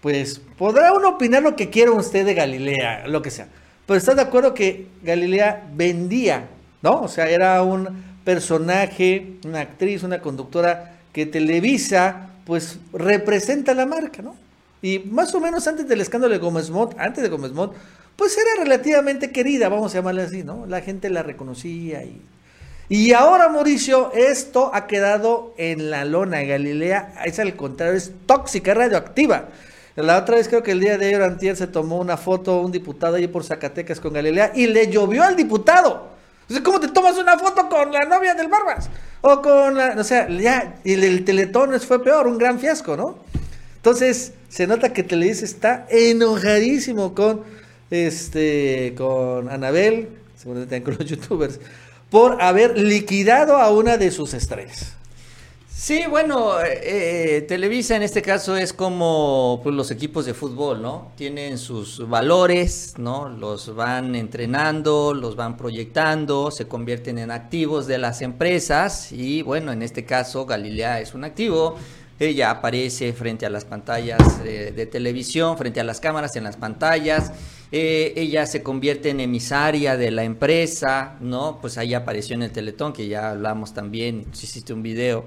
pues 0.00 0.40
podrá 0.56 0.92
uno 0.92 1.10
opinar 1.10 1.42
lo 1.42 1.56
que 1.56 1.70
quiera 1.70 1.92
usted 1.92 2.24
de 2.24 2.34
Galilea, 2.34 3.06
lo 3.06 3.22
que 3.22 3.30
sea. 3.30 3.48
Pero 3.86 3.98
está 3.98 4.14
de 4.14 4.22
acuerdo 4.22 4.54
que 4.54 4.86
Galilea 5.02 5.68
vendía, 5.74 6.48
¿no? 6.82 7.02
O 7.02 7.08
sea, 7.08 7.28
era 7.28 7.62
un 7.62 8.04
personaje, 8.24 9.34
una 9.44 9.60
actriz, 9.60 10.02
una 10.02 10.20
conductora 10.20 10.96
que 11.12 11.26
Televisa 11.26 12.30
pues 12.44 12.78
representa 12.92 13.74
la 13.74 13.86
marca, 13.86 14.22
¿no? 14.22 14.36
Y 14.82 15.00
más 15.00 15.34
o 15.34 15.40
menos 15.40 15.66
antes 15.66 15.86
del 15.88 16.00
escándalo 16.00 16.32
de 16.32 16.38
Gómez 16.40 16.70
Mont, 16.70 16.94
antes 16.98 17.22
de 17.22 17.28
Gómez 17.28 17.52
Mont, 17.52 17.72
pues 18.16 18.36
era 18.36 18.62
relativamente 18.62 19.30
querida, 19.30 19.68
vamos 19.68 19.92
a 19.92 19.98
llamarle 19.98 20.22
así, 20.22 20.42
¿no? 20.42 20.66
La 20.66 20.80
gente 20.80 21.10
la 21.10 21.22
reconocía 21.22 22.02
y... 22.04 22.20
Y 22.88 23.12
ahora, 23.12 23.48
Mauricio, 23.48 24.12
esto 24.14 24.72
ha 24.74 24.88
quedado 24.88 25.54
en 25.58 25.92
la 25.92 26.04
lona. 26.04 26.42
Galilea 26.42 27.14
es 27.24 27.38
al 27.38 27.54
contrario, 27.54 27.94
es 27.94 28.10
tóxica, 28.26 28.74
radioactiva. 28.74 29.48
La 29.96 30.18
otra 30.18 30.36
vez 30.36 30.48
creo 30.48 30.62
que 30.62 30.70
el 30.70 30.80
día 30.80 30.96
de 30.96 31.06
ayer 31.06 31.22
antier 31.22 31.56
se 31.56 31.66
tomó 31.66 31.98
una 31.98 32.16
foto 32.16 32.60
un 32.60 32.72
diputado 32.72 33.16
ahí 33.16 33.26
por 33.26 33.44
Zacatecas 33.44 34.00
con 34.00 34.12
Galilea 34.12 34.52
y 34.54 34.66
le 34.66 34.88
llovió 34.88 35.22
al 35.22 35.36
diputado. 35.36 36.10
¿Cómo 36.64 36.80
te 36.80 36.88
tomas 36.88 37.16
una 37.16 37.38
foto 37.38 37.68
con 37.68 37.92
la 37.92 38.04
novia 38.04 38.34
del 38.34 38.48
Barbas? 38.48 38.90
O 39.20 39.40
con 39.40 39.76
la, 39.76 39.94
o 39.96 40.04
sea, 40.04 40.28
ya, 40.28 40.76
y 40.82 40.94
el, 40.94 41.24
Teletón 41.24 41.78
fue 41.80 42.02
peor, 42.02 42.26
un 42.26 42.38
gran 42.38 42.58
fiasco, 42.58 42.96
¿no? 42.96 43.18
Entonces, 43.76 44.32
se 44.48 44.66
nota 44.66 44.92
que 44.92 45.02
Televisa 45.02 45.44
está 45.44 45.86
enojadísimo 45.88 47.14
con, 47.14 47.42
este, 47.90 48.94
con 48.96 49.48
Anabel, 49.48 50.08
seguramente 50.36 50.82
con 50.82 50.96
los 50.98 51.06
youtubers, 51.06 51.60
por 52.10 52.42
haber 52.42 52.76
liquidado 52.76 53.56
a 53.56 53.70
una 53.70 53.96
de 53.96 54.10
sus 54.10 54.34
estrellas. 54.34 54.96
Sí, 55.82 56.04
bueno, 56.10 56.60
eh, 56.60 57.38
eh, 57.38 57.40
Televisa 57.48 57.96
en 57.96 58.02
este 58.02 58.20
caso 58.20 58.54
es 58.54 58.74
como 58.74 59.60
pues, 59.62 59.74
los 59.74 59.90
equipos 59.90 60.26
de 60.26 60.34
fútbol, 60.34 60.82
¿no? 60.82 61.10
Tienen 61.16 61.56
sus 61.56 62.06
valores, 62.06 62.96
¿no? 62.98 63.30
Los 63.30 63.74
van 63.74 64.14
entrenando, 64.14 65.14
los 65.14 65.36
van 65.36 65.56
proyectando, 65.56 66.50
se 66.50 66.68
convierten 66.68 67.16
en 67.16 67.30
activos 67.30 67.86
de 67.86 67.96
las 67.96 68.20
empresas 68.20 69.10
y 69.10 69.40
bueno, 69.40 69.72
en 69.72 69.80
este 69.80 70.04
caso 70.04 70.44
Galilea 70.44 71.00
es 71.00 71.14
un 71.14 71.24
activo. 71.24 71.76
Ella 72.18 72.50
aparece 72.50 73.14
frente 73.14 73.46
a 73.46 73.50
las 73.50 73.64
pantallas 73.64 74.20
eh, 74.44 74.74
de 74.76 74.84
televisión, 74.84 75.56
frente 75.56 75.80
a 75.80 75.84
las 75.84 75.98
cámaras 75.98 76.36
en 76.36 76.44
las 76.44 76.58
pantallas. 76.58 77.32
ella 77.72 78.44
se 78.44 78.62
convierte 78.62 79.08
en 79.08 79.20
emisaria 79.20 79.96
de 79.96 80.10
la 80.10 80.24
empresa, 80.24 81.16
¿no? 81.20 81.58
Pues 81.62 81.78
ahí 81.78 81.94
apareció 81.94 82.34
en 82.34 82.42
el 82.42 82.50
Teletón, 82.50 82.92
que 82.92 83.08
ya 83.08 83.30
hablamos 83.30 83.72
también, 83.72 84.26
hiciste 84.34 84.74
un 84.74 84.82
video. 84.82 85.24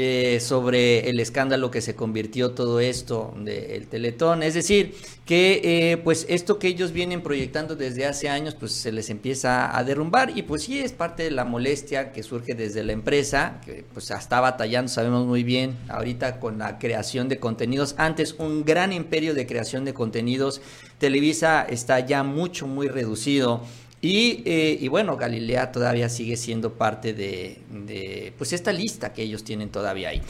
Eh, 0.00 0.38
sobre 0.38 1.10
el 1.10 1.18
escándalo 1.18 1.72
que 1.72 1.80
se 1.80 1.96
convirtió 1.96 2.52
todo 2.52 2.78
esto 2.78 3.34
del 3.36 3.88
Teletón. 3.88 4.44
Es 4.44 4.54
decir, 4.54 4.94
que 5.26 5.60
eh, 5.64 5.96
pues 5.96 6.24
esto 6.28 6.60
que 6.60 6.68
ellos 6.68 6.92
vienen 6.92 7.20
proyectando 7.20 7.74
desde 7.74 8.06
hace 8.06 8.28
años, 8.28 8.54
pues 8.54 8.70
se 8.70 8.92
les 8.92 9.10
empieza 9.10 9.76
a 9.76 9.82
derrumbar 9.82 10.38
y 10.38 10.42
pues 10.42 10.62
sí 10.62 10.78
es 10.78 10.92
parte 10.92 11.24
de 11.24 11.32
la 11.32 11.44
molestia 11.44 12.12
que 12.12 12.22
surge 12.22 12.54
desde 12.54 12.84
la 12.84 12.92
empresa, 12.92 13.60
que 13.66 13.84
pues 13.92 14.12
está 14.12 14.38
batallando, 14.38 14.88
sabemos 14.88 15.26
muy 15.26 15.42
bien, 15.42 15.76
ahorita 15.88 16.38
con 16.38 16.58
la 16.58 16.78
creación 16.78 17.28
de 17.28 17.40
contenidos. 17.40 17.96
Antes 17.98 18.36
un 18.38 18.64
gran 18.64 18.92
imperio 18.92 19.34
de 19.34 19.48
creación 19.48 19.84
de 19.84 19.94
contenidos, 19.94 20.60
Televisa 20.98 21.66
está 21.68 21.98
ya 21.98 22.22
mucho, 22.22 22.68
muy 22.68 22.86
reducido. 22.86 23.64
Eh, 24.00 24.78
y, 24.80 24.88
bueno, 24.88 25.16
Galilea 25.16 25.72
todavía 25.72 26.08
sigue 26.08 26.36
siendo 26.36 26.74
parte 26.74 27.12
de, 27.14 28.32
pues 28.38 28.52
esta 28.52 28.72
lista 28.72 29.12
que 29.12 29.22
ellos 29.22 29.42
tienen 29.44 29.70
todavía 29.70 30.10
ahí. 30.10 30.22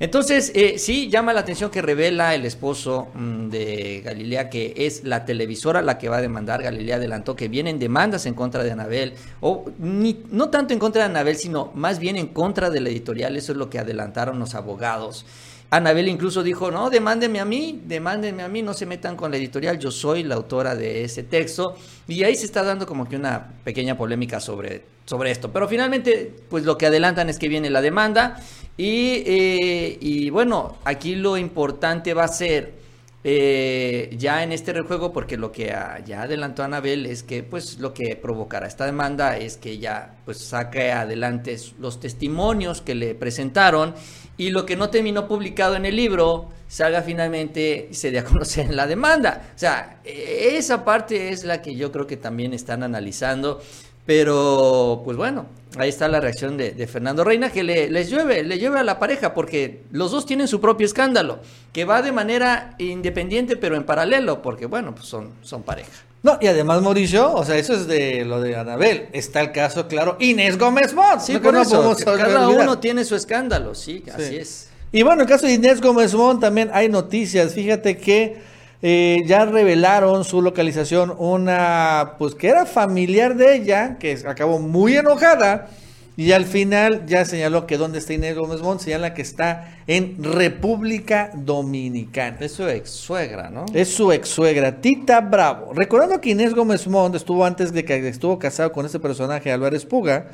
Entonces, 0.00 0.50
eh, 0.56 0.74
sí, 0.78 1.08
llama 1.08 1.32
la 1.32 1.40
atención 1.40 1.70
que 1.70 1.80
revela 1.80 2.34
el 2.34 2.44
esposo 2.44 3.08
mm, 3.14 3.48
de 3.48 4.02
Galilea 4.04 4.50
que 4.50 4.74
es 4.76 5.04
la 5.04 5.24
televisora 5.24 5.82
la 5.82 5.98
que 5.98 6.08
va 6.08 6.16
a 6.16 6.20
demandar. 6.20 6.62
Galilea 6.62 6.96
adelantó 6.96 7.36
que 7.36 7.46
vienen 7.46 7.78
demandas 7.78 8.26
en 8.26 8.34
contra 8.34 8.64
de 8.64 8.72
Anabel, 8.72 9.14
o 9.40 9.64
ni, 9.78 10.24
no 10.30 10.50
tanto 10.50 10.74
en 10.74 10.80
contra 10.80 11.04
de 11.04 11.10
Anabel, 11.10 11.36
sino 11.36 11.70
más 11.74 12.00
bien 12.00 12.16
en 12.16 12.26
contra 12.26 12.70
de 12.70 12.80
la 12.80 12.88
editorial. 12.88 13.36
Eso 13.36 13.52
es 13.52 13.58
lo 13.58 13.70
que 13.70 13.78
adelantaron 13.78 14.38
los 14.40 14.56
abogados. 14.56 15.24
Anabel 15.70 16.08
incluso 16.08 16.42
dijo, 16.42 16.70
no, 16.70 16.88
demándenme 16.88 17.40
a 17.40 17.44
mí, 17.44 17.82
demándenme 17.84 18.42
a 18.42 18.48
mí, 18.48 18.62
no 18.62 18.74
se 18.74 18.86
metan 18.86 19.16
con 19.16 19.30
la 19.30 19.36
editorial, 19.36 19.78
yo 19.78 19.90
soy 19.90 20.22
la 20.22 20.36
autora 20.36 20.74
de 20.76 21.04
ese 21.04 21.24
texto. 21.24 21.76
Y 22.06 22.22
ahí 22.22 22.36
se 22.36 22.46
está 22.46 22.62
dando 22.62 22.86
como 22.86 23.08
que 23.08 23.16
una 23.16 23.54
pequeña 23.64 23.96
polémica 23.96 24.38
sobre, 24.38 24.84
sobre 25.04 25.30
esto. 25.30 25.50
Pero 25.52 25.66
finalmente, 25.66 26.32
pues 26.48 26.64
lo 26.64 26.78
que 26.78 26.86
adelantan 26.86 27.28
es 27.28 27.38
que 27.38 27.48
viene 27.48 27.70
la 27.70 27.82
demanda. 27.82 28.40
Y, 28.76 29.22
eh, 29.26 29.98
y 30.00 30.30
bueno, 30.30 30.76
aquí 30.84 31.16
lo 31.16 31.36
importante 31.36 32.14
va 32.14 32.24
a 32.24 32.28
ser 32.28 32.83
eh, 33.26 34.14
ya 34.18 34.42
en 34.42 34.52
este 34.52 34.74
rejuego, 34.74 35.12
porque 35.14 35.38
lo 35.38 35.50
que 35.50 35.74
ya 36.04 36.22
adelantó 36.22 36.62
Anabel 36.62 37.06
es 37.06 37.22
que 37.22 37.42
pues 37.42 37.78
lo 37.78 37.94
que 37.94 38.16
provocará 38.16 38.66
esta 38.66 38.84
demanda 38.84 39.38
es 39.38 39.56
que 39.56 39.78
ya 39.78 40.16
pues 40.26 40.38
saque 40.38 40.92
adelante 40.92 41.56
los 41.78 42.00
testimonios 42.00 42.82
que 42.82 42.94
le 42.94 43.14
presentaron 43.14 43.94
y 44.36 44.50
lo 44.50 44.66
que 44.66 44.76
no 44.76 44.90
terminó 44.90 45.26
publicado 45.26 45.74
en 45.76 45.86
el 45.86 45.96
libro 45.96 46.50
salga 46.68 47.02
finalmente 47.02 47.88
y 47.90 47.94
se 47.94 48.10
dé 48.10 48.18
a 48.18 48.24
conocer 48.24 48.66
en 48.66 48.76
la 48.76 48.86
demanda. 48.86 49.52
O 49.54 49.58
sea, 49.58 50.00
esa 50.04 50.84
parte 50.84 51.30
es 51.30 51.44
la 51.44 51.62
que 51.62 51.76
yo 51.76 51.92
creo 51.92 52.06
que 52.06 52.16
también 52.16 52.52
están 52.52 52.82
analizando. 52.82 53.62
Pero, 54.06 55.00
pues 55.04 55.16
bueno, 55.16 55.46
ahí 55.76 55.88
está 55.88 56.08
la 56.08 56.20
reacción 56.20 56.56
de, 56.56 56.86
Fernando 56.86 57.24
Reina, 57.24 57.50
que 57.50 57.62
le, 57.62 57.90
les 57.90 58.10
llueve, 58.10 58.42
le 58.42 58.58
llueve 58.58 58.80
a 58.80 58.84
la 58.84 58.98
pareja, 58.98 59.32
porque 59.32 59.82
los 59.92 60.10
dos 60.10 60.26
tienen 60.26 60.46
su 60.48 60.60
propio 60.60 60.86
escándalo, 60.86 61.40
que 61.72 61.84
va 61.84 62.02
de 62.02 62.12
manera 62.12 62.74
independiente, 62.78 63.56
pero 63.56 63.76
en 63.76 63.84
paralelo, 63.84 64.42
porque 64.42 64.66
bueno, 64.66 64.94
pues 64.94 65.06
son, 65.06 65.30
son 65.42 65.62
pareja. 65.62 65.90
No, 66.22 66.38
y 66.40 66.46
además 66.46 66.80
Mauricio, 66.80 67.34
o 67.34 67.44
sea, 67.44 67.56
eso 67.56 67.74
es 67.74 67.86
de 67.86 68.24
lo 68.24 68.40
de 68.40 68.56
Anabel. 68.56 69.08
Está 69.12 69.42
el 69.42 69.52
caso, 69.52 69.88
claro, 69.88 70.16
Inés 70.20 70.58
Gómez 70.58 70.94
Mont. 70.94 71.20
Sí, 71.20 71.38
por 71.38 71.54
eso, 71.54 71.94
cada 72.02 72.48
uno 72.48 72.78
tiene 72.78 73.04
su 73.04 73.14
escándalo, 73.14 73.74
sí, 73.74 74.02
así 74.12 74.36
es. 74.36 74.68
Y 74.90 75.02
bueno, 75.02 75.22
en 75.22 75.28
el 75.28 75.32
caso 75.32 75.46
de 75.46 75.52
Inés 75.52 75.80
Gómez 75.80 76.14
Mont 76.14 76.40
también 76.40 76.70
hay 76.72 76.88
noticias. 76.88 77.52
Fíjate 77.52 77.98
que 77.98 78.36
eh, 78.82 79.22
ya 79.26 79.44
revelaron 79.44 80.24
su 80.24 80.42
localización, 80.42 81.14
una, 81.18 82.14
pues 82.18 82.34
que 82.34 82.48
era 82.48 82.66
familiar 82.66 83.36
de 83.36 83.56
ella, 83.56 83.96
que 83.98 84.18
acabó 84.26 84.58
muy 84.58 84.96
enojada 84.96 85.68
y 86.16 86.30
al 86.30 86.44
final 86.44 87.06
ya 87.06 87.24
señaló 87.24 87.66
que 87.66 87.76
dónde 87.76 87.98
está 87.98 88.12
Inés 88.12 88.36
Gómez 88.36 88.60
Mont, 88.60 88.80
señala 88.80 89.14
que 89.14 89.22
está 89.22 89.78
en 89.88 90.22
República 90.22 91.30
Dominicana. 91.34 92.36
Es 92.40 92.52
su 92.52 92.68
ex 92.68 92.90
suegra, 92.90 93.50
¿no? 93.50 93.66
Es 93.74 93.88
su 93.88 94.12
ex 94.12 94.28
suegra, 94.28 94.80
Tita 94.80 95.20
Bravo. 95.20 95.72
Recordando 95.74 96.20
que 96.20 96.30
Inés 96.30 96.54
Gómez 96.54 96.86
Mont 96.86 97.16
estuvo 97.16 97.44
antes 97.44 97.72
de 97.72 97.84
que 97.84 98.06
estuvo 98.06 98.38
casado 98.38 98.70
con 98.70 98.86
ese 98.86 99.00
personaje 99.00 99.50
Álvarez 99.50 99.84
Puga, 99.86 100.28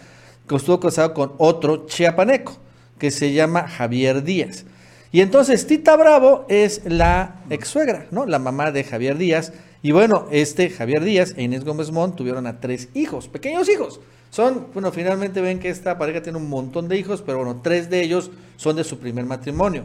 que 0.46 0.56
estuvo 0.56 0.80
casado 0.80 1.14
con 1.14 1.32
otro 1.38 1.86
chiapaneco, 1.86 2.58
que 2.98 3.10
se 3.10 3.32
llama 3.32 3.66
Javier 3.66 4.22
Díaz. 4.22 4.66
Y 5.12 5.20
entonces 5.22 5.66
Tita 5.66 5.96
Bravo 5.96 6.46
es 6.48 6.82
la 6.84 7.42
ex 7.50 7.68
suegra, 7.68 8.06
¿no? 8.10 8.26
La 8.26 8.38
mamá 8.38 8.70
de 8.70 8.84
Javier 8.84 9.18
Díaz. 9.18 9.52
Y 9.82 9.90
bueno, 9.92 10.26
este 10.30 10.70
Javier 10.70 11.02
Díaz 11.02 11.34
e 11.36 11.42
Inés 11.42 11.64
Gómez 11.64 11.90
Mont 11.90 12.14
tuvieron 12.14 12.46
a 12.46 12.60
tres 12.60 12.88
hijos, 12.94 13.26
pequeños 13.26 13.68
hijos. 13.68 14.00
Son, 14.30 14.68
bueno, 14.72 14.92
finalmente 14.92 15.40
ven 15.40 15.58
que 15.58 15.68
esta 15.68 15.98
pareja 15.98 16.22
tiene 16.22 16.38
un 16.38 16.48
montón 16.48 16.86
de 16.86 16.96
hijos, 16.96 17.22
pero 17.26 17.38
bueno, 17.38 17.60
tres 17.62 17.90
de 17.90 18.02
ellos 18.02 18.30
son 18.56 18.76
de 18.76 18.84
su 18.84 18.98
primer 18.98 19.24
matrimonio. 19.24 19.82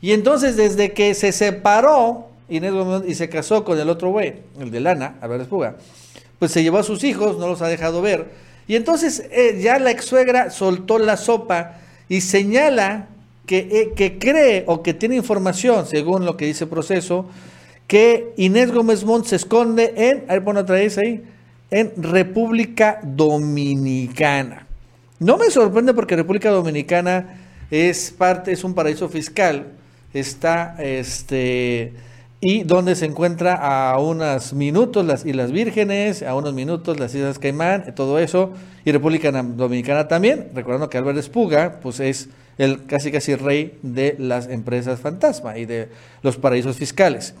Y 0.00 0.12
entonces, 0.12 0.56
desde 0.56 0.92
que 0.92 1.14
se 1.14 1.32
separó 1.32 2.28
Inés 2.48 2.72
Gómez 2.72 3.02
y 3.06 3.14
se 3.14 3.28
casó 3.28 3.64
con 3.64 3.78
el 3.78 3.90
otro 3.90 4.10
güey, 4.10 4.34
el 4.58 4.70
de 4.70 4.80
Lana, 4.80 5.16
Álvarez 5.20 5.48
Puga, 5.48 5.76
pues 6.38 6.50
se 6.50 6.62
llevó 6.62 6.78
a 6.78 6.82
sus 6.82 7.04
hijos, 7.04 7.38
no 7.38 7.46
los 7.46 7.60
ha 7.60 7.68
dejado 7.68 8.00
ver. 8.00 8.30
Y 8.66 8.76
entonces 8.76 9.24
eh, 9.30 9.60
ya 9.60 9.78
la 9.78 9.90
ex 9.90 10.06
suegra 10.06 10.50
soltó 10.50 10.98
la 10.98 11.18
sopa 11.18 11.78
y 12.08 12.22
señala 12.22 13.08
que, 13.46 13.58
eh, 13.58 13.92
que 13.94 14.18
cree 14.18 14.64
o 14.66 14.82
que 14.82 14.94
tiene 14.94 15.16
información, 15.16 15.86
según 15.86 16.24
lo 16.24 16.36
que 16.36 16.46
dice 16.46 16.64
el 16.64 16.70
proceso, 16.70 17.26
que 17.86 18.32
Inés 18.36 18.72
Gómez 18.72 19.04
Mont 19.04 19.26
se 19.26 19.36
esconde 19.36 19.92
en, 19.96 20.24
a 20.28 20.34
ver, 20.34 20.44
pon 20.44 20.56
otra 20.56 20.76
vez 20.76 20.98
ahí, 20.98 21.22
en 21.70 21.92
República 21.96 23.00
Dominicana. 23.02 24.66
No 25.18 25.36
me 25.38 25.50
sorprende 25.50 25.94
porque 25.94 26.16
República 26.16 26.50
Dominicana 26.50 27.38
es 27.70 28.10
parte, 28.10 28.52
es 28.52 28.64
un 28.64 28.74
paraíso 28.74 29.08
fiscal, 29.08 29.72
está 30.12 30.76
este 30.78 31.92
y 32.44 32.64
donde 32.64 32.96
se 32.96 33.06
encuentra 33.06 33.54
a 33.54 34.00
unos 34.00 34.52
minutos 34.52 35.06
las 35.06 35.24
Islas 35.24 35.52
Vírgenes, 35.52 36.24
a 36.24 36.34
unos 36.34 36.52
minutos 36.52 36.98
las 36.98 37.14
Islas 37.14 37.38
Caimán, 37.38 37.94
todo 37.94 38.18
eso, 38.18 38.50
y 38.84 38.90
República 38.90 39.30
Dominicana 39.30 40.08
también, 40.08 40.48
recordando 40.52 40.90
que 40.90 40.98
Álvarez 40.98 41.28
Puga, 41.28 41.78
pues 41.80 42.00
es 42.00 42.30
el 42.58 42.86
casi 42.86 43.10
casi 43.10 43.34
rey 43.34 43.78
de 43.82 44.16
las 44.18 44.48
empresas 44.48 45.00
fantasma 45.00 45.58
y 45.58 45.66
de 45.66 45.88
los 46.22 46.36
paraísos 46.36 46.76
fiscales. 46.76 47.34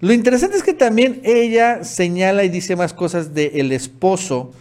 Lo 0.00 0.12
interesante 0.12 0.56
es 0.56 0.62
que 0.62 0.72
también 0.72 1.20
ella 1.24 1.84
señala 1.84 2.44
y 2.44 2.48
dice 2.48 2.74
más 2.74 2.94
cosas 2.94 3.34
del 3.34 3.70
esposo, 3.72 4.52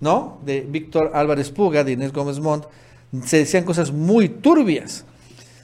¿no? 0.00 0.40
De 0.46 0.62
Víctor 0.62 1.10
Álvarez 1.14 1.50
Puga, 1.50 1.84
de 1.84 1.92
Inés 1.92 2.12
Gómez 2.12 2.40
Montt. 2.40 2.64
Se 3.26 3.38
decían 3.38 3.64
cosas 3.64 3.92
muy 3.92 4.28
turbias. 4.28 5.04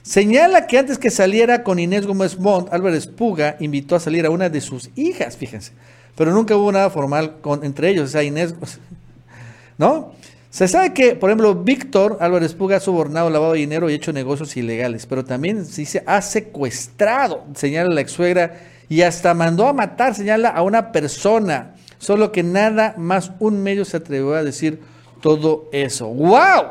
Señala 0.03 0.67
que 0.67 0.77
antes 0.77 0.99
que 0.99 1.09
saliera 1.09 1.63
con 1.63 1.79
Inés 1.79 2.05
Gómez 2.05 2.37
Montt, 2.37 2.71
Álvarez 2.71 3.07
Puga 3.07 3.57
invitó 3.59 3.95
a 3.95 3.99
salir 3.99 4.27
a 4.27 4.29
una 4.29 4.49
de 4.49 4.61
sus 4.61 4.91
hijas, 4.95 5.35
fíjense. 5.35 5.71
Pero 6.15 6.31
nunca 6.31 6.55
hubo 6.55 6.71
nada 6.71 6.91
formal 6.91 7.37
con, 7.41 7.63
entre 7.65 7.89
ellos, 7.89 8.09
o 8.09 8.11
sea, 8.11 8.21
Inés, 8.21 8.53
¿no? 9.79 10.13
Se 10.55 10.69
sabe 10.69 10.93
que, 10.93 11.15
por 11.17 11.29
ejemplo, 11.29 11.53
Víctor 11.53 12.15
Álvarez 12.21 12.53
Puga 12.53 12.77
ha 12.77 12.79
sobornado, 12.79 13.29
lavado 13.29 13.51
dinero 13.51 13.89
y 13.89 13.93
hecho 13.93 14.13
negocios 14.13 14.55
ilegales, 14.55 15.05
pero 15.05 15.25
también 15.25 15.65
se 15.65 15.81
dice 15.81 16.01
ha 16.05 16.21
secuestrado, 16.21 17.43
señala 17.53 17.93
la 17.93 17.99
ex 17.99 18.11
suegra 18.13 18.57
y 18.87 19.01
hasta 19.01 19.33
mandó 19.33 19.67
a 19.67 19.73
matar, 19.73 20.15
señala 20.15 20.47
a 20.47 20.61
una 20.61 20.93
persona, 20.93 21.75
solo 21.97 22.31
que 22.31 22.41
nada 22.41 22.95
más 22.97 23.33
un 23.39 23.61
medio 23.63 23.83
se 23.83 23.97
atrevió 23.97 24.33
a 24.33 24.45
decir 24.45 24.79
todo 25.21 25.67
eso. 25.73 26.07
¡Wow! 26.07 26.63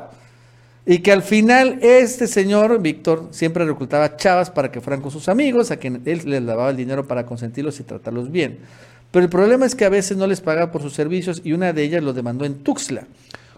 Y 0.86 1.00
que 1.00 1.12
al 1.12 1.22
final 1.22 1.78
este 1.82 2.26
señor, 2.26 2.80
Víctor, 2.80 3.28
siempre 3.32 3.66
reclutaba 3.66 4.16
chavas 4.16 4.50
para 4.50 4.72
que 4.72 4.80
fueran 4.80 5.02
con 5.02 5.10
sus 5.10 5.28
amigos, 5.28 5.70
a 5.70 5.76
quien 5.76 6.00
él 6.06 6.22
les 6.24 6.42
lavaba 6.42 6.70
el 6.70 6.78
dinero 6.78 7.06
para 7.06 7.26
consentirlos 7.26 7.78
y 7.80 7.82
tratarlos 7.82 8.32
bien. 8.32 8.60
Pero 9.10 9.24
el 9.24 9.30
problema 9.30 9.66
es 9.66 9.74
que 9.74 9.84
a 9.84 9.90
veces 9.90 10.16
no 10.16 10.26
les 10.26 10.40
pagaba 10.40 10.72
por 10.72 10.80
sus 10.80 10.94
servicios 10.94 11.42
y 11.44 11.52
una 11.52 11.74
de 11.74 11.82
ellas 11.82 12.02
lo 12.02 12.14
demandó 12.14 12.46
en 12.46 12.64
Tuxtla, 12.64 13.06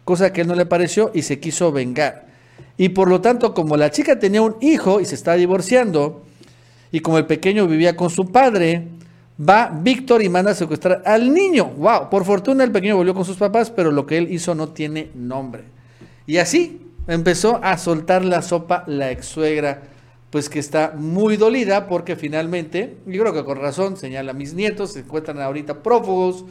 cosa 0.07 0.33
que 0.33 0.43
él 0.43 0.47
no 0.47 0.55
le 0.55 0.67
pareció 0.67 1.11
y 1.13 1.23
se 1.23 1.41
quiso 1.41 1.73
vengar. 1.73 2.27
Y 2.79 2.91
por 2.91 3.09
lo 3.09 3.21
tanto, 3.21 3.53
como 3.53 3.77
la 3.77 3.91
chica 3.91 4.21
tenía 4.21 4.41
un 4.41 4.55
hijo 4.61 5.01
y 5.01 5.05
se 5.05 5.17
estaba 5.17 5.37
divorciando, 5.37 6.23
y 6.93 7.01
como 7.01 7.19
el 7.19 7.27
pequeño 7.27 7.67
vivía 7.67 7.97
con 7.97 8.09
su 8.09 8.31
padre, 8.31 8.87
va 9.37 9.69
Víctor 9.69 10.23
y 10.23 10.29
manda 10.29 10.53
a 10.53 10.55
secuestrar 10.55 11.03
al 11.05 11.35
niño. 11.35 11.73
¡Wow! 11.77 12.09
Por 12.09 12.25
fortuna 12.25 12.63
el 12.63 12.71
pequeño 12.71 12.97
volvió 12.97 13.15
con 13.15 13.25
sus 13.25 13.37
papás, 13.37 13.73
pero 13.73 13.91
lo 13.91 14.07
que 14.07 14.17
él 14.17 14.33
hizo 14.33 14.55
no 14.55 14.69
tiene 14.69 15.11
nombre. 15.17 15.65
Y 16.25 16.37
así 16.37 16.81
empezó 17.09 17.59
a 17.65 17.77
soltar 17.77 18.25
la 18.25 18.43
sopa 18.43 18.85
la 18.87 19.11
ex 19.11 19.27
suegra, 19.27 19.83
pues 20.31 20.49
que 20.49 20.61
está 20.61 20.95
muy 20.97 21.37
dolida 21.37 21.89
porque 21.89 22.15
finalmente, 22.15 22.97
yo 23.07 23.23
creo 23.23 23.35
que 23.35 23.45
con 23.45 23.59
razón, 23.59 23.97
señala 23.97 24.35
mis 24.35 24.55
nietos, 24.55 24.93
se 24.93 25.01
encuentran 25.01 25.41
ahorita 25.41 25.83
prófugos, 25.83 26.45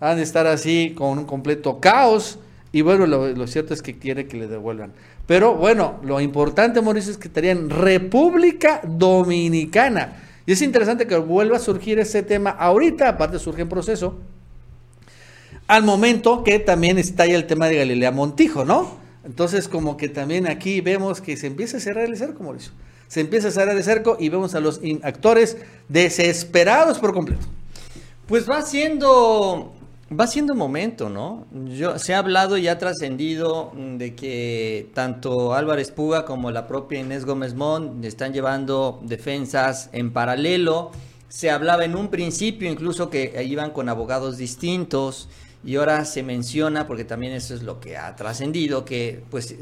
han 0.00 0.16
de 0.16 0.24
estar 0.24 0.48
así 0.48 0.92
con 0.96 1.18
un 1.18 1.24
completo 1.24 1.78
caos. 1.78 2.40
Y 2.72 2.82
bueno, 2.82 3.06
lo, 3.06 3.46
cierto 3.46 3.74
es 3.74 3.82
que 3.82 3.98
quiere 3.98 4.26
que 4.26 4.36
le 4.36 4.46
devuelvan. 4.46 4.92
Pero 5.26 5.54
bueno, 5.54 5.98
lo 6.04 6.20
importante, 6.20 6.80
Mauricio, 6.80 7.10
es 7.10 7.18
que 7.18 7.28
estaría 7.28 7.50
en 7.50 7.68
República 7.68 8.80
Dominicana. 8.84 10.22
Y 10.46 10.52
es 10.52 10.62
interesante 10.62 11.06
que 11.06 11.16
vuelva 11.16 11.56
a 11.56 11.60
surgir 11.60 11.98
ese 11.98 12.22
tema 12.22 12.50
ahorita, 12.50 13.08
aparte 13.08 13.38
surge 13.38 13.62
en 13.62 13.68
proceso, 13.68 14.18
al 15.66 15.82
momento 15.82 16.44
que 16.44 16.58
también 16.58 16.98
está 16.98 17.24
el 17.24 17.46
tema 17.46 17.68
de 17.68 17.76
Galilea 17.76 18.12
Montijo, 18.12 18.64
¿no? 18.64 18.98
Entonces, 19.24 19.68
como 19.68 19.96
que 19.96 20.08
también 20.08 20.46
aquí 20.46 20.80
vemos 20.80 21.20
que 21.20 21.36
se 21.36 21.46
empieza 21.46 21.76
a 21.76 21.80
cerrar 21.80 22.04
el 22.04 22.16
cerco, 22.16 22.42
Mauricio. 22.42 22.72
Se 23.08 23.20
empieza 23.20 23.48
a 23.48 23.50
cerrar 23.50 23.76
el 23.76 23.82
cerco 23.82 24.16
y 24.18 24.28
vemos 24.28 24.54
a 24.54 24.60
los 24.60 24.80
actores 25.02 25.56
desesperados 25.88 26.98
por 26.98 27.12
completo. 27.12 27.46
Pues 28.26 28.48
va 28.48 28.62
siendo 28.62 29.74
Va 30.12 30.26
siendo 30.26 30.56
momento, 30.56 31.08
¿no? 31.08 31.46
Yo, 31.66 31.96
se 32.00 32.14
ha 32.14 32.18
hablado 32.18 32.58
y 32.58 32.66
ha 32.66 32.78
trascendido 32.78 33.70
de 33.76 34.16
que 34.16 34.90
tanto 34.92 35.54
Álvarez 35.54 35.92
Puga 35.92 36.24
como 36.24 36.50
la 36.50 36.66
propia 36.66 36.98
Inés 36.98 37.24
Gómez 37.24 37.54
Mont 37.54 38.04
están 38.04 38.32
llevando 38.32 38.98
defensas 39.04 39.88
en 39.92 40.12
paralelo. 40.12 40.90
Se 41.28 41.48
hablaba 41.48 41.84
en 41.84 41.94
un 41.94 42.08
principio 42.08 42.68
incluso 42.68 43.08
que 43.08 43.40
iban 43.44 43.70
con 43.70 43.88
abogados 43.88 44.36
distintos 44.36 45.28
y 45.62 45.76
ahora 45.76 46.04
se 46.06 46.22
menciona, 46.22 46.86
porque 46.86 47.04
también 47.04 47.32
eso 47.32 47.54
es 47.54 47.62
lo 47.62 47.80
que 47.80 47.96
ha 47.96 48.16
trascendido, 48.16 48.84
que 48.84 49.22
pues 49.30 49.56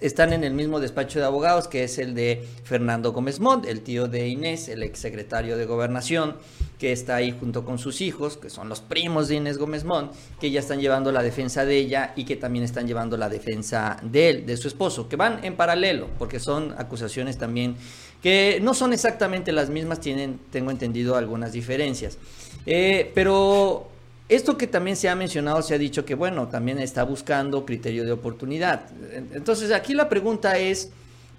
están 0.00 0.32
en 0.32 0.44
el 0.44 0.54
mismo 0.54 0.78
despacho 0.78 1.18
de 1.18 1.24
abogados, 1.24 1.66
que 1.66 1.82
es 1.82 1.98
el 1.98 2.14
de 2.14 2.46
Fernando 2.62 3.12
Gómez 3.12 3.40
Montt, 3.40 3.66
el 3.66 3.80
tío 3.80 4.06
de 4.06 4.28
Inés, 4.28 4.68
el 4.68 4.82
exsecretario 4.84 5.56
de 5.56 5.66
Gobernación, 5.66 6.36
que 6.78 6.92
está 6.92 7.16
ahí 7.16 7.34
junto 7.38 7.64
con 7.64 7.78
sus 7.78 8.00
hijos, 8.00 8.36
que 8.36 8.50
son 8.50 8.68
los 8.68 8.80
primos 8.80 9.28
de 9.28 9.36
Inés 9.36 9.58
Gómez 9.58 9.84
Montt, 9.84 10.12
que 10.40 10.50
ya 10.50 10.60
están 10.60 10.80
llevando 10.80 11.10
la 11.10 11.22
defensa 11.22 11.64
de 11.64 11.76
ella 11.76 12.12
y 12.14 12.24
que 12.24 12.36
también 12.36 12.64
están 12.64 12.86
llevando 12.86 13.16
la 13.16 13.28
defensa 13.28 13.96
de 14.02 14.30
él, 14.30 14.46
de 14.46 14.56
su 14.56 14.68
esposo, 14.68 15.08
que 15.08 15.16
van 15.16 15.44
en 15.44 15.56
paralelo, 15.56 16.08
porque 16.18 16.38
son 16.38 16.74
acusaciones 16.78 17.36
también 17.38 17.76
que 18.22 18.60
no 18.62 18.72
son 18.72 18.92
exactamente 18.92 19.50
las 19.50 19.68
mismas, 19.68 19.98
tienen, 19.98 20.38
tengo 20.50 20.70
entendido, 20.70 21.16
algunas 21.16 21.52
diferencias. 21.52 22.18
Eh, 22.64 23.10
pero 23.14 23.88
esto 24.34 24.56
que 24.56 24.66
también 24.66 24.96
se 24.96 25.08
ha 25.08 25.14
mencionado, 25.14 25.62
se 25.62 25.74
ha 25.74 25.78
dicho 25.78 26.04
que, 26.04 26.14
bueno, 26.14 26.48
también 26.48 26.78
está 26.78 27.04
buscando 27.04 27.64
criterio 27.64 28.04
de 28.04 28.12
oportunidad. 28.12 28.86
Entonces, 29.32 29.72
aquí 29.72 29.94
la 29.94 30.08
pregunta 30.08 30.58
es, 30.58 30.90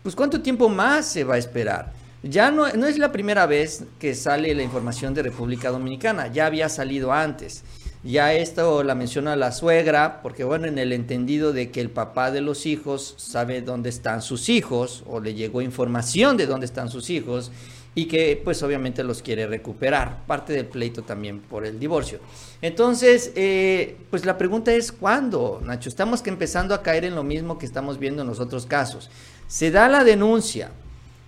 pues, 0.02 0.16
¿cuánto 0.16 0.42
tiempo 0.42 0.70
más 0.70 1.06
se 1.06 1.24
va 1.24 1.36
a 1.36 1.38
esperar? 1.38 1.94
Ya 2.24 2.52
no, 2.52 2.70
no 2.70 2.88
es 2.88 2.98
la 2.98 3.12
primera 3.12 3.46
vez 3.46 3.84
que 4.00 4.16
sale 4.16 4.54
la 4.56 4.64
información 4.64 5.14
de 5.14 5.24
República 5.24 5.70
Dominicana, 5.70 6.28
ya 6.28 6.46
había 6.46 6.70
salido 6.70 7.12
antes. 7.12 7.64
Ya 8.06 8.34
esto 8.34 8.84
la 8.84 8.96
menciona 8.96 9.38
la 9.38 9.54
suegra, 9.54 10.22
porque 10.22 10.44
bueno, 10.44 10.68
en 10.68 10.78
el 10.78 10.92
entendido 10.92 11.54
de 11.54 11.72
que 11.72 11.80
el 11.80 11.90
papá 11.90 12.32
de 12.32 12.42
los 12.42 12.66
hijos 12.66 13.16
sabe 13.18 13.62
dónde 13.62 13.90
están 13.90 14.22
sus 14.22 14.50
hijos, 14.50 15.04
o 15.08 15.22
le 15.22 15.34
llegó 15.34 15.62
información 15.62 16.36
de 16.36 16.46
dónde 16.46 16.66
están 16.66 16.90
sus 16.90 17.10
hijos, 17.10 17.52
y 17.96 18.06
que 18.06 18.42
pues 18.44 18.64
obviamente 18.64 19.04
los 19.04 19.22
quiere 19.22 19.46
recuperar, 19.48 20.26
parte 20.26 20.54
del 20.54 20.66
pleito 20.66 21.04
también 21.04 21.40
por 21.40 21.66
el 21.66 21.80
divorcio. 21.80 22.20
Entonces, 22.62 23.32
eh, 23.36 23.98
pues 24.10 24.26
la 24.26 24.38
pregunta 24.38 24.74
es 24.74 24.92
¿cuándo, 24.92 25.62
Nacho? 25.64 25.90
Estamos 25.90 26.22
que 26.22 26.30
empezando 26.30 26.74
a 26.74 26.82
caer 26.82 27.06
en 27.06 27.16
lo 27.16 27.24
mismo 27.24 27.58
que 27.58 27.66
estamos 27.66 28.00
viendo 28.00 28.24
en 28.24 28.28
los 28.28 28.40
otros 28.40 28.66
casos. 28.66 29.10
Se 29.48 29.70
da 29.70 29.88
la 29.88 30.04
denuncia, 30.04 30.72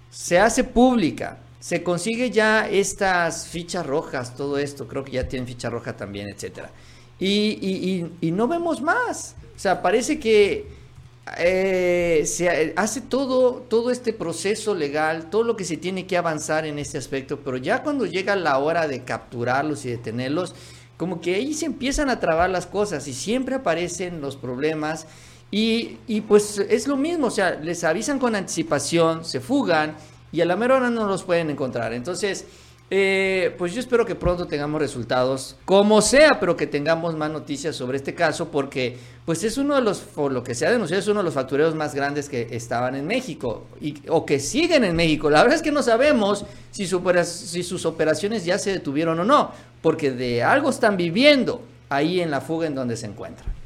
se 0.09 0.39
hace 0.39 0.63
pública, 0.63 1.37
se 1.59 1.83
consigue 1.83 2.31
ya 2.31 2.67
estas 2.67 3.47
fichas 3.47 3.85
rojas, 3.85 4.35
todo 4.35 4.57
esto, 4.57 4.87
creo 4.87 5.03
que 5.03 5.11
ya 5.13 5.27
tienen 5.27 5.47
ficha 5.47 5.69
roja 5.69 5.95
también, 5.95 6.29
etcétera. 6.29 6.71
Y, 7.19 8.07
y 8.21 8.31
no 8.31 8.47
vemos 8.47 8.81
más. 8.81 9.35
O 9.55 9.59
sea, 9.59 9.81
parece 9.81 10.19
que 10.19 10.74
eh, 11.37 12.23
se 12.25 12.73
hace 12.75 13.01
todo, 13.01 13.65
todo 13.67 13.89
este 13.89 14.13
proceso 14.13 14.75
legal, 14.75 15.29
todo 15.29 15.43
lo 15.43 15.55
que 15.57 15.63
se 15.63 15.75
tiene 15.75 16.05
que 16.05 16.17
avanzar 16.17 16.65
en 16.65 16.77
este 16.77 16.97
aspecto, 16.97 17.39
pero 17.39 17.57
ya 17.57 17.81
cuando 17.81 18.05
llega 18.05 18.35
la 18.35 18.59
hora 18.59 18.87
de 18.87 19.03
capturarlos 19.03 19.85
y 19.85 19.89
detenerlos, 19.89 20.53
como 20.97 21.21
que 21.21 21.35
ahí 21.35 21.53
se 21.53 21.65
empiezan 21.65 22.09
a 22.09 22.19
trabar 22.19 22.49
las 22.51 22.67
cosas 22.67 23.07
y 23.07 23.13
siempre 23.13 23.55
aparecen 23.55 24.21
los 24.21 24.35
problemas 24.35 25.07
y, 25.49 25.97
y 26.07 26.21
pues 26.21 26.59
es 26.59 26.87
lo 26.87 26.95
mismo, 26.95 27.27
o 27.27 27.31
sea, 27.31 27.55
les 27.55 27.83
avisan 27.83 28.19
con 28.19 28.35
anticipación, 28.35 29.25
se 29.25 29.39
fugan 29.39 29.95
y 30.31 30.41
a 30.41 30.45
la 30.45 30.55
mera 30.55 30.75
hora 30.75 30.89
no 30.89 31.07
los 31.07 31.23
pueden 31.23 31.49
encontrar. 31.49 31.93
Entonces, 31.93 32.45
eh, 32.91 33.55
pues 33.57 33.73
yo 33.73 33.79
espero 33.79 34.05
que 34.05 34.13
pronto 34.13 34.45
tengamos 34.45 34.79
resultados, 34.79 35.55
como 35.65 36.01
sea, 36.01 36.39
pero 36.39 36.55
que 36.55 36.67
tengamos 36.67 37.15
más 37.15 37.31
noticias 37.31 37.75
sobre 37.75 37.97
este 37.97 38.13
caso, 38.13 38.49
porque 38.49 38.97
pues 39.25 39.43
es 39.43 39.57
uno 39.57 39.73
de 39.73 39.81
los, 39.81 39.99
por 39.99 40.31
lo 40.31 40.43
que 40.43 40.53
se 40.53 40.67
ha 40.67 40.71
denunciado, 40.71 40.99
es 40.99 41.07
uno 41.07 41.21
de 41.21 41.23
los 41.23 41.33
factureros 41.33 41.73
más 41.73 41.95
grandes 41.95 42.29
que 42.29 42.49
estaban 42.51 42.95
en 42.95 43.07
México 43.07 43.65
y, 43.81 43.95
o 44.07 44.23
que 44.23 44.39
siguen 44.39 44.83
en 44.83 44.95
México. 44.95 45.31
La 45.31 45.41
verdad 45.41 45.55
es 45.55 45.63
que 45.63 45.71
no 45.71 45.81
sabemos 45.81 46.45
si, 46.69 46.85
si 46.85 47.63
sus 47.63 47.85
operaciones 47.87 48.45
ya 48.45 48.59
se 48.59 48.71
detuvieron 48.71 49.19
o 49.19 49.23
no, 49.23 49.51
porque 49.81 50.11
de 50.11 50.43
algo 50.43 50.69
están 50.69 50.95
viviendo 50.95 51.61
ahí 51.89 52.21
en 52.21 52.29
la 52.29 52.39
fuga 52.39 52.67
en 52.67 52.75
donde 52.75 52.97
se 52.97 53.07
encuentran. 53.07 53.64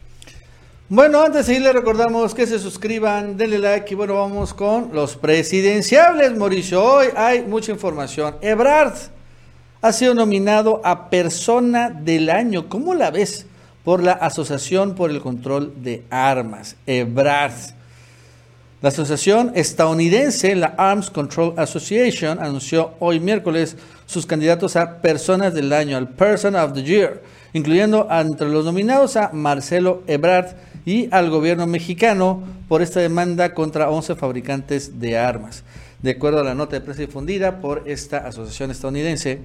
Bueno, 0.91 1.21
antes 1.21 1.45
de 1.45 1.53
ir 1.53 1.61
le 1.61 1.71
recordamos 1.71 2.33
que 2.33 2.47
se 2.47 2.57
suscriban, 2.57 3.37
denle 3.37 3.59
like 3.59 3.93
y 3.93 3.95
bueno, 3.95 4.15
vamos 4.15 4.55
con 4.55 4.89
los 4.91 5.15
presidenciables, 5.15 6.35
Mauricio. 6.35 6.83
Hoy 6.83 7.09
hay 7.15 7.43
mucha 7.43 7.71
información. 7.71 8.37
Ebrard 8.41 8.95
ha 9.83 9.93
sido 9.93 10.15
nominado 10.15 10.81
a 10.83 11.11
Persona 11.11 11.91
del 11.91 12.31
Año. 12.31 12.69
¿Cómo 12.69 12.95
la 12.95 13.11
ves? 13.11 13.45
Por 13.83 14.01
la 14.01 14.13
Asociación 14.13 14.95
por 14.95 15.11
el 15.11 15.21
Control 15.21 15.73
de 15.83 16.05
Armas, 16.09 16.75
Ebrard. 16.87 17.53
La 18.81 18.89
asociación 18.89 19.51
estadounidense, 19.53 20.55
la 20.55 20.73
Arms 20.75 21.11
Control 21.11 21.53
Association, 21.57 22.39
anunció 22.39 22.93
hoy 22.99 23.19
miércoles 23.19 23.75
sus 24.07 24.25
candidatos 24.25 24.75
a 24.75 25.01
Personas 25.03 25.53
del 25.53 25.71
Año, 25.71 25.97
al 25.97 26.09
Person 26.09 26.55
of 26.55 26.73
the 26.73 26.81
Year, 26.81 27.21
incluyendo 27.53 28.07
entre 28.09 28.49
los 28.49 28.65
nominados 28.65 29.17
a 29.17 29.29
Marcelo 29.33 30.01
Ebrard, 30.07 30.55
y 30.85 31.07
al 31.11 31.29
gobierno 31.29 31.67
mexicano 31.67 32.43
por 32.67 32.81
esta 32.81 32.99
demanda 32.99 33.53
contra 33.53 33.89
11 33.89 34.15
fabricantes 34.15 34.99
de 34.99 35.17
armas. 35.17 35.63
De 36.01 36.11
acuerdo 36.11 36.39
a 36.39 36.43
la 36.43 36.55
nota 36.55 36.75
de 36.75 36.81
prensa 36.81 37.01
difundida 37.01 37.59
por 37.59 37.83
esta 37.85 38.19
asociación 38.19 38.71
estadounidense, 38.71 39.39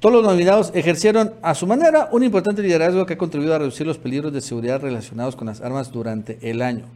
todos 0.00 0.16
los 0.16 0.24
nominados 0.24 0.72
ejercieron 0.74 1.34
a 1.42 1.54
su 1.54 1.66
manera 1.66 2.08
un 2.10 2.24
importante 2.24 2.60
liderazgo 2.60 3.06
que 3.06 3.14
ha 3.14 3.18
contribuido 3.18 3.54
a 3.54 3.58
reducir 3.58 3.86
los 3.86 3.98
peligros 3.98 4.32
de 4.32 4.40
seguridad 4.40 4.80
relacionados 4.80 5.36
con 5.36 5.46
las 5.46 5.60
armas 5.60 5.92
durante 5.92 6.38
el 6.42 6.60
año. 6.60 6.86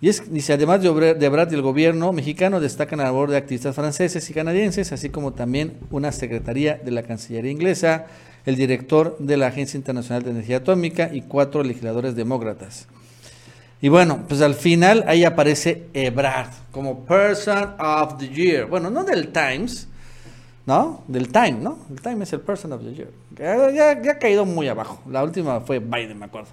Y 0.00 0.08
es, 0.08 0.32
dice, 0.32 0.54
además 0.54 0.80
de, 0.80 1.14
de 1.14 1.28
Brad 1.28 1.50
y 1.50 1.54
el 1.54 1.60
gobierno 1.60 2.10
mexicano, 2.14 2.58
destacan 2.58 3.00
la 3.00 3.04
labor 3.04 3.30
de 3.30 3.36
activistas 3.36 3.74
franceses 3.74 4.30
y 4.30 4.32
canadienses, 4.32 4.92
así 4.92 5.10
como 5.10 5.34
también 5.34 5.74
una 5.90 6.10
secretaría 6.12 6.80
de 6.82 6.90
la 6.90 7.02
Cancillería 7.02 7.50
inglesa, 7.50 8.06
el 8.46 8.56
director 8.56 9.16
de 9.18 9.36
la 9.36 9.48
Agencia 9.48 9.76
Internacional 9.76 10.22
de 10.22 10.30
Energía 10.30 10.58
Atómica 10.58 11.10
y 11.12 11.22
cuatro 11.22 11.62
legisladores 11.62 12.14
demócratas. 12.14 12.86
Y 13.82 13.88
bueno, 13.88 14.24
pues 14.28 14.42
al 14.42 14.54
final 14.54 15.04
ahí 15.06 15.24
aparece 15.24 15.86
Ebrard 15.94 16.50
como 16.70 17.04
Person 17.04 17.74
of 17.78 18.18
the 18.18 18.28
Year. 18.28 18.66
Bueno, 18.66 18.90
no 18.90 19.04
del 19.04 19.28
Times, 19.28 19.88
¿no? 20.66 21.02
Del 21.08 21.28
Time, 21.28 21.52
¿no? 21.52 21.78
El 21.90 22.00
Time 22.00 22.24
es 22.24 22.32
el 22.34 22.40
Person 22.40 22.72
of 22.74 22.82
the 22.82 22.94
Year. 22.94 23.08
Ya, 23.38 23.94
ya, 24.02 24.10
ha 24.12 24.18
caído 24.18 24.44
muy 24.44 24.68
abajo. 24.68 25.00
La 25.08 25.24
última 25.24 25.60
fue 25.60 25.78
Biden, 25.78 26.18
me 26.18 26.26
acuerdo. 26.26 26.50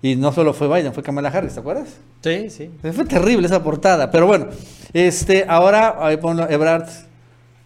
Y 0.00 0.16
no 0.16 0.32
solo 0.32 0.54
fue 0.54 0.66
Biden, 0.66 0.94
fue 0.94 1.02
Kamala 1.02 1.28
Harris, 1.28 1.54
¿te 1.54 1.60
acuerdas? 1.60 1.88
Sí, 2.22 2.48
sí. 2.48 2.70
Fue 2.80 3.04
terrible 3.04 3.46
esa 3.46 3.62
portada. 3.62 4.10
Pero 4.10 4.26
bueno, 4.26 4.46
este, 4.94 5.44
ahora 5.46 5.96
ahí 6.00 6.16
ponlo 6.16 6.48
Ebrard, 6.48 6.88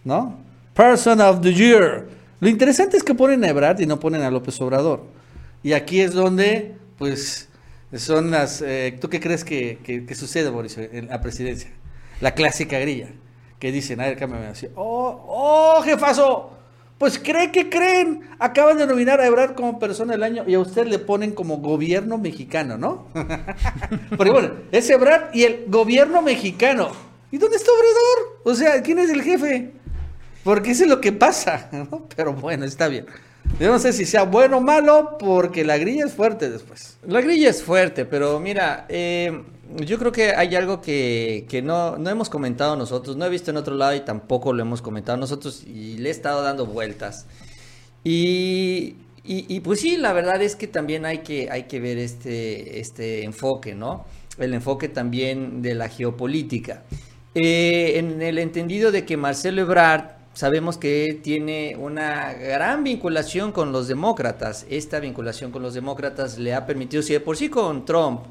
¿no? 0.03 0.35
Person 0.73 1.21
of 1.21 1.41
the 1.41 1.53
Year. 1.53 2.16
Lo 2.39 2.49
interesante 2.49 2.97
es 2.97 3.03
que 3.03 3.15
ponen 3.15 3.43
a 3.43 3.49
Ebrard 3.49 3.79
y 3.79 3.85
no 3.85 3.99
ponen 3.99 4.21
a 4.21 4.31
López 4.31 4.59
Obrador. 4.61 5.03
Y 5.63 5.73
aquí 5.73 6.01
es 6.01 6.13
donde, 6.13 6.75
pues, 6.97 7.49
son 7.95 8.31
las... 8.31 8.61
Eh, 8.61 8.97
¿Tú 8.99 9.09
qué 9.09 9.19
crees 9.19 9.43
que, 9.43 9.79
que, 9.83 10.15
sucede, 10.15 10.51
Mauricio, 10.51 10.83
en 10.83 11.07
la 11.07 11.21
presidencia? 11.21 11.71
La 12.21 12.35
clásica 12.35 12.79
grilla, 12.79 13.09
que 13.59 13.71
dicen, 13.71 14.01
a 14.01 14.05
ver, 14.05 14.17
cámbiame 14.17 14.47
así, 14.47 14.67
oh, 14.75 15.23
oh, 15.27 15.81
jefazo, 15.83 16.51
pues 16.97 17.19
cree 17.19 17.51
que 17.51 17.69
creen, 17.69 18.21
acaban 18.39 18.77
de 18.77 18.87
nominar 18.87 19.21
a 19.21 19.27
Ebrard 19.27 19.53
como 19.53 19.77
persona 19.77 20.13
del 20.13 20.23
año 20.23 20.43
y 20.47 20.55
a 20.55 20.59
usted 20.59 20.87
le 20.87 20.97
ponen 20.97 21.31
como 21.31 21.57
gobierno 21.57 22.17
mexicano, 22.17 22.77
¿no? 22.77 23.07
Porque 24.17 24.31
bueno, 24.31 24.51
es 24.71 24.89
Ebrard 24.89 25.33
y 25.33 25.43
el 25.43 25.65
gobierno 25.67 26.23
mexicano. 26.23 26.89
¿Y 27.31 27.37
dónde 27.37 27.57
está 27.57 27.71
Obrador? 27.71 28.41
O 28.45 28.55
sea, 28.55 28.81
¿quién 28.81 28.99
es 28.99 29.09
el 29.11 29.21
jefe? 29.21 29.73
Porque 30.47 30.71
eso 30.71 30.85
es 30.85 30.89
lo 30.89 31.01
que 31.01 31.11
pasa, 31.11 31.69
Pero 32.15 32.31
bueno, 32.31 32.63
está 32.63 32.87
bien. 32.87 33.05
Yo 33.59 33.69
no 33.69 33.79
sé 33.79 33.91
si 33.91 34.05
sea 34.05 34.23
bueno 34.23 34.59
o 34.59 34.61
malo, 34.61 35.17
porque 35.19 35.65
la 35.65 35.77
grilla 35.77 36.05
es 36.05 36.13
fuerte 36.13 36.49
después. 36.49 36.97
La 37.05 37.19
grilla 37.19 37.49
es 37.49 37.61
fuerte, 37.61 38.05
pero 38.05 38.39
mira, 38.39 38.85
eh, 38.87 39.43
yo 39.75 39.99
creo 39.99 40.13
que 40.13 40.31
hay 40.31 40.55
algo 40.55 40.79
que, 40.79 41.61
no, 41.65 41.97
no, 41.97 42.09
hemos 42.09 42.29
comentado 42.29 42.77
nosotros, 42.77 43.17
no 43.17 43.25
he 43.25 43.29
visto 43.29 43.51
en 43.51 43.57
otro 43.57 43.75
lado 43.75 43.93
y 43.93 43.99
tampoco 43.99 44.53
lo 44.53 44.61
hemos 44.61 44.81
comentado 44.81 45.17
nosotros 45.17 45.65
y 45.65 45.97
le 45.97 46.07
he 46.07 46.11
estado 46.13 46.41
dando 46.41 46.65
vueltas. 46.65 47.25
Y, 48.05 48.95
y, 49.25 49.59
pues 49.59 49.81
sí, 49.81 49.97
la 49.97 50.13
verdad 50.13 50.41
es 50.41 50.55
que 50.55 50.67
también 50.67 51.05
hay 51.05 51.17
que, 51.17 51.49
hay 51.51 51.63
que 51.63 51.81
ver 51.81 51.97
este, 51.97 52.79
este 52.79 53.25
enfoque, 53.25 53.75
¿no? 53.75 54.05
El 54.37 54.53
enfoque 54.53 54.87
también 54.87 55.61
de 55.61 55.75
la 55.75 55.89
geopolítica. 55.89 56.83
Eh, 57.35 57.99
en 57.99 58.21
el 58.21 58.37
entendido 58.37 58.93
de 58.93 59.03
que 59.03 59.17
Marcelo 59.17 59.61
Ebrard 59.61 60.16
sabemos 60.37 60.77
que 60.77 61.19
tiene 61.23 61.75
una 61.79 62.31
gran 62.33 62.83
vinculación 62.83 63.51
con 63.51 63.71
los 63.71 63.87
demócratas. 63.87 64.67
Esta 64.69 64.99
vinculación 64.99 65.51
con 65.51 65.63
los 65.63 65.73
demócratas 65.73 66.37
le 66.37 66.53
ha 66.53 66.67
permitido, 66.67 67.01
si 67.01 67.13
de 67.13 67.19
por 67.19 67.35
sí 67.37 67.49
con 67.49 67.85
Trump 67.85 68.21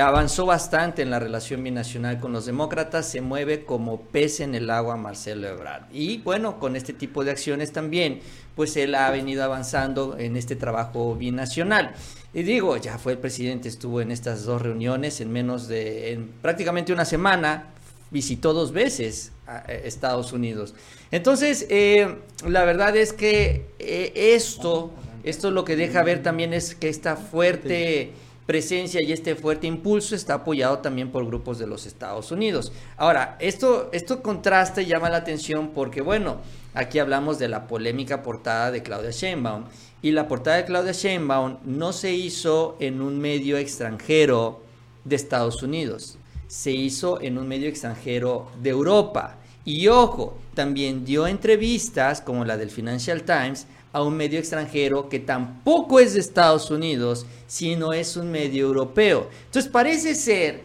avanzó 0.00 0.46
bastante 0.46 1.02
en 1.02 1.10
la 1.10 1.18
relación 1.18 1.64
binacional 1.64 2.20
con 2.20 2.32
los 2.32 2.46
demócratas, 2.46 3.08
se 3.08 3.20
mueve 3.20 3.64
como 3.64 4.00
pez 4.00 4.38
en 4.38 4.54
el 4.54 4.70
agua 4.70 4.96
Marcelo 4.96 5.48
Ebrard. 5.48 5.92
Y 5.92 6.18
bueno, 6.18 6.60
con 6.60 6.76
este 6.76 6.92
tipo 6.92 7.24
de 7.24 7.32
acciones 7.32 7.72
también, 7.72 8.20
pues 8.54 8.76
él 8.76 8.94
ha 8.94 9.10
venido 9.10 9.42
avanzando 9.42 10.16
en 10.18 10.36
este 10.36 10.54
trabajo 10.54 11.16
binacional. 11.16 11.94
Y 12.32 12.44
digo, 12.44 12.76
ya 12.76 12.96
fue 12.96 13.14
el 13.14 13.18
presidente, 13.18 13.68
estuvo 13.68 14.00
en 14.00 14.12
estas 14.12 14.44
dos 14.44 14.62
reuniones 14.62 15.20
en 15.20 15.32
menos 15.32 15.66
de 15.66 16.12
en 16.12 16.28
prácticamente 16.28 16.92
una 16.92 17.04
semana, 17.04 17.64
visitó 18.12 18.52
dos 18.52 18.70
veces 18.70 19.32
eh, 19.66 19.82
Estados 19.84 20.32
Unidos. 20.32 20.76
Entonces, 21.10 21.66
eh, 21.70 22.16
la 22.46 22.64
verdad 22.64 22.96
es 22.96 23.12
que 23.12 23.66
eh, 23.78 24.12
esto 24.34 24.92
Esto 25.22 25.50
lo 25.50 25.64
que 25.64 25.76
deja 25.76 26.02
ver 26.02 26.22
también 26.22 26.54
es 26.54 26.74
que 26.74 26.88
esta 26.88 27.14
fuerte 27.16 28.12
presencia 28.46 29.00
y 29.02 29.12
este 29.12 29.36
fuerte 29.36 29.66
impulso 29.66 30.14
está 30.14 30.34
apoyado 30.34 30.78
también 30.78 31.10
por 31.12 31.26
grupos 31.26 31.58
de 31.58 31.66
los 31.66 31.86
Estados 31.86 32.32
Unidos. 32.32 32.72
Ahora, 32.96 33.36
esto, 33.38 33.90
esto 33.92 34.22
contrasta 34.22 34.80
y 34.80 34.86
llama 34.86 35.10
la 35.10 35.18
atención 35.18 35.72
porque, 35.74 36.00
bueno, 36.00 36.38
aquí 36.74 36.98
hablamos 36.98 37.38
de 37.38 37.48
la 37.48 37.66
polémica 37.66 38.22
portada 38.22 38.70
de 38.70 38.82
Claudia 38.82 39.10
Sheinbaum 39.10 39.64
y 40.02 40.12
la 40.12 40.26
portada 40.26 40.56
de 40.56 40.64
Claudia 40.64 40.92
Sheinbaum 40.92 41.58
no 41.64 41.92
se 41.92 42.12
hizo 42.12 42.76
en 42.80 43.02
un 43.02 43.20
medio 43.20 43.58
extranjero 43.58 44.62
de 45.04 45.16
Estados 45.16 45.62
Unidos, 45.62 46.16
se 46.48 46.72
hizo 46.72 47.20
en 47.20 47.36
un 47.38 47.46
medio 47.46 47.68
extranjero 47.68 48.48
de 48.62 48.70
Europa. 48.70 49.36
Y 49.64 49.88
ojo, 49.88 50.38
también 50.54 51.04
dio 51.04 51.26
entrevistas 51.26 52.20
como 52.20 52.44
la 52.44 52.56
del 52.56 52.70
Financial 52.70 53.22
Times 53.22 53.66
a 53.92 54.02
un 54.02 54.16
medio 54.16 54.38
extranjero 54.38 55.08
que 55.08 55.18
tampoco 55.18 56.00
es 56.00 56.14
de 56.14 56.20
Estados 56.20 56.70
Unidos, 56.70 57.26
sino 57.46 57.92
es 57.92 58.16
un 58.16 58.30
medio 58.30 58.66
europeo. 58.66 59.28
Entonces 59.46 59.70
parece 59.70 60.14
ser 60.14 60.62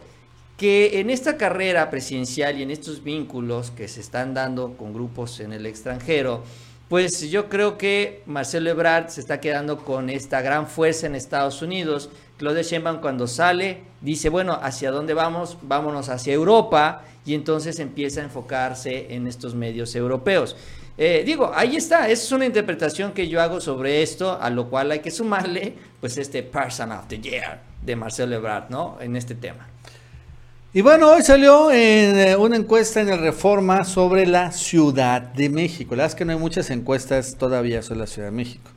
que 0.56 1.00
en 1.00 1.10
esta 1.10 1.36
carrera 1.36 1.90
presidencial 1.90 2.58
y 2.58 2.62
en 2.62 2.70
estos 2.70 3.02
vínculos 3.02 3.70
que 3.70 3.88
se 3.88 4.00
están 4.00 4.32
dando 4.32 4.76
con 4.76 4.94
grupos 4.94 5.40
en 5.40 5.52
el 5.52 5.66
extranjero, 5.66 6.44
pues 6.88 7.30
yo 7.30 7.48
creo 7.48 7.76
que 7.78 8.22
Marcelo 8.26 8.70
Ebrard 8.70 9.08
se 9.08 9.20
está 9.20 9.40
quedando 9.40 9.78
con 9.78 10.08
esta 10.08 10.40
gran 10.40 10.66
fuerza 10.66 11.06
en 11.06 11.14
Estados 11.14 11.62
Unidos. 11.62 12.10
Claudia 12.36 12.62
Sheinbaum 12.62 13.00
cuando 13.00 13.26
sale 13.26 13.82
dice, 14.00 14.28
bueno, 14.28 14.58
¿hacia 14.62 14.90
dónde 14.90 15.14
vamos? 15.14 15.58
Vámonos 15.62 16.08
hacia 16.08 16.34
Europa 16.34 17.02
y 17.24 17.34
entonces 17.34 17.80
empieza 17.80 18.20
a 18.20 18.24
enfocarse 18.24 19.14
en 19.14 19.26
estos 19.26 19.54
medios 19.54 19.94
europeos. 19.96 20.56
Eh, 20.98 21.24
digo, 21.26 21.52
ahí 21.54 21.76
está, 21.76 22.08
esa 22.08 22.24
es 22.24 22.32
una 22.32 22.46
interpretación 22.46 23.12
que 23.12 23.28
yo 23.28 23.42
hago 23.42 23.60
sobre 23.60 24.02
esto, 24.02 24.38
a 24.40 24.48
lo 24.48 24.70
cual 24.70 24.90
hay 24.92 25.00
que 25.00 25.10
sumarle, 25.10 25.74
pues, 26.00 26.16
este 26.16 26.42
Person 26.42 26.92
of 26.92 27.06
the 27.08 27.18
Year 27.18 27.60
de 27.82 27.96
Marcelo 27.96 28.36
Ebrard, 28.36 28.70
¿no? 28.70 28.96
En 29.00 29.14
este 29.14 29.34
tema. 29.34 29.68
Y 30.76 30.82
bueno, 30.82 31.10
hoy 31.10 31.22
salió 31.22 31.72
eh, 31.72 32.36
una 32.36 32.56
encuesta 32.56 33.00
en 33.00 33.08
el 33.08 33.18
Reforma 33.18 33.86
sobre 33.86 34.26
la 34.26 34.52
Ciudad 34.52 35.22
de 35.22 35.48
México. 35.48 35.96
La 35.96 36.02
verdad 36.02 36.12
es 36.12 36.18
que 36.18 36.26
no 36.26 36.32
hay 36.32 36.38
muchas 36.38 36.68
encuestas 36.68 37.36
todavía 37.38 37.80
sobre 37.80 38.00
la 38.00 38.06
Ciudad 38.06 38.28
de 38.28 38.36
México. 38.36 38.70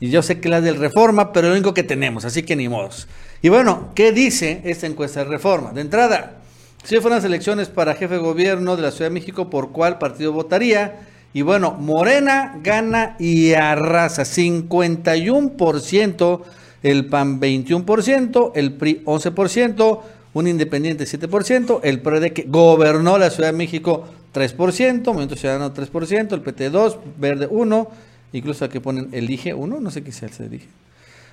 Y 0.00 0.08
yo 0.08 0.22
sé 0.22 0.40
que 0.40 0.48
la 0.48 0.62
del 0.62 0.76
Reforma, 0.76 1.30
pero 1.30 1.48
es 1.48 1.50
lo 1.50 1.58
único 1.58 1.74
que 1.74 1.82
tenemos, 1.82 2.24
así 2.24 2.42
que 2.42 2.56
ni 2.56 2.70
modos. 2.70 3.06
Y 3.42 3.50
bueno, 3.50 3.90
¿qué 3.94 4.12
dice 4.12 4.62
esta 4.64 4.86
encuesta 4.86 5.24
de 5.24 5.28
Reforma? 5.28 5.72
De 5.72 5.82
entrada, 5.82 6.36
si 6.84 6.98
fueran 7.00 7.18
las 7.18 7.26
elecciones 7.26 7.68
para 7.68 7.96
jefe 7.96 8.14
de 8.14 8.20
gobierno 8.20 8.74
de 8.74 8.80
la 8.80 8.90
Ciudad 8.90 9.10
de 9.10 9.14
México, 9.14 9.50
¿por 9.50 9.72
cuál 9.72 9.98
partido 9.98 10.32
votaría? 10.32 11.00
Y 11.34 11.42
bueno, 11.42 11.72
Morena 11.72 12.60
gana 12.62 13.14
y 13.18 13.52
arrasa 13.52 14.22
51%, 14.22 16.40
el 16.82 17.06
PAN 17.10 17.42
21%, 17.42 18.52
el 18.54 18.72
PRI 18.72 19.02
11%, 19.04 20.00
un 20.34 20.46
independiente 20.46 21.04
7%, 21.04 21.80
el 21.82 22.00
PRD 22.00 22.32
que 22.32 22.44
gobernó 22.48 23.18
la 23.18 23.30
Ciudad 23.30 23.50
de 23.50 23.56
México 23.56 24.06
3%, 24.34 25.04
Movimiento 25.04 25.36
Ciudadano 25.36 25.74
3%, 25.74 26.32
el 26.32 26.40
PT 26.40 26.70
2, 26.70 26.98
Verde 27.18 27.48
1, 27.50 27.90
incluso 28.32 28.64
aquí 28.64 28.80
ponen 28.80 29.08
elige 29.12 29.52
1, 29.54 29.80
no 29.80 29.90
sé 29.90 30.02
qué 30.02 30.12
sea 30.12 30.28
se 30.28 30.46
elige. 30.46 30.68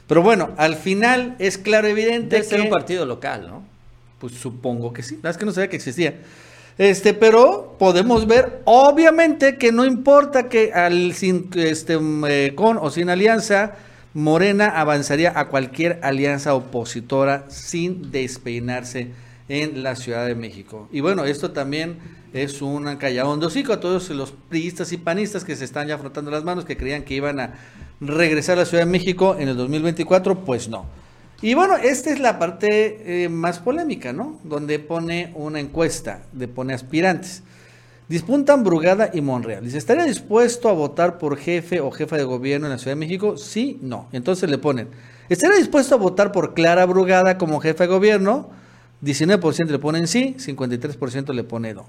Pero 0.08 0.24
bueno, 0.24 0.50
al 0.58 0.76
final 0.76 1.36
es 1.40 1.58
claro 1.58 1.88
evidente 1.88 2.36
Debe 2.36 2.42
que 2.42 2.50
ser 2.50 2.62
un 2.62 2.70
partido 2.70 3.06
local, 3.06 3.48
¿no? 3.48 3.64
Pues 4.20 4.34
supongo 4.34 4.92
que 4.92 5.04
sí. 5.04 5.16
La 5.16 5.18
verdad 5.18 5.32
es 5.32 5.38
que 5.38 5.46
no 5.46 5.52
sabía 5.52 5.70
que 5.70 5.76
existía. 5.76 6.16
Este, 6.80 7.14
pero 7.14 7.76
podemos 7.78 8.26
ver, 8.26 8.62
obviamente, 8.66 9.58
que 9.58 9.72
no 9.72 9.86
importa 9.86 10.50
que 10.50 10.74
al 10.74 11.14
sin, 11.14 11.50
este, 11.56 12.00
eh, 12.28 12.54
con 12.56 12.78
o 12.78 12.90
sin 12.90 13.10
alianza, 13.10 13.76
Morena 14.14 14.68
avanzaría 14.80 15.40
a 15.40 15.50
cualquier 15.50 16.00
alianza 16.02 16.56
opositora 16.56 17.46
sin 17.50 18.12
despeinarse 18.12 19.12
en 19.50 19.84
la 19.84 19.96
Ciudad 19.96 20.26
de 20.26 20.36
México. 20.36 20.88
Y 20.92 21.02
bueno, 21.02 21.26
esto 21.26 21.52
también 21.52 21.98
es 22.34 22.62
un 22.62 22.96
calladón 22.98 23.40
de 23.40 23.48
hocico 23.48 23.74
a 23.74 23.80
todos 23.80 24.10
los 24.10 24.32
priistas 24.32 24.92
y 24.94 24.98
panistas 24.98 25.44
que 25.44 25.56
se 25.56 25.66
están 25.66 25.88
ya 25.88 25.98
frotando 25.98 26.32
las 26.32 26.44
manos, 26.44 26.66
que 26.66 26.78
creían 26.78 27.04
que 27.04 27.16
iban 27.16 27.40
a 27.40 27.54
regresar 28.00 28.58
a 28.58 28.62
la 28.62 28.66
Ciudad 28.66 28.86
de 28.86 28.92
México 28.92 29.36
en 29.38 29.50
el 29.50 29.58
2024, 29.58 30.44
pues 30.44 30.70
no. 30.70 30.86
Y 31.42 31.54
bueno, 31.54 31.78
esta 31.78 32.12
es 32.12 32.20
la 32.20 32.38
parte 32.38 33.24
eh, 33.24 33.30
más 33.30 33.60
polémica, 33.60 34.12
¿no? 34.12 34.40
Donde 34.44 34.80
pone 34.80 35.32
una 35.36 35.60
encuesta, 35.60 36.24
de 36.34 36.48
pone 36.48 36.74
aspirantes. 36.74 37.44
Dispuntan 38.10 38.64
Brugada 38.64 39.12
y 39.14 39.22
Monreal. 39.22 39.64
Dice, 39.64 39.78
¿estaría 39.78 40.04
dispuesto 40.04 40.68
a 40.68 40.74
votar 40.74 41.20
por 41.20 41.38
jefe 41.38 41.80
o 41.80 41.92
jefa 41.92 42.18
de 42.18 42.24
gobierno 42.24 42.66
en 42.66 42.72
la 42.72 42.80
Ciudad 42.80 42.94
de 42.94 43.00
México? 43.00 43.38
Sí, 43.38 43.78
no. 43.84 44.08
Entonces 44.12 44.50
le 44.50 44.58
ponen, 44.58 44.88
¿estaría 45.30 45.58
dispuesto 45.58 45.94
a 45.94 46.00
votar 46.00 46.32
por 46.32 46.56
Clara 46.56 46.88
Brugada 46.88 47.38
como 47.38 47.60
jefa 47.60 47.84
de 47.84 47.90
gobierno? 47.90 48.50
19% 49.04 49.68
le 49.68 49.78
ponen 49.78 50.08
sí, 50.08 50.36
53% 50.40 51.34
le 51.34 51.44
pone 51.44 51.76
no. 51.76 51.86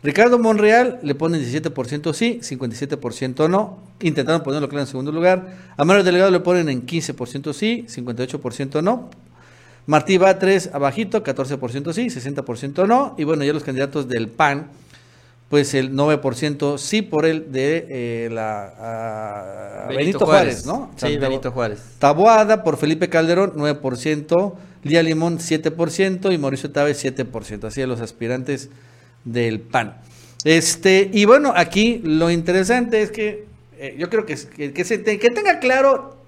Ricardo 0.00 0.38
Monreal 0.38 1.00
le 1.02 1.16
ponen 1.16 1.42
17% 1.42 2.12
sí, 2.14 2.38
57% 2.40 3.50
no. 3.50 3.78
Intentaron 3.98 4.44
ponerlo 4.44 4.68
claro 4.68 4.82
en 4.82 4.86
segundo 4.86 5.10
lugar. 5.10 5.56
A 5.76 5.84
Mario 5.84 6.04
Delegado 6.04 6.30
le 6.30 6.38
ponen 6.38 6.68
en 6.68 6.86
15% 6.86 7.52
sí, 7.52 7.84
58% 7.88 8.80
no. 8.80 9.10
Martí 9.86 10.18
Batres 10.18 10.70
abajito, 10.72 11.24
14% 11.24 11.92
sí, 11.92 12.06
60% 12.06 12.86
no. 12.86 13.16
Y 13.18 13.24
bueno, 13.24 13.42
ya 13.42 13.52
los 13.52 13.64
candidatos 13.64 14.06
del 14.06 14.28
PAN, 14.28 14.68
pues 15.48 15.72
el 15.72 15.92
9% 15.94 16.76
sí 16.76 17.02
por 17.02 17.24
el 17.24 17.50
de 17.50 17.86
eh, 17.88 18.28
la 18.30 19.86
Benito, 19.88 20.26
Juárez, 20.26 20.66
¿no? 20.66 20.90
Sí, 20.96 21.16
Benito 21.16 21.50
Juárez. 21.50 21.80
Taboada 21.98 22.62
por 22.62 22.76
Felipe 22.76 23.08
Calderón, 23.08 23.54
9%. 23.54 24.54
Lía 24.82 25.02
Limón, 25.02 25.38
7%. 25.38 26.32
Y 26.32 26.38
Mauricio 26.38 26.70
Távez, 26.70 27.02
7%. 27.02 27.64
Así 27.64 27.80
de 27.80 27.86
los 27.86 28.00
aspirantes 28.00 28.68
del 29.24 29.60
PAN. 29.60 29.96
Este, 30.44 31.10
y 31.12 31.24
bueno, 31.24 31.52
aquí 31.56 32.00
lo 32.04 32.30
interesante 32.30 33.00
es 33.00 33.10
que 33.10 33.46
eh, 33.78 33.96
yo 33.98 34.10
creo 34.10 34.26
que, 34.26 34.36
que, 34.72 34.84
se 34.84 35.02
que 35.02 35.30
tenga 35.30 35.58
claro 35.58 36.18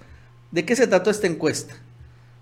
de 0.51 0.64
qué 0.64 0.75
se 0.75 0.87
trató 0.87 1.11
esta 1.11 1.27
encuesta. 1.27 1.75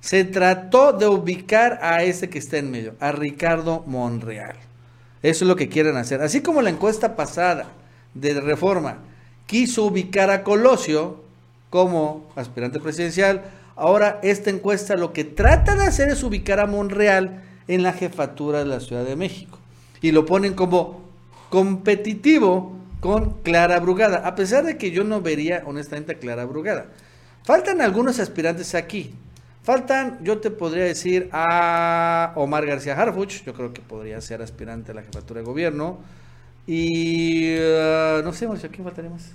Se 0.01 0.24
trató 0.24 0.93
de 0.93 1.09
ubicar 1.09 1.81
a 1.83 2.05
ese 2.05 2.31
que 2.31 2.39
está 2.39 2.59
en 2.59 2.70
medio, 2.70 2.95
a 3.01 3.11
Ricardo 3.11 3.83
Monreal. 3.87 4.57
Eso 5.23 5.45
es 5.45 5.49
lo 5.49 5.57
que 5.57 5.69
quieren 5.69 5.97
hacer. 5.97 6.23
Así 6.23 6.41
como 6.41 6.62
la 6.62 6.71
encuesta 6.71 7.16
pasada 7.16 7.66
de 8.14 8.41
reforma 8.41 8.99
quiso 9.47 9.85
ubicar 9.85 10.31
a 10.31 10.45
Colosio 10.45 11.23
como 11.71 12.31
aspirante 12.37 12.81
presidencial, 12.81 13.45
ahora 13.77 14.21
esta 14.23 14.51
encuesta 14.51 14.97
lo 14.97 15.12
que 15.12 15.25
trata 15.25 15.75
de 15.75 15.87
hacer 15.87 16.09
es 16.09 16.23
ubicar 16.23 16.61
a 16.61 16.66
Monreal 16.66 17.43
en 17.66 17.83
la 17.83 17.93
jefatura 17.93 18.61
de 18.61 18.66
la 18.66 18.81
Ciudad 18.81 19.05
de 19.05 19.16
México 19.16 19.59
y 20.01 20.12
lo 20.12 20.25
ponen 20.27 20.55
como 20.55 21.03
competitivo 21.51 22.77
con 23.01 23.43
Clara 23.43 23.79
Brugada, 23.81 24.27
a 24.27 24.35
pesar 24.35 24.64
de 24.64 24.77
que 24.77 24.91
yo 24.91 25.05
no 25.05 25.21
vería 25.21 25.62
honestamente 25.66 26.12
a 26.12 26.19
Clara 26.19 26.45
Brugada. 26.45 26.87
Faltan 27.45 27.81
algunos 27.81 28.19
aspirantes 28.19 28.75
aquí. 28.75 29.14
Faltan, 29.62 30.18
yo 30.22 30.38
te 30.38 30.50
podría 30.50 30.84
decir, 30.84 31.28
a 31.32 32.32
Omar 32.36 32.64
García 32.66 32.94
Harfuch, 32.94 33.44
yo 33.44 33.52
creo 33.52 33.72
que 33.72 33.82
podría 33.82 34.20
ser 34.20 34.40
aspirante 34.40 34.92
a 34.92 34.94
la 34.94 35.02
jefatura 35.02 35.40
de 35.40 35.46
gobierno. 35.46 35.98
Y 36.66 37.56
uh, 37.56 38.22
no 38.22 38.32
sé, 38.32 38.46
Mauricio, 38.46 38.70
¿quién 38.70 38.84
faltaría 38.84 39.11
más? 39.11 39.32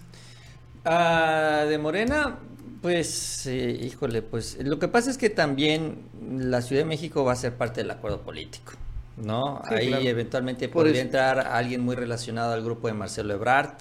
Uh, 0.85 1.67
de 1.67 1.77
Morena, 1.77 2.37
pues, 2.81 3.45
eh, 3.47 3.79
híjole, 3.81 4.21
pues 4.21 4.57
lo 4.63 4.79
que 4.79 4.87
pasa 4.87 5.09
es 5.09 5.17
que 5.17 5.29
también 5.29 6.03
la 6.37 6.61
Ciudad 6.61 6.81
de 6.81 6.87
México 6.87 7.23
va 7.23 7.33
a 7.33 7.35
ser 7.35 7.53
parte 7.55 7.81
del 7.81 7.91
acuerdo 7.91 8.21
político. 8.21 8.73
¿no? 9.17 9.61
Ahí 9.65 10.07
eventualmente 10.07 10.69
podría 10.69 11.01
entrar 11.01 11.39
alguien 11.39 11.81
muy 11.81 11.95
relacionado 11.95 12.53
al 12.53 12.63
grupo 12.63 12.87
de 12.87 12.93
Marcelo 12.93 13.33
Ebrard. 13.33 13.73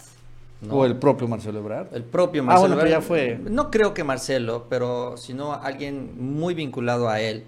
O 0.71 0.85
el 0.85 0.97
propio 0.97 1.27
Marcelo 1.27 1.59
Ebrard. 1.59 1.95
El 1.95 2.05
propio 2.05 2.43
Marcelo 2.45 2.75
ah, 2.75 2.77
bueno, 2.77 2.91
ya 2.91 3.01
fue. 3.01 3.39
No 3.43 3.71
creo 3.71 3.95
que 3.95 4.05
Marcelo, 4.05 4.67
pero 4.69 5.17
sino 5.17 5.55
alguien 5.55 6.13
muy 6.17 6.55
vinculado 6.55 7.09
a 7.09 7.21
él 7.21 7.45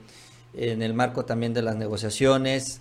en 0.55 0.83
el 0.83 0.95
marco 0.95 1.25
también 1.25 1.55
de 1.55 1.63
las 1.63 1.77
negociaciones. 1.77 2.81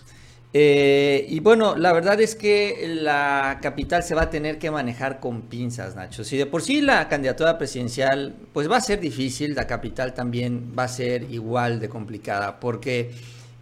Eh, 0.56 1.26
y 1.30 1.40
bueno, 1.40 1.76
la 1.76 1.92
verdad 1.94 2.22
es 2.22 2.36
que 2.36 2.96
la 3.02 3.58
capital 3.60 4.04
se 4.04 4.14
va 4.14 4.24
a 4.24 4.30
tener 4.30 4.60
que 4.60 4.70
manejar 4.70 5.20
con 5.20 5.42
pinzas, 5.44 5.96
Nacho. 5.96 6.24
Si 6.24 6.38
de 6.38 6.46
por 6.46 6.62
sí 6.62 6.82
la 6.82 7.08
candidatura 7.10 7.58
presidencial, 7.58 8.36
pues 8.54 8.70
va 8.70 8.78
a 8.78 8.82
ser 8.82 9.00
difícil, 9.00 9.56
la 9.56 9.66
capital 9.66 10.14
también 10.14 10.72
va 10.78 10.84
a 10.84 10.88
ser 10.88 11.24
igual 11.32 11.80
de 11.80 11.90
complicada, 11.90 12.60
porque 12.60 13.12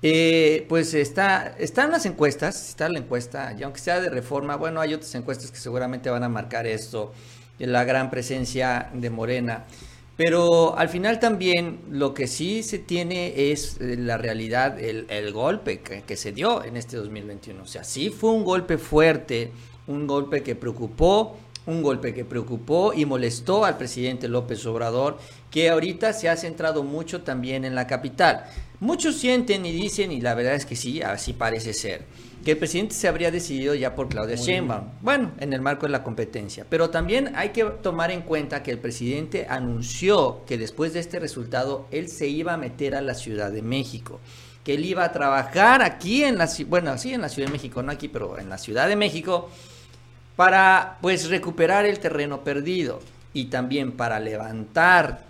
eh, 0.01 0.65
pues 0.67 0.93
está, 0.93 1.55
están 1.59 1.91
las 1.91 2.05
encuestas, 2.05 2.69
está 2.69 2.89
la 2.89 2.99
encuesta, 2.99 3.55
y 3.57 3.63
aunque 3.63 3.79
sea 3.79 3.99
de 3.99 4.09
reforma, 4.09 4.55
bueno, 4.55 4.81
hay 4.81 4.93
otras 4.93 5.13
encuestas 5.15 5.51
que 5.51 5.57
seguramente 5.57 6.09
van 6.09 6.23
a 6.23 6.29
marcar 6.29 6.65
esto, 6.65 7.13
la 7.59 7.83
gran 7.83 8.09
presencia 8.09 8.89
de 8.93 9.09
Morena. 9.09 9.65
Pero 10.17 10.77
al 10.77 10.89
final 10.89 11.19
también 11.19 11.79
lo 11.89 12.13
que 12.13 12.27
sí 12.27 12.63
se 12.63 12.79
tiene 12.79 13.51
es 13.51 13.77
eh, 13.79 13.95
la 13.97 14.17
realidad, 14.17 14.79
el, 14.79 15.31
golpe 15.31 15.79
que, 15.79 16.01
que, 16.01 16.15
se 16.15 16.31
dio 16.31 16.63
en 16.63 16.77
este 16.77 16.97
2021. 16.97 17.63
O 17.63 17.65
sea, 17.65 17.83
sí 17.83 18.09
fue 18.09 18.31
un 18.31 18.43
golpe 18.43 18.77
fuerte, 18.77 19.51
un 19.87 20.05
golpe 20.07 20.43
que 20.43 20.55
preocupó 20.55 21.37
un 21.65 21.83
golpe 21.83 22.13
que 22.13 22.25
preocupó 22.25 22.93
y 22.93 23.05
molestó 23.05 23.65
al 23.65 23.77
presidente 23.77 24.27
López 24.27 24.65
Obrador, 24.65 25.19
que 25.49 25.69
ahorita 25.69 26.13
se 26.13 26.29
ha 26.29 26.35
centrado 26.35 26.83
mucho 26.83 27.21
también 27.21 27.65
en 27.65 27.75
la 27.75 27.87
capital. 27.87 28.45
Muchos 28.79 29.17
sienten 29.17 29.65
y 29.65 29.71
dicen, 29.71 30.11
y 30.11 30.21
la 30.21 30.33
verdad 30.33 30.55
es 30.55 30.65
que 30.65 30.75
sí, 30.75 31.01
así 31.01 31.33
parece 31.33 31.73
ser, 31.73 32.05
que 32.43 32.51
el 32.51 32.57
presidente 32.57 32.95
se 32.95 33.07
habría 33.07 33.29
decidido 33.29 33.75
ya 33.75 33.93
por 33.93 34.09
Claudia 34.09 34.35
Sheinbaum, 34.35 34.85
bueno, 35.01 35.31
en 35.39 35.53
el 35.53 35.61
marco 35.61 35.85
de 35.85 35.91
la 35.91 36.03
competencia. 36.03 36.65
Pero 36.67 36.89
también 36.89 37.33
hay 37.35 37.49
que 37.49 37.63
tomar 37.63 38.09
en 38.09 38.21
cuenta 38.21 38.63
que 38.63 38.71
el 38.71 38.79
presidente 38.79 39.45
anunció 39.47 40.41
que 40.47 40.57
después 40.57 40.93
de 40.93 40.99
este 40.99 41.19
resultado 41.19 41.85
él 41.91 42.07
se 42.09 42.27
iba 42.27 42.53
a 42.53 42.57
meter 42.57 42.95
a 42.95 43.01
la 43.01 43.13
Ciudad 43.13 43.51
de 43.51 43.61
México 43.61 44.19
que 44.63 44.75
él 44.75 44.85
iba 44.85 45.03
a 45.03 45.11
trabajar 45.11 45.81
aquí 45.81 46.23
en 46.23 46.37
la 46.37 46.47
bueno, 46.67 46.95
sí 46.97 47.13
en 47.13 47.21
la 47.21 47.29
Ciudad 47.29 47.47
de 47.47 47.53
México, 47.53 47.81
no 47.81 47.91
aquí, 47.91 48.07
pero 48.07 48.37
en 48.37 48.49
la 48.49 48.57
Ciudad 48.57 48.87
de 48.87 48.95
México 48.95 49.49
para 50.35 50.97
pues 51.01 51.29
recuperar 51.29 51.85
el 51.85 51.99
terreno 51.99 52.43
perdido 52.43 52.99
y 53.33 53.45
también 53.45 53.93
para 53.93 54.19
levantar 54.19 55.23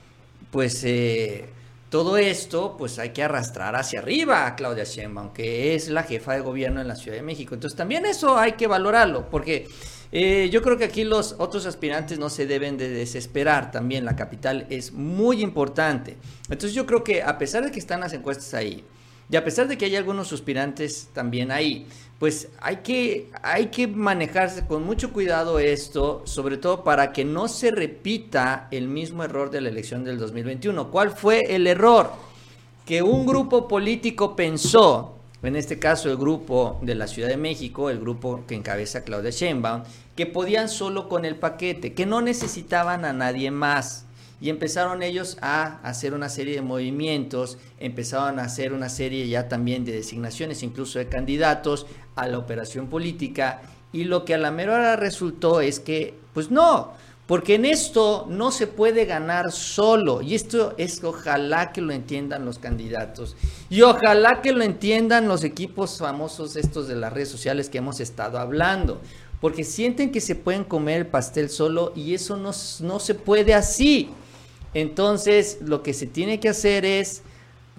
pues 0.52 0.84
eh, 0.84 1.50
todo 1.90 2.18
esto 2.18 2.76
pues 2.78 3.00
hay 3.00 3.10
que 3.10 3.24
arrastrar 3.24 3.76
hacia 3.76 4.00
arriba 4.00 4.46
a 4.46 4.56
Claudia 4.56 4.84
Sheinbaum 4.84 5.34
que 5.34 5.76
es 5.76 5.90
la 5.90 6.04
jefa 6.04 6.34
de 6.34 6.42
gobierno 6.42 6.82
en 6.82 6.88
la 6.88 6.96
Ciudad 6.96 7.18
de 7.18 7.24
México. 7.24 7.54
Entonces 7.54 7.78
también 7.78 8.06
eso 8.06 8.38
hay 8.38 8.54
que 8.54 8.68
valorarlo 8.68 9.30
porque 9.30 9.68
eh, 10.14 10.50
yo 10.52 10.62
creo 10.62 10.78
que 10.78 10.86
aquí 10.86 11.04
los 11.04 11.36
otros 11.38 11.66
aspirantes 11.66 12.20
no 12.20 12.30
se 12.30 12.46
deben 12.46 12.78
de 12.78 12.90
desesperar. 12.90 13.72
También 13.72 14.06
la 14.06 14.16
capital 14.16 14.68
es 14.70 14.92
muy 14.92 15.42
importante. 15.42 16.18
Entonces 16.44 16.74
yo 16.74 16.86
creo 16.86 17.04
que 17.04 17.24
a 17.24 17.38
pesar 17.38 17.64
de 17.64 17.72
que 17.72 17.80
están 17.80 18.02
las 18.02 18.14
encuestas 18.14 18.54
ahí 18.54 18.84
y 19.30 19.36
a 19.38 19.44
pesar 19.46 19.68
de 19.70 19.78
que 19.78 19.86
hay 19.86 19.96
algunos 19.96 20.28
suspirantes 20.28 21.10
también 21.14 21.52
ahí, 21.52 21.88
pues 22.22 22.50
hay 22.60 22.76
que, 22.84 23.32
hay 23.42 23.70
que 23.70 23.88
manejarse 23.88 24.68
con 24.68 24.86
mucho 24.86 25.12
cuidado 25.12 25.58
esto, 25.58 26.22
sobre 26.26 26.58
todo 26.58 26.84
para 26.84 27.14
que 27.14 27.26
no 27.26 27.48
se 27.48 27.72
repita 27.72 28.68
el 28.70 28.88
mismo 28.88 29.24
error 29.24 29.50
de 29.50 29.60
la 29.60 29.70
elección 29.70 30.04
del 30.04 30.20
2021. 30.20 30.92
¿Cuál 30.92 31.10
fue 31.10 31.56
el 31.56 31.66
error? 31.66 32.12
Que 32.86 33.02
un 33.02 33.26
grupo 33.26 33.68
político 33.68 34.36
pensó, 34.36 35.16
en 35.42 35.56
este 35.56 35.80
caso 35.80 36.12
el 36.12 36.18
grupo 36.18 36.78
de 36.84 36.94
la 36.94 37.08
Ciudad 37.08 37.28
de 37.28 37.38
México, 37.38 37.90
el 37.90 38.00
grupo 38.00 38.44
que 38.48 38.54
encabeza 38.54 39.04
Claudia 39.04 39.32
Sheinbaum, 39.32 39.82
que 40.16 40.28
podían 40.28 40.70
solo 40.70 41.10
con 41.10 41.26
el 41.26 41.38
paquete, 41.38 41.96
que 41.96 42.06
no 42.06 42.22
necesitaban 42.22 43.04
a 43.04 43.14
nadie 43.14 43.50
más 43.50 44.06
y 44.42 44.50
empezaron 44.50 45.04
ellos 45.04 45.38
a 45.42 45.80
hacer 45.84 46.14
una 46.14 46.28
serie 46.28 46.56
de 46.56 46.62
movimientos, 46.62 47.60
empezaron 47.80 48.40
a 48.40 48.44
hacer 48.44 48.74
una 48.74 48.90
serie 48.90 49.28
ya 49.28 49.48
también 49.48 49.86
de 49.86 49.92
designaciones, 49.94 50.64
incluso 50.64 51.00
de 51.00 51.08
candidatos 51.08 51.86
a 52.16 52.28
la 52.28 52.40
operación 52.40 52.88
política 52.88 53.62
y 53.94 54.06
lo 54.06 54.26
que 54.26 54.34
a 54.34 54.38
la 54.38 54.52
mera 54.52 54.76
hora 54.76 54.96
resultó 54.96 55.62
es 55.62 55.80
que, 55.80 56.14
pues 56.34 56.50
no, 56.50 56.94
porque 57.28 57.56
en 57.56 57.66
esto 57.66 58.26
no 58.30 58.52
se 58.52 58.68
puede 58.68 59.06
ganar 59.06 59.52
solo. 59.52 60.22
Y 60.22 60.36
esto 60.36 60.74
es 60.78 61.04
ojalá 61.04 61.72
que 61.72 61.82
lo 61.82 61.92
entiendan 61.92 62.46
los 62.46 62.58
candidatos. 62.60 63.36
Y 63.70 63.82
ojalá 63.82 64.42
que 64.42 64.54
lo 64.54 64.64
entiendan 64.64 65.28
los 65.28 65.44
equipos 65.44 65.98
famosos 65.98 66.56
estos 66.56 66.88
de 66.88 66.96
las 66.96 67.12
redes 67.14 67.30
sociales 67.30 67.70
que 67.70 67.78
hemos 67.80 68.00
estado 68.00 68.38
hablando. 68.38 69.02
Porque 69.40 69.64
sienten 69.64 70.12
que 70.12 70.22
se 70.22 70.36
pueden 70.36 70.64
comer 70.64 70.98
el 70.98 71.08
pastel 71.08 71.50
solo 71.50 71.94
y 71.96 72.14
eso 72.14 72.38
no, 72.38 72.52
no 72.82 73.00
se 73.00 73.16
puede 73.16 73.54
así. 73.54 74.10
Entonces, 74.74 75.60
lo 75.62 75.84
que 75.84 75.94
se 75.94 76.08
tiene 76.08 76.40
que 76.40 76.50
hacer 76.50 76.86
es 76.86 77.24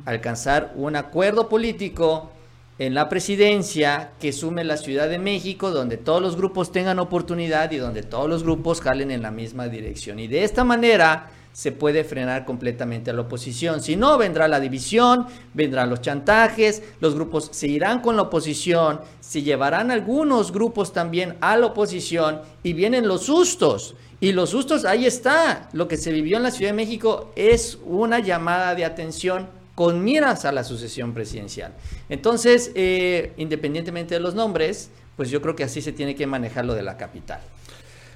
alcanzar 0.04 0.72
un 0.76 0.96
acuerdo 0.96 1.48
político 1.48 2.30
en 2.78 2.94
la 2.94 3.08
presidencia 3.08 4.12
que 4.20 4.32
sume 4.32 4.64
la 4.64 4.76
Ciudad 4.76 5.08
de 5.08 5.18
México, 5.18 5.70
donde 5.70 5.98
todos 5.98 6.20
los 6.20 6.36
grupos 6.36 6.72
tengan 6.72 6.98
oportunidad 6.98 7.70
y 7.70 7.76
donde 7.76 8.02
todos 8.02 8.28
los 8.28 8.42
grupos 8.42 8.80
jalen 8.80 9.10
en 9.10 9.22
la 9.22 9.30
misma 9.30 9.68
dirección. 9.68 10.18
Y 10.18 10.26
de 10.26 10.42
esta 10.42 10.64
manera 10.64 11.30
se 11.52 11.70
puede 11.70 12.02
frenar 12.02 12.46
completamente 12.46 13.10
a 13.10 13.14
la 13.14 13.22
oposición. 13.22 13.82
Si 13.82 13.94
no, 13.94 14.16
vendrá 14.16 14.48
la 14.48 14.58
división, 14.58 15.26
vendrán 15.52 15.90
los 15.90 16.00
chantajes, 16.00 16.82
los 17.00 17.14
grupos 17.14 17.50
se 17.52 17.68
irán 17.68 18.00
con 18.00 18.16
la 18.16 18.22
oposición, 18.22 19.00
se 19.20 19.42
llevarán 19.42 19.90
algunos 19.90 20.50
grupos 20.50 20.92
también 20.92 21.36
a 21.40 21.56
la 21.56 21.66
oposición 21.66 22.40
y 22.62 22.72
vienen 22.72 23.06
los 23.06 23.24
sustos. 23.24 23.94
Y 24.22 24.30
los 24.30 24.50
sustos, 24.50 24.84
ahí 24.84 25.04
está. 25.04 25.68
Lo 25.72 25.88
que 25.88 25.96
se 25.96 26.12
vivió 26.12 26.36
en 26.36 26.44
la 26.44 26.52
Ciudad 26.52 26.70
de 26.70 26.76
México 26.76 27.32
es 27.34 27.76
una 27.84 28.20
llamada 28.20 28.76
de 28.76 28.84
atención 28.84 29.48
con 29.74 30.04
miras 30.04 30.44
a 30.44 30.52
la 30.52 30.62
sucesión 30.62 31.12
presidencial. 31.12 31.74
Entonces, 32.08 32.70
eh, 32.76 33.32
independientemente 33.36 34.14
de 34.14 34.20
los 34.20 34.36
nombres, 34.36 34.90
pues 35.16 35.28
yo 35.28 35.42
creo 35.42 35.56
que 35.56 35.64
así 35.64 35.82
se 35.82 35.90
tiene 35.90 36.14
que 36.14 36.28
manejar 36.28 36.64
lo 36.64 36.74
de 36.74 36.84
la 36.84 36.96
capital. 36.96 37.40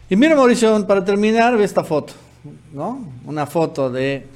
Y 0.09 0.15
mira, 0.15 0.37
Mauricio, 0.37 0.87
para 0.87 1.05
terminar, 1.05 1.57
ve 1.57 1.65
esta 1.65 1.83
foto, 1.83 2.13
¿no? 2.73 3.05
Una 3.25 3.45
foto 3.45 3.91
de 3.91 4.29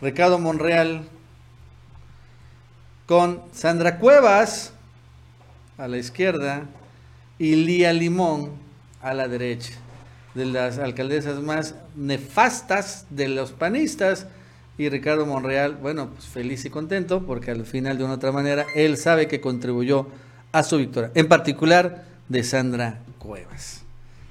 Ricardo 0.00 0.38
Monreal 0.38 1.02
con 3.06 3.42
Sandra 3.52 3.98
Cuevas 3.98 4.72
a 5.78 5.88
la 5.88 5.96
izquierda 5.96 6.62
y 7.40 7.56
Lía 7.56 7.92
Limón 7.92 8.52
a 9.02 9.14
la 9.14 9.26
derecha 9.26 9.80
de 10.34 10.46
las 10.46 10.78
alcaldesas 10.78 11.40
más 11.40 11.74
nefastas 11.96 13.06
de 13.10 13.28
los 13.28 13.52
panistas. 13.52 14.26
Y 14.76 14.88
Ricardo 14.88 15.24
Monreal, 15.24 15.76
bueno, 15.76 16.10
pues 16.10 16.26
feliz 16.26 16.64
y 16.64 16.70
contento 16.70 17.24
porque 17.24 17.52
al 17.52 17.64
final 17.64 17.96
de 17.96 18.04
una 18.04 18.14
otra 18.14 18.32
manera 18.32 18.66
él 18.74 18.96
sabe 18.96 19.28
que 19.28 19.40
contribuyó 19.40 20.08
a 20.50 20.62
su 20.62 20.78
victoria, 20.78 21.10
en 21.14 21.28
particular 21.28 22.04
de 22.28 22.42
Sandra 22.42 23.00
Cuevas. 23.18 23.82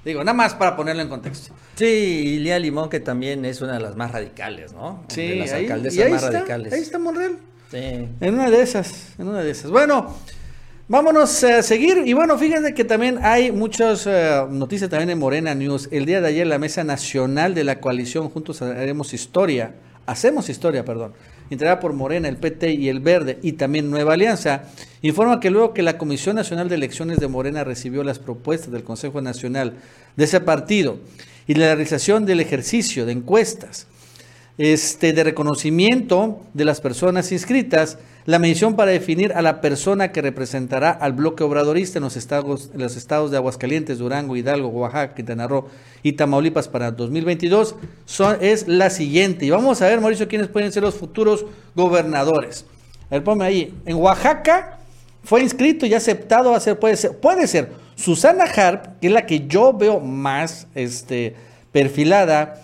Digo, 0.04 0.22
nada 0.22 0.34
más 0.34 0.54
para 0.54 0.76
ponerlo 0.76 1.02
en 1.02 1.08
contexto. 1.08 1.54
Sí, 1.76 1.86
y 1.86 2.40
Lía 2.40 2.60
Limón, 2.60 2.90
que 2.90 3.00
también 3.00 3.46
es 3.46 3.62
una 3.62 3.74
de 3.74 3.80
las 3.80 3.96
más 3.96 4.12
radicales, 4.12 4.74
¿no? 4.74 5.04
Sí, 5.08 5.28
de 5.28 5.36
las 5.38 5.54
alcaldesas 5.54 6.10
más 6.10 6.24
radicales. 6.24 6.74
Ahí 6.74 6.82
está 6.82 7.00
Monreal. 7.00 7.38
Sí. 7.72 7.78
En 8.20 8.34
una 8.34 8.50
de 8.50 8.62
esas, 8.62 9.18
en 9.18 9.30
una 9.30 9.42
de 9.42 9.52
esas. 9.52 9.72
Bueno, 9.72 10.14
Vámonos 10.90 11.42
a 11.46 11.64
seguir. 11.64 12.04
Y 12.06 12.12
bueno, 12.12 12.38
fíjense 12.38 12.74
que 12.74 12.84
también 12.84 13.18
hay 13.22 13.54
muchas 13.54 14.06
eh, 14.06 14.44
noticias 14.50 14.90
también 14.90 15.12
en 15.12 15.18
Morena 15.18 15.56
News. 15.56 15.88
El 15.92 16.06
día 16.06 16.20
de 16.20 16.28
ayer 16.28 16.46
la 16.46 16.60
Mesa 16.60 16.84
Nacional 16.84 17.56
de 17.56 17.64
la 17.64 17.80
Coalición 17.80 18.30
Juntos 18.30 18.62
Haremos 18.62 19.14
Historia, 19.14 19.76
Hacemos 20.06 20.50
Historia, 20.50 20.84
perdón, 20.84 21.14
integrada 21.50 21.80
por 21.80 21.94
Morena, 21.94 22.28
el 22.28 22.36
PT 22.36 22.74
y 22.74 22.90
el 22.90 23.00
Verde 23.00 23.40
y 23.42 23.54
también 23.54 23.90
Nueva 23.90 24.16
Alianza, 24.16 24.64
informa 25.02 25.40
que 25.40 25.52
luego 25.52 25.74
que 25.74 25.84
la 25.84 25.98
Comisión 25.98 26.36
Nacional 26.36 26.68
de 26.68 26.76
Elecciones 26.76 27.18
de 27.18 27.30
Morena 27.30 27.64
recibió 27.64 28.04
las 28.04 28.20
propuestas 28.20 28.74
del 28.74 28.84
Consejo 28.84 29.22
Nacional 29.22 29.76
de 30.18 30.26
ese 30.26 30.42
partido 30.42 30.98
y 31.48 31.54
la 31.54 31.68
realización 31.68 32.26
del 32.26 32.42
ejercicio 32.42 33.06
de 33.06 33.14
encuestas 33.14 33.88
este, 34.58 35.14
de 35.14 35.24
reconocimiento 35.24 36.42
de 36.54 36.66
las 36.66 36.82
personas 36.82 37.32
inscritas, 37.32 37.98
la 38.26 38.40
mención 38.40 38.76
para 38.76 38.92
definir 38.92 39.34
a 39.34 39.42
la 39.42 39.60
persona 39.60 40.12
que 40.12 40.22
representará 40.22 40.92
al 40.92 41.14
bloque 41.14 41.44
obradorista 41.44 42.00
en 42.00 42.04
los 42.04 42.16
estados, 42.16 42.70
los 42.74 42.96
estados 42.96 43.32
de 43.32 43.38
Aguascalientes, 43.38 43.98
Durango, 43.98 44.38
Hidalgo, 44.38 44.70
Oaxaca, 44.70 45.16
Quintana 45.16 45.48
Roo 45.48 45.68
y 46.04 46.14
Tamaulipas 46.14 46.70
para 46.70 46.92
2022 46.92 47.76
son, 48.06 48.38
es 48.40 48.68
la 48.68 48.90
siguiente. 48.90 49.46
Y 49.46 49.50
vamos 49.50 49.82
a 49.82 49.88
ver, 49.88 50.00
Mauricio, 50.00 50.28
quiénes 50.28 50.48
pueden 50.48 50.72
ser 50.72 50.84
los 50.84 50.96
futuros 50.96 51.46
gobernadores. 51.76 52.66
A 53.10 53.16
ver, 53.16 53.24
ponme 53.24 53.44
ahí. 53.44 53.74
En 53.86 53.98
Oaxaca 53.98 54.80
fue 55.24 55.42
inscrito 55.42 55.86
y 55.86 55.94
aceptado 55.94 56.56
a 56.56 56.60
ser, 56.60 56.80
puede 56.80 56.96
ser, 56.96 57.18
puede 57.18 57.48
ser 57.48 57.72
Susana 57.96 58.46
Harp, 58.46 59.00
que 59.02 59.08
es 59.08 59.14
la 59.14 59.26
que 59.26 59.48
yo 59.48 59.74
veo 59.74 60.00
más 60.00 60.68
este, 60.76 61.36
perfilada 61.74 62.63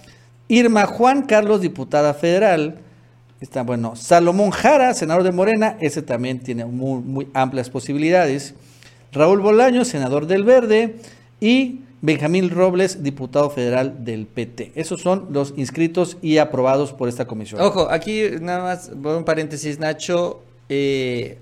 Irma 0.50 0.88
Juan 0.88 1.22
Carlos, 1.22 1.62
diputada 1.62 2.14
federal. 2.14 2.80
Está 3.40 3.64
bueno. 3.64 3.96
Salomón 3.96 4.50
Jara, 4.50 4.94
senador 4.94 5.24
de 5.24 5.32
Morena, 5.32 5.78
ese 5.80 6.02
también 6.02 6.40
tiene 6.40 6.66
muy, 6.66 7.02
muy 7.02 7.28
amplias 7.34 7.70
posibilidades. 7.70 8.56
Raúl 9.14 9.40
Bolaño, 9.40 9.86
senador 9.86 10.26
del 10.26 10.44
Verde. 10.44 10.98
Y 11.40 11.82
Benjamín 12.02 12.50
Robles, 12.50 13.04
diputado 13.04 13.50
federal 13.50 14.04
del 14.04 14.26
PT. 14.26 14.72
Esos 14.76 15.02
son 15.02 15.28
los 15.32 15.54
inscritos 15.56 16.18
y 16.22 16.40
aprobados 16.40 16.94
por 16.94 17.10
esta 17.10 17.26
comisión. 17.28 17.62
Ojo, 17.62 17.90
aquí 17.90 18.24
nada 18.42 18.64
más, 18.64 18.90
un 18.90 19.24
paréntesis, 19.24 19.80
Nacho. 19.80 20.42
Eh, 20.68 21.38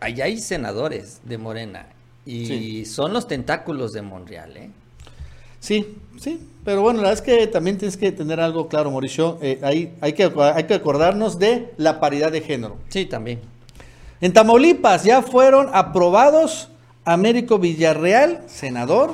allá 0.00 0.24
hay 0.24 0.38
senadores 0.38 1.20
de 1.24 1.38
Morena 1.38 1.86
y 2.24 2.84
son 2.86 3.12
los 3.12 3.28
tentáculos 3.28 3.92
de 3.92 4.02
Monreal, 4.02 4.56
¿eh? 4.56 4.70
Sí, 5.60 5.96
sí, 6.18 6.40
pero 6.66 6.82
bueno, 6.82 7.00
la 7.00 7.10
verdad 7.10 7.24
es 7.24 7.38
que 7.38 7.46
también 7.46 7.78
tienes 7.78 7.96
que 7.96 8.10
tener 8.10 8.40
algo 8.40 8.66
claro, 8.66 8.90
Mauricio. 8.90 9.38
Eh, 9.40 9.60
hay, 9.62 9.92
hay, 10.00 10.14
que, 10.14 10.28
hay 10.36 10.64
que 10.64 10.74
acordarnos 10.74 11.38
de 11.38 11.72
la 11.76 12.00
paridad 12.00 12.32
de 12.32 12.40
género. 12.40 12.76
Sí, 12.88 13.06
también. 13.06 13.38
En 14.20 14.32
Tamaulipas 14.32 15.04
ya 15.04 15.22
fueron 15.22 15.68
aprobados 15.72 16.68
Américo 17.04 17.60
Villarreal, 17.60 18.42
senador. 18.48 19.12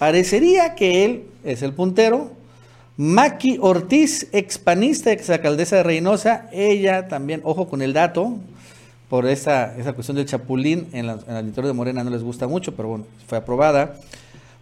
Parecería 0.00 0.74
que 0.74 1.04
él 1.04 1.26
es 1.44 1.62
el 1.62 1.72
puntero. 1.72 2.32
Maki 2.96 3.58
Ortiz, 3.60 4.26
expanista, 4.32 5.12
exalcaldesa 5.12 5.76
de 5.76 5.82
Reynosa. 5.84 6.48
Ella 6.50 7.06
también, 7.06 7.42
ojo 7.44 7.68
con 7.68 7.80
el 7.80 7.92
dato, 7.92 8.38
por 9.08 9.26
esa, 9.26 9.76
esa 9.78 9.92
cuestión 9.92 10.16
del 10.16 10.26
chapulín 10.26 10.88
en 10.92 11.06
la, 11.06 11.20
en 11.28 11.54
la 11.54 11.62
de 11.62 11.72
Morena 11.72 12.02
no 12.02 12.10
les 12.10 12.24
gusta 12.24 12.48
mucho, 12.48 12.74
pero 12.74 12.88
bueno, 12.88 13.04
fue 13.28 13.38
aprobada. 13.38 13.94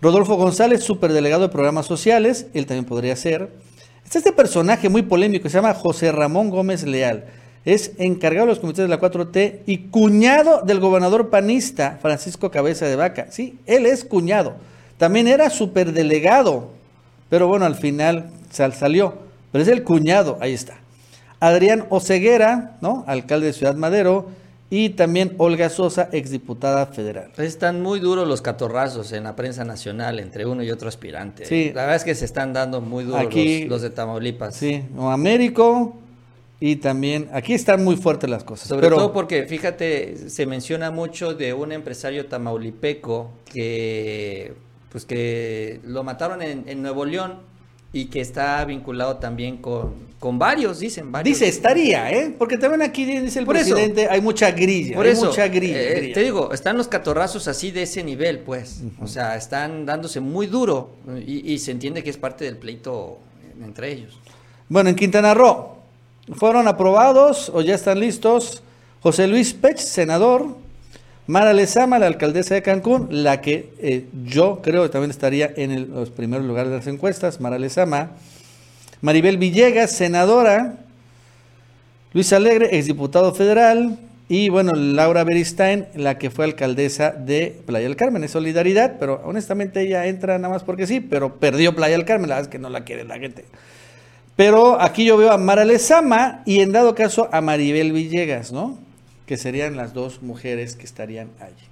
Rodolfo 0.00 0.36
González, 0.36 0.82
superdelegado 0.82 1.42
de 1.42 1.48
programas 1.48 1.86
sociales, 1.86 2.46
él 2.54 2.66
también 2.66 2.84
podría 2.84 3.16
ser. 3.16 3.50
Está 4.04 4.18
este 4.18 4.32
personaje 4.32 4.88
muy 4.88 5.02
polémico, 5.02 5.48
se 5.48 5.56
llama 5.56 5.74
José 5.74 6.12
Ramón 6.12 6.50
Gómez 6.50 6.84
Leal. 6.84 7.24
Es 7.64 7.92
encargado 7.96 8.46
de 8.46 8.52
los 8.52 8.60
comités 8.60 8.84
de 8.84 8.88
la 8.88 9.00
4T 9.00 9.60
y 9.64 9.78
cuñado 9.88 10.60
del 10.62 10.80
gobernador 10.80 11.30
panista 11.30 11.98
Francisco 12.02 12.50
Cabeza 12.50 12.86
de 12.86 12.96
Vaca. 12.96 13.28
Sí, 13.30 13.58
él 13.64 13.86
es 13.86 14.04
cuñado. 14.04 14.56
También 14.98 15.26
era 15.26 15.48
superdelegado, 15.48 16.70
pero 17.30 17.48
bueno, 17.48 17.64
al 17.64 17.74
final 17.74 18.30
salió. 18.50 19.14
Pero 19.50 19.62
es 19.62 19.68
el 19.68 19.82
cuñado, 19.82 20.36
ahí 20.40 20.52
está. 20.52 20.74
Adrián 21.40 21.86
Oceguera, 21.88 22.76
¿no? 22.80 23.04
Alcalde 23.06 23.46
de 23.46 23.52
Ciudad 23.54 23.76
Madero 23.76 24.28
y 24.70 24.90
también 24.90 25.34
Olga 25.38 25.68
Sosa, 25.68 26.08
exdiputada 26.12 26.86
federal. 26.86 27.30
Están 27.36 27.82
muy 27.82 28.00
duros 28.00 28.26
los 28.26 28.42
catorrazos 28.42 29.12
en 29.12 29.24
la 29.24 29.36
prensa 29.36 29.64
nacional 29.64 30.18
entre 30.18 30.46
uno 30.46 30.62
y 30.62 30.70
otro 30.70 30.88
aspirante. 30.88 31.44
Sí. 31.44 31.72
La 31.74 31.82
verdad 31.82 31.96
es 31.96 32.04
que 32.04 32.14
se 32.14 32.24
están 32.24 32.52
dando 32.52 32.80
muy 32.80 33.04
duros 33.04 33.22
los, 33.68 33.82
de 33.82 33.90
Tamaulipas. 33.90 34.56
Sí, 34.56 34.84
o 34.96 35.10
Américo 35.10 35.96
y 36.60 36.76
también 36.76 37.28
aquí 37.32 37.52
están 37.52 37.84
muy 37.84 37.96
fuertes 37.96 38.30
las 38.30 38.42
cosas. 38.42 38.68
Sobre 38.68 38.88
todo 38.88 39.12
porque, 39.12 39.44
fíjate, 39.44 40.30
se 40.30 40.46
menciona 40.46 40.90
mucho 40.90 41.34
de 41.34 41.52
un 41.52 41.72
empresario 41.72 42.26
tamaulipeco 42.26 43.30
que, 43.52 44.54
pues 44.90 45.04
que 45.04 45.80
lo 45.84 46.04
mataron 46.04 46.40
en, 46.42 46.64
en 46.66 46.80
Nuevo 46.80 47.04
León 47.04 47.53
y 47.94 48.06
que 48.06 48.20
está 48.20 48.64
vinculado 48.64 49.18
también 49.18 49.58
con, 49.58 49.94
con 50.18 50.36
varios, 50.36 50.80
dicen 50.80 51.12
varios. 51.12 51.38
Dice, 51.38 51.48
estaría, 51.48 52.10
¿eh? 52.10 52.34
Porque 52.36 52.58
también 52.58 52.82
aquí 52.82 53.04
dice 53.04 53.38
el 53.38 53.46
presidente, 53.46 54.08
hay 54.10 54.20
mucha 54.20 54.50
grilla, 54.50 54.96
por 54.96 55.06
hay 55.06 55.12
eso, 55.12 55.26
mucha 55.26 55.46
eh, 55.46 55.48
grilla, 55.48 56.12
Te 56.12 56.20
digo, 56.24 56.52
están 56.52 56.76
los 56.76 56.88
catorrazos 56.88 57.46
así 57.46 57.70
de 57.70 57.84
ese 57.84 58.02
nivel, 58.02 58.40
pues. 58.40 58.82
O 59.00 59.06
sea, 59.06 59.36
están 59.36 59.86
dándose 59.86 60.18
muy 60.18 60.48
duro 60.48 60.96
y, 61.24 61.52
y, 61.52 61.58
se 61.60 61.70
entiende 61.70 62.02
que 62.02 62.10
es 62.10 62.16
parte 62.16 62.44
del 62.44 62.56
pleito 62.56 63.20
entre 63.64 63.92
ellos. 63.92 64.18
Bueno, 64.68 64.90
en 64.90 64.96
Quintana 64.96 65.32
Roo 65.32 65.76
fueron 66.32 66.66
aprobados 66.66 67.48
o 67.54 67.60
ya 67.60 67.76
están 67.76 68.00
listos 68.00 68.64
José 69.02 69.28
Luis 69.28 69.54
Pech, 69.54 69.78
senador, 69.78 70.56
Mara 71.26 71.54
Lezama, 71.54 71.98
la 71.98 72.06
alcaldesa 72.06 72.54
de 72.54 72.62
Cancún, 72.62 73.08
la 73.10 73.40
que 73.40 73.70
eh, 73.78 74.04
yo 74.26 74.60
creo 74.62 74.82
que 74.82 74.90
también 74.90 75.10
estaría 75.10 75.50
en 75.56 75.90
los 75.90 76.10
primeros 76.10 76.44
lugares 76.44 76.70
de 76.70 76.76
las 76.76 76.86
encuestas, 76.86 77.40
Mara 77.40 77.58
Lezama. 77.58 78.10
Maribel 79.00 79.38
Villegas, 79.38 79.92
senadora. 79.92 80.76
Luis 82.12 82.32
Alegre, 82.32 82.76
exdiputado 82.76 83.34
federal. 83.34 83.98
Y 84.28 84.50
bueno, 84.50 84.72
Laura 84.74 85.24
Beristain, 85.24 85.86
la 85.94 86.18
que 86.18 86.30
fue 86.30 86.44
alcaldesa 86.44 87.10
de 87.10 87.58
Playa 87.66 87.86
del 87.86 87.96
Carmen, 87.96 88.24
es 88.24 88.30
solidaridad, 88.30 88.96
pero 88.98 89.22
honestamente 89.24 89.82
ella 89.82 90.06
entra 90.06 90.38
nada 90.38 90.52
más 90.52 90.62
porque 90.62 90.86
sí, 90.86 91.00
pero 91.00 91.36
perdió 91.36 91.74
Playa 91.74 91.96
del 91.96 92.06
Carmen, 92.06 92.28
la 92.28 92.36
verdad 92.36 92.48
es 92.50 92.52
que 92.52 92.58
no 92.58 92.68
la 92.68 92.84
quiere 92.84 93.04
la 93.04 93.18
gente. 93.18 93.44
Pero 94.36 94.80
aquí 94.80 95.04
yo 95.04 95.16
veo 95.16 95.30
a 95.30 95.38
Mara 95.38 95.64
Lezama 95.64 96.42
y 96.44 96.60
en 96.60 96.72
dado 96.72 96.94
caso 96.94 97.28
a 97.32 97.40
Maribel 97.40 97.92
Villegas, 97.92 98.52
¿no? 98.52 98.83
Que 99.26 99.36
serían 99.36 99.76
las 99.76 99.94
dos 99.94 100.22
mujeres 100.22 100.76
que 100.76 100.84
estarían 100.84 101.30
allí. 101.40 101.66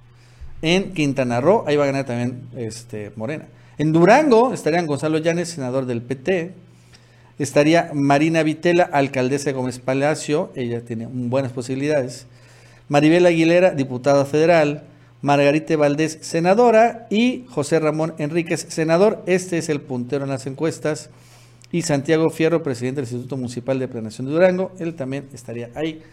En 0.61 0.93
Quintana 0.93 1.41
Roo, 1.41 1.63
ahí 1.67 1.75
va 1.75 1.83
a 1.83 1.87
ganar 1.87 2.05
también 2.05 2.43
este, 2.55 3.11
Morena. 3.15 3.45
En 3.77 3.91
Durango 3.91 4.53
estarían 4.53 4.87
Gonzalo 4.87 5.17
Llanes, 5.17 5.49
senador 5.49 5.85
del 5.85 6.01
PT. 6.01 6.53
Estaría 7.39 7.91
Marina 7.93 8.43
Vitela, 8.43 8.83
alcaldesa 8.83 9.45
de 9.45 9.53
Gómez 9.53 9.79
Palacio, 9.79 10.51
ella 10.55 10.81
tiene 10.81 11.07
buenas 11.07 11.51
posibilidades. 11.51 12.27
Maribel 12.87 13.25
Aguilera, 13.25 13.71
diputada 13.71 14.25
federal. 14.25 14.83
Margarita 15.21 15.75
Valdés, 15.77 16.19
senadora. 16.21 17.07
Y 17.09 17.45
José 17.49 17.79
Ramón 17.79 18.13
Enríquez, 18.17 18.67
senador. 18.69 19.23
Este 19.25 19.57
es 19.57 19.69
el 19.69 19.81
puntero 19.81 20.25
en 20.25 20.29
las 20.29 20.45
encuestas. 20.45 21.09
Y 21.71 21.81
Santiago 21.81 22.29
Fierro, 22.29 22.61
presidente 22.61 23.01
del 23.01 23.09
Instituto 23.09 23.37
Municipal 23.37 23.79
de 23.79 23.87
Planeación 23.87 24.27
de 24.27 24.33
Durango, 24.33 24.71
él 24.79 24.93
también 24.93 25.27
estaría 25.33 25.71
ahí. 25.75 26.03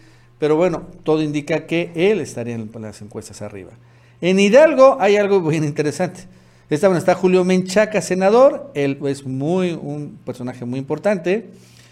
Pero 0.41 0.55
bueno, 0.55 0.87
todo 1.03 1.21
indica 1.21 1.67
que 1.67 1.91
él 1.93 2.19
estaría 2.19 2.55
en 2.55 2.67
las 2.79 2.99
encuestas 3.03 3.43
arriba. 3.43 3.73
En 4.21 4.39
Hidalgo 4.39 4.97
hay 4.99 5.15
algo 5.15 5.39
bien 5.39 5.63
interesante. 5.63 6.21
Esta, 6.67 6.87
bueno, 6.87 6.97
está 6.97 7.13
Julio 7.13 7.43
Menchaca, 7.43 8.01
senador. 8.01 8.71
Él 8.73 8.97
es 9.05 9.23
muy, 9.23 9.73
un 9.73 10.17
personaje 10.25 10.65
muy 10.65 10.79
importante. 10.79 11.51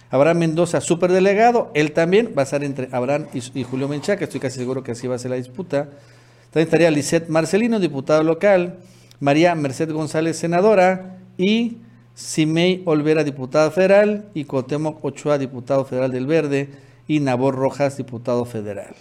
Abraham 0.10 0.40
Mendoza, 0.40 0.82
superdelegado. 0.82 1.70
Él 1.76 1.92
también 1.92 2.34
va 2.36 2.42
a 2.42 2.46
estar 2.46 2.64
entre 2.64 2.90
Abraham 2.92 3.28
y, 3.36 3.64
Julio 3.64 3.88
Menchaca. 3.88 4.24
Estoy 4.24 4.40
casi 4.40 4.58
seguro 4.58 4.82
que 4.82 4.94
así 4.94 5.06
va 5.06 5.14
a 5.14 5.20
ser 5.20 5.30
la 5.30 5.38
disputa. 5.38 5.88
También 6.50 6.66
estaría 6.66 6.90
Lisette 6.90 7.30
Marcelino, 7.30 7.80
diputado 7.80 8.24
local. 8.24 8.80
María 9.20 9.54
Merced 9.54 9.92
González, 9.92 10.38
senadora. 10.38 11.20
Y 11.38 11.78
Simei 12.16 12.82
Olvera, 12.86 13.24
diputada 13.24 13.70
federal. 13.70 14.26
Y 14.34 14.46
Cotemoc 14.46 15.06
Ochoa, 15.06 15.38
diputado 15.38 15.86
federal 15.86 16.12
del 16.12 16.26
Verde 16.26 16.89
y 17.10 17.20
Nabor 17.20 17.56
Rojas, 17.56 17.98
diputado 17.98 18.46
federal. 18.46 18.96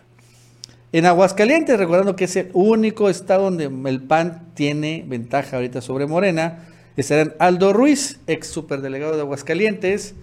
En 0.92 1.04
Aguascalientes, 1.04 1.78
recordando 1.78 2.16
que 2.16 2.24
es 2.24 2.34
el 2.36 2.50
único 2.54 3.10
estado 3.10 3.44
donde 3.44 3.66
el 3.90 4.02
PAN 4.02 4.48
tiene 4.54 5.04
ventaja 5.06 5.56
ahorita 5.56 5.82
sobre 5.82 6.06
Morena, 6.06 6.64
estarán 6.96 7.34
Aldo 7.38 7.74
Ruiz, 7.74 8.18
ex 8.26 8.48
superdelegado 8.48 9.14
de 9.14 9.20
Aguascalientes, 9.20 10.14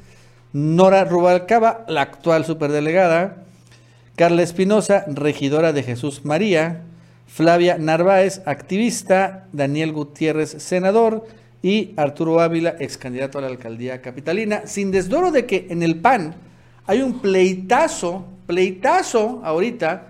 Nora 0.51 1.05
Rubalcaba, 1.05 1.85
la 1.87 2.01
actual 2.01 2.43
superdelegada, 2.43 3.43
Carla 4.15 4.41
Espinosa, 4.41 5.05
regidora 5.07 5.71
de 5.71 5.83
Jesús 5.83 6.25
María, 6.25 6.81
Flavia 7.27 7.77
Narváez, 7.77 8.41
activista, 8.47 9.45
Daniel 9.53 9.91
Gutiérrez, 9.91 10.49
senador, 10.49 11.27
y 11.61 11.93
Arturo 11.97 12.39
Ávila, 12.39 12.75
ex 12.79 12.97
candidato 12.97 13.37
a 13.37 13.41
la 13.41 13.47
alcaldía 13.47 14.01
capitalina, 14.01 14.63
sin 14.65 14.89
desdoro 14.89 15.29
de 15.29 15.45
que 15.45 15.67
en 15.69 15.83
el 15.83 15.97
PAN 15.97 16.33
hay 16.87 17.01
un 17.01 17.19
pleitazo, 17.19 18.25
pleitazo 18.45 19.41
ahorita 19.43 20.07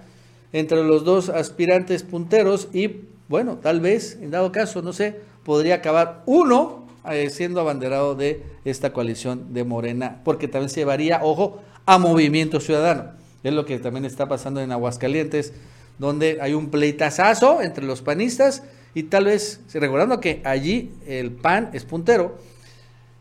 entre 0.54 0.84
los 0.84 1.04
dos 1.04 1.30
aspirantes 1.30 2.04
punteros 2.04 2.70
y 2.74 3.02
bueno, 3.28 3.58
tal 3.58 3.80
vez, 3.80 4.20
en 4.22 4.32
dado 4.32 4.52
caso, 4.52 4.82
no 4.82 4.94
sé, 4.94 5.20
podría 5.44 5.76
acabar 5.76 6.22
uno 6.26 6.86
eh, 7.10 7.30
siendo 7.30 7.60
abanderado 7.60 8.16
de 8.16 8.44
esta 8.66 8.94
coalición 8.94 9.54
de 9.54 9.64
Morena, 9.64 10.22
porque 10.24 10.48
también 10.48 10.70
se 10.70 10.82
llevaría, 10.82 11.22
ojo, 11.24 11.62
a 11.86 11.98
Movimiento 11.98 12.60
Ciudadano. 12.60 13.12
Es 13.44 13.54
lo 13.54 13.66
que 13.66 13.80
también 13.80 14.06
está 14.06 14.28
pasando 14.28 14.62
en 14.62 14.72
Aguascalientes, 14.72 15.54
donde 15.98 16.40
hay 16.42 16.54
un 16.54 16.70
pleitazazo 16.70 17.62
entre 17.62 17.86
los 17.86 18.02
panistas 18.02 18.64
y 18.94 19.04
tal 19.04 19.26
vez, 19.26 19.62
recordando 19.74 20.20
que 20.20 20.42
allí 20.44 20.92
el 21.08 21.32
PAN 21.32 21.70
es 21.74 21.84
puntero, 21.84 22.38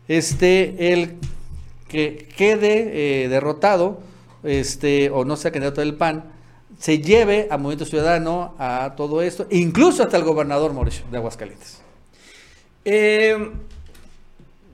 este, 0.07 0.93
el 0.93 1.15
que 1.95 2.27
quede 2.35 3.23
eh, 3.23 3.29
derrotado 3.29 3.99
este, 4.43 5.09
o 5.11 5.23
no 5.23 5.37
sea 5.37 5.51
candidato 5.51 5.79
del 5.79 5.95
PAN, 5.95 6.25
se 6.77 6.99
lleve 6.99 7.47
a 7.49 7.57
Movimiento 7.57 7.85
Ciudadano 7.85 8.53
a 8.59 8.95
todo 8.97 9.21
esto, 9.21 9.47
incluso 9.49 10.03
hasta 10.03 10.17
el 10.17 10.25
gobernador 10.25 10.73
Mauricio 10.73 11.05
de 11.09 11.17
Aguascalientes. 11.17 11.81
Eh, 12.83 13.49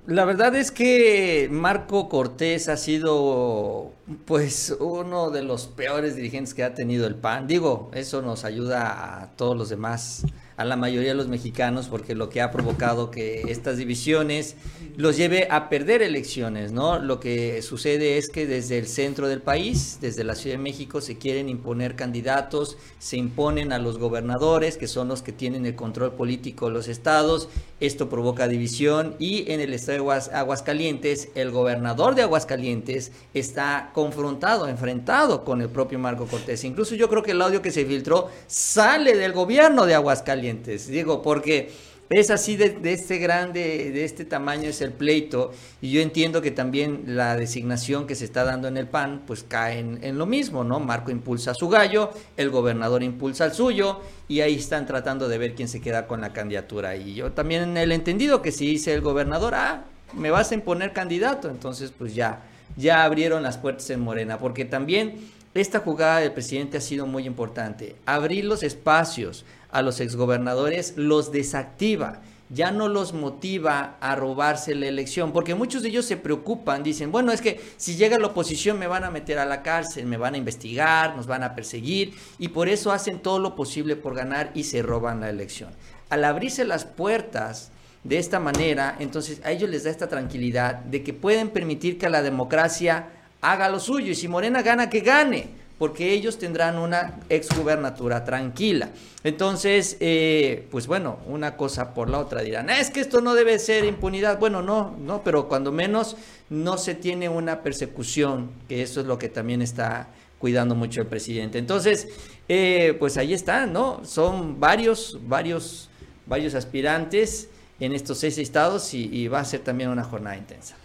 la 0.07 0.25
verdad 0.25 0.55
es 0.55 0.71
que 0.71 1.47
Marco 1.51 2.09
Cortés 2.09 2.67
ha 2.69 2.75
sido 2.75 3.91
pues 4.25 4.75
uno 4.79 5.29
de 5.29 5.43
los 5.43 5.67
peores 5.67 6.15
dirigentes 6.15 6.55
que 6.55 6.63
ha 6.63 6.73
tenido 6.73 7.05
el 7.05 7.13
PAN. 7.13 7.45
Digo, 7.45 7.91
eso 7.93 8.23
nos 8.23 8.45
ayuda 8.45 9.21
a 9.21 9.27
todos 9.37 9.55
los 9.55 9.69
demás 9.69 10.25
a 10.57 10.65
la 10.65 10.75
mayoría 10.75 11.09
de 11.09 11.15
los 11.15 11.27
mexicanos 11.27 11.87
porque 11.87 12.15
lo 12.15 12.29
que 12.29 12.41
ha 12.41 12.51
provocado 12.51 13.11
que 13.11 13.43
estas 13.47 13.77
divisiones 13.77 14.55
los 14.97 15.17
lleve 15.17 15.47
a 15.49 15.69
perder 15.69 16.01
elecciones, 16.01 16.71
¿no? 16.71 16.99
Lo 16.99 17.19
que 17.19 17.61
sucede 17.61 18.17
es 18.17 18.29
que 18.29 18.45
desde 18.45 18.77
el 18.77 18.87
centro 18.87 19.27
del 19.27 19.41
país, 19.41 19.99
desde 20.01 20.23
la 20.23 20.35
Ciudad 20.35 20.57
de 20.57 20.63
México, 20.63 21.01
se 21.01 21.17
quieren 21.17 21.49
imponer 21.49 21.95
candidatos, 21.95 22.77
se 22.99 23.17
imponen 23.17 23.71
a 23.71 23.79
los 23.79 23.97
gobernadores, 23.97 24.77
que 24.77 24.87
son 24.87 25.07
los 25.07 25.21
que 25.21 25.31
tienen 25.31 25.65
el 25.65 25.75
control 25.75 26.13
político 26.13 26.67
de 26.67 26.73
los 26.73 26.87
estados, 26.87 27.47
esto 27.79 28.09
provoca 28.09 28.47
división 28.47 29.15
y 29.17 29.51
en 29.51 29.59
el 29.59 29.73
estado 29.73 29.91
de 29.91 30.35
Aguascalientes, 30.35 31.29
el 31.35 31.51
gobernador 31.51 32.15
de 32.15 32.23
Aguascalientes 32.23 33.11
está 33.33 33.91
confrontado, 33.93 34.67
enfrentado 34.67 35.43
con 35.43 35.61
el 35.61 35.69
propio 35.69 35.97
Marco 35.97 36.27
Cortés. 36.27 36.63
Incluso 36.63 36.95
yo 36.95 37.09
creo 37.09 37.23
que 37.23 37.31
el 37.31 37.41
audio 37.41 37.61
que 37.61 37.71
se 37.71 37.85
filtró 37.85 38.29
sale 38.47 39.15
del 39.15 39.33
gobierno 39.33 39.85
de 39.85 39.95
Aguascalientes 39.95 40.40
Digo, 40.41 41.21
porque 41.21 41.69
es 42.11 42.29
así 42.29 42.57
de, 42.57 42.77
este 42.91 43.19
grande, 43.19 43.91
de 43.91 44.03
este 44.03 44.25
tamaño 44.25 44.67
es 44.69 44.81
el 44.81 44.91
pleito. 44.91 45.51
Y 45.81 45.91
yo 45.91 46.01
entiendo 46.01 46.41
que 46.41 46.51
también 46.51 47.03
la 47.07 47.37
designación 47.37 48.05
que 48.05 48.15
se 48.15 48.25
está 48.25 48.43
dando 48.43 48.67
en 48.67 48.75
el 48.75 48.87
PAN, 48.87 49.23
pues 49.25 49.43
cae 49.47 49.79
en, 49.79 50.17
lo 50.17 50.25
mismo, 50.25 50.65
¿no? 50.65 50.81
Marco 50.81 51.09
impulsa 51.09 51.51
a 51.51 51.53
su 51.53 51.69
gallo, 51.69 52.11
el 52.35 52.49
gobernador 52.49 53.01
impulsa 53.01 53.45
al 53.45 53.53
suyo, 53.53 54.01
y 54.27 54.41
ahí 54.41 54.55
están 54.55 54.85
tratando 54.85 55.29
de 55.29 55.37
ver 55.37 55.55
quién 55.55 55.69
se 55.69 55.79
queda 55.79 56.05
con 56.05 56.19
la 56.19 56.33
candidatura. 56.33 56.97
Y 56.97 57.13
yo 57.13 57.31
también 57.31 57.77
el 57.77 57.93
entendido 57.93 58.41
que 58.41 58.51
si 58.51 58.67
dice 58.67 58.93
el 58.93 58.99
gobernador, 58.99 59.55
ah, 59.55 59.85
me 60.13 60.31
vas 60.31 60.51
a 60.51 60.55
imponer 60.55 60.91
candidato, 60.91 61.49
entonces 61.49 61.93
pues 61.97 62.13
ya, 62.13 62.41
ya 62.75 63.05
abrieron 63.05 63.41
las 63.41 63.57
puertas 63.57 63.89
en 63.89 64.01
Morena, 64.01 64.37
porque 64.37 64.65
también 64.65 65.15
esta 65.53 65.79
jugada 65.79 66.19
del 66.19 66.31
presidente 66.31 66.77
ha 66.77 66.81
sido 66.81 67.05
muy 67.05 67.25
importante. 67.25 67.95
Abrir 68.05 68.45
los 68.45 68.63
espacios 68.63 69.45
a 69.71 69.81
los 69.81 69.99
exgobernadores 69.99 70.93
los 70.97 71.31
desactiva 71.31 72.21
ya 72.53 72.71
no 72.71 72.89
los 72.89 73.13
motiva 73.13 73.95
a 74.01 74.15
robarse 74.15 74.75
la 74.75 74.87
elección, 74.87 75.31
porque 75.31 75.55
muchos 75.55 75.83
de 75.83 75.89
ellos 75.89 76.05
se 76.05 76.17
preocupan, 76.17 76.83
dicen, 76.83 77.11
bueno, 77.11 77.31
es 77.31 77.41
que 77.41 77.61
si 77.77 77.95
llega 77.95 78.19
la 78.19 78.27
oposición 78.27 78.77
me 78.77 78.87
van 78.87 79.05
a 79.05 79.11
meter 79.11 79.39
a 79.39 79.45
la 79.45 79.61
cárcel, 79.63 80.05
me 80.05 80.17
van 80.17 80.33
a 80.33 80.37
investigar, 80.37 81.15
nos 81.15 81.27
van 81.27 81.43
a 81.43 81.55
perseguir, 81.55 82.13
y 82.39 82.49
por 82.49 82.67
eso 82.67 82.91
hacen 82.91 83.21
todo 83.21 83.39
lo 83.39 83.55
posible 83.55 83.95
por 83.95 84.15
ganar 84.15 84.51
y 84.53 84.65
se 84.65 84.81
roban 84.81 85.21
la 85.21 85.29
elección. 85.29 85.69
Al 86.09 86.25
abrirse 86.25 86.65
las 86.65 86.83
puertas 86.83 87.71
de 88.03 88.17
esta 88.17 88.39
manera, 88.39 88.97
entonces 88.99 89.41
a 89.45 89.51
ellos 89.51 89.69
les 89.69 89.85
da 89.85 89.89
esta 89.89 90.09
tranquilidad 90.09 90.75
de 90.75 91.03
que 91.03 91.13
pueden 91.13 91.51
permitir 91.51 91.97
que 91.97 92.09
la 92.09 92.21
democracia 92.21 93.07
haga 93.39 93.69
lo 93.69 93.79
suyo, 93.79 94.11
y 94.11 94.15
si 94.15 94.27
Morena 94.27 94.61
gana, 94.61 94.89
que 94.89 94.99
gane 94.99 95.60
porque 95.81 96.13
ellos 96.13 96.37
tendrán 96.37 96.77
una 96.77 97.21
exgubernatura 97.27 98.23
tranquila. 98.23 98.91
Entonces, 99.23 99.97
eh, 99.99 100.67
pues 100.69 100.85
bueno, 100.85 101.17
una 101.25 101.57
cosa 101.57 101.95
por 101.95 102.07
la 102.07 102.19
otra 102.19 102.43
dirán, 102.43 102.69
es 102.69 102.91
que 102.91 102.99
esto 102.99 103.19
no 103.19 103.33
debe 103.33 103.57
ser 103.57 103.83
impunidad. 103.85 104.37
Bueno, 104.37 104.61
no, 104.61 104.95
no, 104.99 105.23
pero 105.23 105.47
cuando 105.47 105.71
menos 105.71 106.17
no 106.51 106.77
se 106.77 106.93
tiene 106.93 107.29
una 107.29 107.63
persecución, 107.63 108.51
que 108.69 108.83
eso 108.83 109.01
es 109.01 109.07
lo 109.07 109.17
que 109.17 109.27
también 109.27 109.63
está 109.63 110.09
cuidando 110.37 110.75
mucho 110.75 111.01
el 111.01 111.07
presidente. 111.07 111.57
Entonces, 111.57 112.09
eh, 112.47 112.95
pues 112.99 113.17
ahí 113.17 113.33
está, 113.33 113.65
¿no? 113.65 114.05
Son 114.05 114.59
varios, 114.59 115.17
varios, 115.23 115.89
varios 116.27 116.53
aspirantes 116.53 117.49
en 117.79 117.93
estos 117.93 118.19
seis 118.19 118.37
estados 118.37 118.93
y 118.93 119.27
va 119.29 119.39
a 119.39 119.45
ser 119.45 119.61
también 119.61 119.89
una 119.89 120.03
jornada 120.03 120.37
intensa. 120.37 120.75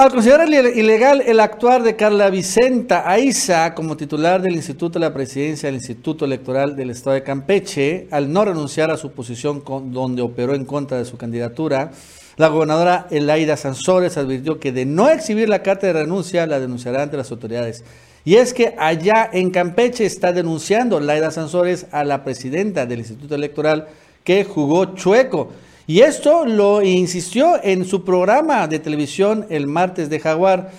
Al 0.00 0.12
considerar 0.12 0.48
ilegal 0.48 1.22
el 1.22 1.40
actuar 1.40 1.82
de 1.82 1.96
Carla 1.96 2.30
Vicenta 2.30 3.10
Aiza 3.10 3.74
como 3.74 3.96
titular 3.96 4.40
del 4.40 4.54
Instituto 4.54 5.00
de 5.00 5.04
la 5.04 5.12
Presidencia 5.12 5.66
del 5.66 5.74
Instituto 5.74 6.24
Electoral 6.24 6.76
del 6.76 6.90
Estado 6.90 7.14
de 7.14 7.24
Campeche, 7.24 8.06
al 8.12 8.32
no 8.32 8.44
renunciar 8.44 8.92
a 8.92 8.96
su 8.96 9.10
posición 9.10 9.60
con, 9.60 9.90
donde 9.90 10.22
operó 10.22 10.54
en 10.54 10.66
contra 10.66 10.98
de 10.98 11.04
su 11.04 11.16
candidatura, 11.16 11.90
la 12.36 12.46
gobernadora 12.46 13.08
Elaida 13.10 13.56
Sansores 13.56 14.16
advirtió 14.16 14.60
que 14.60 14.70
de 14.70 14.84
no 14.84 15.10
exhibir 15.10 15.48
la 15.48 15.64
carta 15.64 15.88
de 15.88 15.94
renuncia 15.94 16.46
la 16.46 16.60
denunciará 16.60 17.02
ante 17.02 17.16
las 17.16 17.32
autoridades. 17.32 17.82
Y 18.24 18.36
es 18.36 18.54
que 18.54 18.76
allá 18.78 19.28
en 19.32 19.50
Campeche 19.50 20.06
está 20.06 20.32
denunciando 20.32 21.00
Laida 21.00 21.32
Sansores 21.32 21.86
a 21.90 22.04
la 22.04 22.22
presidenta 22.22 22.86
del 22.86 23.00
Instituto 23.00 23.34
Electoral 23.34 23.88
que 24.22 24.44
jugó 24.44 24.94
chueco 24.94 25.48
y 25.88 26.02
esto 26.02 26.44
lo 26.44 26.82
insistió 26.82 27.58
en 27.64 27.86
su 27.86 28.04
programa 28.04 28.68
de 28.68 28.78
televisión 28.78 29.46
el 29.48 29.66
martes 29.66 30.10
de 30.10 30.20
Jaguar. 30.20 30.70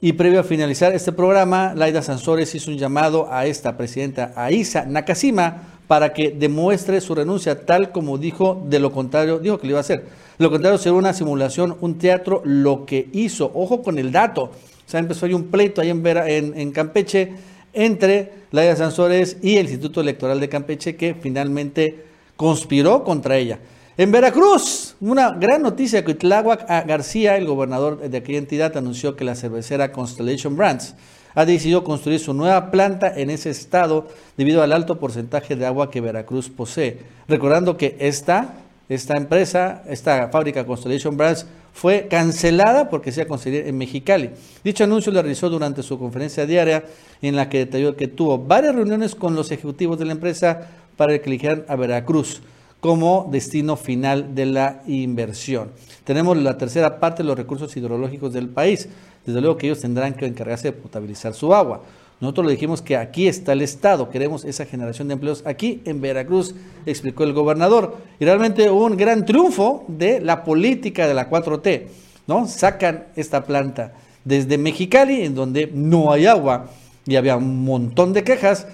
Y 0.00 0.12
previo 0.12 0.38
a 0.38 0.44
finalizar 0.44 0.94
este 0.94 1.10
programa, 1.10 1.74
Laida 1.74 2.02
Sansores 2.02 2.54
hizo 2.54 2.70
un 2.70 2.78
llamado 2.78 3.26
a 3.32 3.46
esta 3.46 3.76
presidenta, 3.76 4.32
Aisa 4.36 4.84
Nakasima, 4.86 5.80
para 5.88 6.12
que 6.12 6.30
demuestre 6.30 7.00
su 7.00 7.16
renuncia, 7.16 7.66
tal 7.66 7.90
como 7.90 8.16
dijo, 8.16 8.62
de 8.68 8.78
lo 8.78 8.92
contrario, 8.92 9.40
dijo 9.40 9.58
que 9.58 9.66
lo 9.66 9.72
iba 9.72 9.78
a 9.78 9.80
hacer. 9.80 10.04
lo 10.38 10.52
contrario 10.52 10.78
sería 10.78 10.98
una 11.00 11.14
simulación, 11.14 11.76
un 11.80 11.98
teatro, 11.98 12.40
lo 12.44 12.86
que 12.86 13.08
hizo. 13.12 13.50
Ojo 13.54 13.82
con 13.82 13.98
el 13.98 14.12
dato. 14.12 14.44
O 14.44 14.52
sea, 14.86 15.00
empezó 15.00 15.26
ahí 15.26 15.34
un 15.34 15.48
pleito 15.48 15.80
ahí 15.80 15.90
en, 15.90 16.06
en, 16.06 16.56
en 16.56 16.70
Campeche 16.70 17.32
entre 17.72 18.30
Laida 18.52 18.76
Sansores 18.76 19.38
y 19.42 19.56
el 19.56 19.66
Instituto 19.66 20.00
Electoral 20.00 20.38
de 20.38 20.48
Campeche, 20.48 20.94
que 20.94 21.16
finalmente 21.20 22.04
conspiró 22.36 23.02
contra 23.02 23.36
ella. 23.36 23.58
En 23.96 24.10
Veracruz, 24.10 24.96
una 25.00 25.30
gran 25.30 25.62
noticia 25.62 26.04
que 26.04 26.16
Tláhuac 26.16 26.68
García, 26.84 27.36
el 27.36 27.46
gobernador 27.46 28.00
de 28.00 28.18
aquella 28.18 28.38
entidad, 28.38 28.76
anunció 28.76 29.14
que 29.14 29.24
la 29.24 29.36
cervecera 29.36 29.92
Constellation 29.92 30.56
Brands 30.56 30.96
ha 31.36 31.44
decidido 31.44 31.84
construir 31.84 32.18
su 32.18 32.34
nueva 32.34 32.72
planta 32.72 33.12
en 33.14 33.30
ese 33.30 33.50
estado 33.50 34.08
debido 34.36 34.64
al 34.64 34.72
alto 34.72 34.98
porcentaje 34.98 35.54
de 35.54 35.66
agua 35.66 35.92
que 35.92 36.00
Veracruz 36.00 36.50
posee. 36.50 36.98
Recordando 37.28 37.76
que 37.76 37.96
esta, 38.00 38.54
esta 38.88 39.16
empresa, 39.16 39.84
esta 39.88 40.28
fábrica 40.28 40.66
Constellation 40.66 41.16
Brands, 41.16 41.46
fue 41.72 42.08
cancelada 42.10 42.90
porque 42.90 43.12
se 43.12 43.22
iba 43.22 43.36
a 43.36 43.48
en 43.48 43.78
Mexicali. 43.78 44.30
Dicho 44.64 44.82
anuncio 44.82 45.12
lo 45.12 45.22
realizó 45.22 45.48
durante 45.48 45.84
su 45.84 46.00
conferencia 46.00 46.46
diaria 46.46 46.82
en 47.22 47.36
la 47.36 47.48
que 47.48 47.58
detalló 47.58 47.94
que 47.94 48.08
tuvo 48.08 48.38
varias 48.38 48.74
reuniones 48.74 49.14
con 49.14 49.36
los 49.36 49.52
ejecutivos 49.52 50.00
de 50.00 50.06
la 50.06 50.12
empresa 50.12 50.68
para 50.96 51.16
que 51.16 51.30
eligieran 51.30 51.64
a 51.68 51.76
Veracruz 51.76 52.42
como 52.84 53.26
destino 53.32 53.76
final 53.76 54.34
de 54.34 54.44
la 54.44 54.82
inversión. 54.86 55.70
Tenemos 56.04 56.36
la 56.36 56.58
tercera 56.58 57.00
parte 57.00 57.22
de 57.22 57.26
los 57.26 57.34
recursos 57.34 57.74
hidrológicos 57.74 58.34
del 58.34 58.50
país. 58.50 58.90
Desde 59.24 59.40
luego 59.40 59.56
que 59.56 59.68
ellos 59.68 59.80
tendrán 59.80 60.12
que 60.12 60.26
encargarse 60.26 60.68
de 60.68 60.72
potabilizar 60.72 61.32
su 61.32 61.54
agua. 61.54 61.80
Nosotros 62.20 62.44
le 62.44 62.52
dijimos 62.52 62.82
que 62.82 62.98
aquí 62.98 63.26
está 63.26 63.54
el 63.54 63.62
Estado, 63.62 64.10
queremos 64.10 64.44
esa 64.44 64.66
generación 64.66 65.08
de 65.08 65.14
empleos 65.14 65.42
aquí 65.46 65.80
en 65.86 66.02
Veracruz, 66.02 66.54
explicó 66.84 67.24
el 67.24 67.32
gobernador. 67.32 67.96
Y 68.20 68.26
realmente 68.26 68.68
hubo 68.68 68.84
un 68.84 68.98
gran 68.98 69.24
triunfo 69.24 69.86
de 69.88 70.20
la 70.20 70.44
política 70.44 71.08
de 71.08 71.14
la 71.14 71.30
4T, 71.30 71.86
¿no? 72.26 72.46
Sacan 72.46 73.04
esta 73.16 73.46
planta 73.46 73.94
desde 74.26 74.58
Mexicali, 74.58 75.22
en 75.22 75.34
donde 75.34 75.70
no 75.72 76.12
hay 76.12 76.26
agua, 76.26 76.66
y 77.06 77.16
había 77.16 77.38
un 77.38 77.64
montón 77.64 78.12
de 78.12 78.24
quejas, 78.24 78.66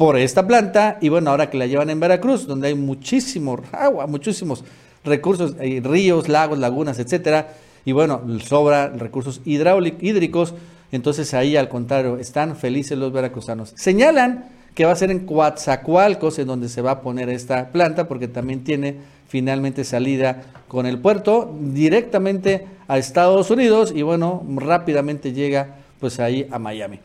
por 0.00 0.16
esta 0.16 0.46
planta 0.46 0.96
y 1.02 1.10
bueno, 1.10 1.28
ahora 1.28 1.50
que 1.50 1.58
la 1.58 1.66
llevan 1.66 1.90
en 1.90 2.00
Veracruz, 2.00 2.46
donde 2.46 2.68
hay 2.68 2.74
muchísimo 2.74 3.60
agua, 3.70 4.06
muchísimos 4.06 4.64
recursos, 5.04 5.56
hay 5.60 5.80
ríos, 5.80 6.26
lagos, 6.26 6.58
lagunas, 6.58 6.98
etcétera, 6.98 7.48
y 7.84 7.92
bueno, 7.92 8.22
sobra 8.42 8.88
recursos 8.88 9.42
hídricos, 9.44 10.54
entonces 10.90 11.34
ahí 11.34 11.54
al 11.54 11.68
contrario, 11.68 12.16
están 12.16 12.56
felices 12.56 12.96
los 12.96 13.12
veracruzanos. 13.12 13.74
Señalan 13.76 14.46
que 14.74 14.86
va 14.86 14.92
a 14.92 14.96
ser 14.96 15.10
en 15.10 15.26
Coatzacoalcos 15.26 16.38
en 16.38 16.46
donde 16.46 16.70
se 16.70 16.80
va 16.80 16.92
a 16.92 17.00
poner 17.02 17.28
esta 17.28 17.70
planta 17.70 18.08
porque 18.08 18.26
también 18.26 18.64
tiene 18.64 18.96
finalmente 19.28 19.84
salida 19.84 20.44
con 20.66 20.86
el 20.86 20.98
puerto 20.98 21.54
directamente 21.60 22.66
a 22.88 22.96
Estados 22.96 23.50
Unidos 23.50 23.92
y 23.94 24.00
bueno, 24.00 24.46
rápidamente 24.56 25.34
llega 25.34 25.76
pues 26.00 26.20
ahí 26.20 26.48
a 26.50 26.58
Miami. 26.58 27.00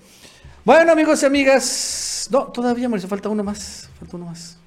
Bueno, 0.65 0.93
amigos 0.93 1.21
y 1.21 1.27
amigas, 1.27 2.27
no, 2.31 2.45
todavía, 2.45 2.89
Mauricio, 2.89 3.07
falta 3.07 3.29
uno 3.29 3.43
más, 3.43 3.87
falta 3.99 4.17
uno 4.17 4.25
más. 4.25 4.57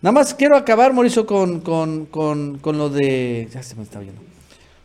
Nada 0.00 0.12
más 0.12 0.32
quiero 0.32 0.56
acabar, 0.56 0.94
Mauricio, 0.94 1.26
con, 1.26 1.60
con, 1.60 2.08
lo 2.64 2.88
de, 2.88 3.50
ya 3.52 3.62
se 3.62 3.74
me 3.74 3.82
está 3.82 4.00
viendo, 4.00 4.22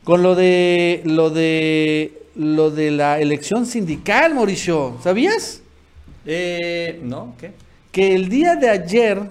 con 0.04 0.22
lo 0.22 0.36
de, 0.36 1.04
lo 1.06 1.30
de, 1.30 2.22
lo 2.36 2.70
de 2.70 2.92
la 2.92 3.22
elección 3.22 3.66
sindical, 3.66 4.36
Mauricio, 4.36 5.00
¿sabías? 5.02 5.62
Eh, 6.26 7.00
no, 7.02 7.36
¿qué? 7.40 7.54
Que 7.90 8.14
el 8.14 8.28
día 8.28 8.58
de 8.58 8.70
ayer, 8.70 9.22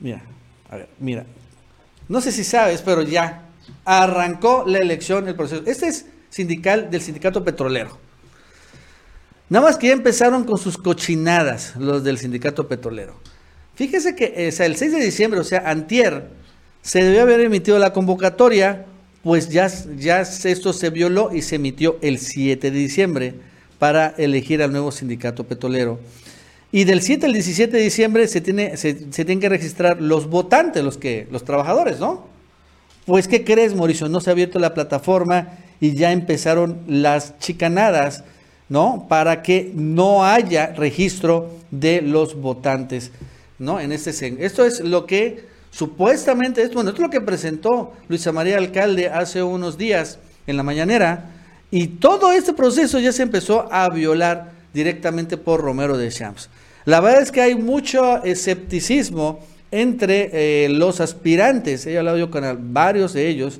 mira, 0.00 0.22
a 0.70 0.76
ver, 0.76 0.88
mira, 0.98 1.26
no 2.08 2.22
sé 2.22 2.32
si 2.32 2.42
sabes, 2.42 2.80
pero 2.80 3.02
ya 3.02 3.42
arrancó 3.84 4.64
la 4.66 4.78
elección, 4.78 5.28
el 5.28 5.34
proceso. 5.34 5.62
Este 5.66 5.88
es 5.88 6.06
sindical 6.32 6.90
del 6.90 7.02
sindicato 7.02 7.44
petrolero. 7.44 7.98
Nada 9.50 9.66
más 9.66 9.76
que 9.76 9.88
ya 9.88 9.92
empezaron 9.92 10.44
con 10.44 10.56
sus 10.56 10.78
cochinadas 10.78 11.76
los 11.76 12.02
del 12.02 12.16
sindicato 12.16 12.66
petrolero. 12.66 13.14
Fíjese 13.74 14.16
que 14.16 14.24
eh, 14.24 14.48
el 14.58 14.76
6 14.76 14.92
de 14.92 15.04
diciembre, 15.04 15.40
o 15.40 15.44
sea, 15.44 15.70
antier, 15.70 16.30
se 16.80 17.04
debió 17.04 17.22
haber 17.22 17.40
emitido 17.40 17.78
la 17.78 17.92
convocatoria, 17.92 18.86
pues 19.22 19.50
ya, 19.50 19.70
ya 19.98 20.22
esto 20.22 20.72
se 20.72 20.88
violó 20.88 21.30
y 21.32 21.42
se 21.42 21.56
emitió 21.56 21.98
el 22.00 22.18
7 22.18 22.70
de 22.70 22.78
diciembre 22.78 23.34
para 23.78 24.14
elegir 24.16 24.62
al 24.62 24.72
nuevo 24.72 24.90
sindicato 24.90 25.44
petrolero. 25.44 26.00
Y 26.72 26.84
del 26.84 27.02
7 27.02 27.26
al 27.26 27.34
17 27.34 27.76
de 27.76 27.82
diciembre 27.82 28.26
se, 28.28 28.40
tiene, 28.40 28.78
se, 28.78 29.12
se 29.12 29.24
tienen 29.26 29.40
que 29.40 29.50
registrar 29.50 30.00
los 30.00 30.28
votantes, 30.30 30.82
los, 30.82 30.96
que, 30.96 31.28
los 31.30 31.44
trabajadores, 31.44 32.00
¿no? 32.00 32.26
Pues, 33.04 33.28
¿qué 33.28 33.44
crees, 33.44 33.74
Mauricio? 33.74 34.08
No 34.08 34.20
se 34.22 34.30
ha 34.30 34.32
abierto 34.32 34.58
la 34.58 34.72
plataforma 34.72 35.58
y 35.82 35.96
ya 35.96 36.12
empezaron 36.12 36.78
las 36.86 37.40
chicanadas, 37.40 38.22
¿no? 38.68 39.06
Para 39.08 39.42
que 39.42 39.72
no 39.74 40.24
haya 40.24 40.68
registro 40.68 41.50
de 41.72 42.00
los 42.00 42.36
votantes, 42.36 43.10
¿no? 43.58 43.80
En 43.80 43.90
este 43.90 44.10
esto 44.44 44.64
es 44.64 44.78
lo 44.78 45.06
que 45.06 45.44
supuestamente, 45.72 46.64
bueno, 46.68 46.90
esto 46.90 47.02
es 47.02 47.08
lo 47.08 47.10
que 47.10 47.20
presentó 47.20 47.94
Luisa 48.06 48.30
María 48.30 48.58
Alcalde 48.58 49.08
hace 49.08 49.42
unos 49.42 49.76
días 49.76 50.20
en 50.46 50.56
la 50.56 50.62
mañanera 50.62 51.30
y 51.72 51.88
todo 51.88 52.30
este 52.30 52.52
proceso 52.52 53.00
ya 53.00 53.10
se 53.10 53.24
empezó 53.24 53.66
a 53.72 53.88
violar 53.88 54.52
directamente 54.72 55.36
por 55.36 55.60
Romero 55.60 55.98
de 55.98 56.10
Champs. 56.10 56.48
La 56.84 57.00
verdad 57.00 57.22
es 57.22 57.32
que 57.32 57.42
hay 57.42 57.56
mucho 57.56 58.22
escepticismo 58.22 59.40
entre 59.72 60.30
eh, 60.32 60.68
los 60.68 61.00
aspirantes. 61.00 61.86
He 61.88 61.98
hablado 61.98 62.18
yo 62.18 62.30
con 62.30 62.72
varios 62.72 63.14
de 63.14 63.26
ellos 63.26 63.58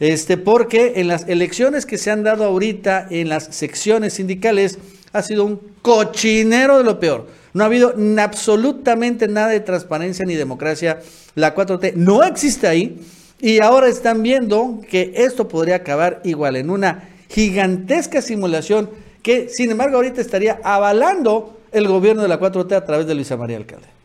este, 0.00 0.38
porque 0.38 0.94
en 0.96 1.08
las 1.08 1.28
elecciones 1.28 1.86
que 1.86 1.98
se 1.98 2.10
han 2.10 2.22
dado 2.22 2.44
ahorita 2.44 3.06
en 3.10 3.28
las 3.28 3.54
secciones 3.54 4.14
sindicales 4.14 4.78
ha 5.12 5.22
sido 5.22 5.44
un 5.44 5.60
cochinero 5.82 6.78
de 6.78 6.84
lo 6.84 6.98
peor. 6.98 7.26
No 7.52 7.64
ha 7.64 7.66
habido 7.66 7.94
absolutamente 8.18 9.28
nada 9.28 9.48
de 9.48 9.60
transparencia 9.60 10.24
ni 10.24 10.34
democracia. 10.34 11.00
La 11.34 11.54
4T 11.54 11.94
no 11.94 12.24
existe 12.24 12.66
ahí 12.66 13.00
y 13.40 13.60
ahora 13.62 13.88
están 13.88 14.22
viendo 14.22 14.80
que 14.88 15.12
esto 15.16 15.48
podría 15.48 15.76
acabar 15.76 16.20
igual 16.24 16.56
en 16.56 16.70
una 16.70 17.08
gigantesca 17.28 18.22
simulación 18.22 18.90
que, 19.22 19.48
sin 19.48 19.70
embargo, 19.70 19.96
ahorita 19.96 20.20
estaría 20.20 20.60
avalando 20.62 21.60
el 21.72 21.86
gobierno 21.88 22.22
de 22.22 22.28
la 22.28 22.40
4T 22.40 22.72
a 22.74 22.84
través 22.84 23.06
de 23.06 23.14
Luisa 23.14 23.36
María 23.36 23.56
Alcalde. 23.56 23.99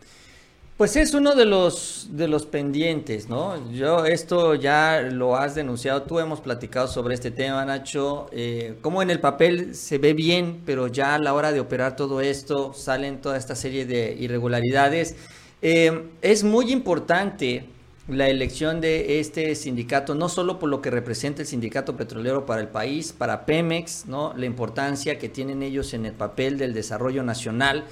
Pues 0.78 0.98
es 0.98 1.14
uno 1.14 1.36
de 1.36 1.46
los, 1.46 2.10
de 2.12 2.28
los 2.28 2.46
pendientes, 2.46 3.30
¿no? 3.30 3.72
Yo 3.72 4.06
esto 4.06 4.56
ya 4.56 5.00
lo 5.10 5.38
has 5.38 5.56
denunciado, 5.56 6.04
tú 6.04 6.20
hemos 6.20 6.42
platicado 6.42 6.90
sobre 6.90 7.14
este 7.14 7.32
tema, 7.32 7.64
Nacho, 7.64 8.28
eh, 8.34 8.76
como 8.82 9.02
en 9.02 9.10
el 9.10 9.22
papel 9.22 9.74
se 9.74 10.00
ve 10.00 10.14
bien, 10.14 10.64
pero 10.66 10.88
ya 10.88 11.16
a 11.16 11.20
la 11.20 11.34
hora 11.34 11.54
de 11.54 11.62
operar 11.62 11.96
todo 11.96 12.20
esto 12.20 12.74
salen 12.74 13.22
toda 13.22 13.38
esta 13.38 13.56
serie 13.56 13.86
de 13.86 14.18
irregularidades. 14.20 15.16
Eh, 15.62 16.10
es 16.22 16.44
muy 16.44 16.74
importante 16.74 17.70
la 18.10 18.28
elección 18.28 18.82
de 18.82 19.22
este 19.22 19.56
sindicato, 19.56 20.14
no 20.14 20.28
solo 20.28 20.60
por 20.60 20.70
lo 20.70 20.82
que 20.82 20.92
representa 20.92 21.42
el 21.42 21.48
sindicato 21.48 21.96
petrolero 21.96 22.46
para 22.46 22.60
el 22.60 22.68
país, 22.68 23.14
para 23.14 23.46
Pemex, 23.46 24.08
¿no? 24.08 24.34
la 24.36 24.46
importancia 24.46 25.18
que 25.20 25.30
tienen 25.30 25.64
ellos 25.64 25.94
en 25.94 26.06
el 26.06 26.12
papel 26.12 26.58
del 26.58 26.74
desarrollo 26.74 27.24
nacional, 27.24 27.86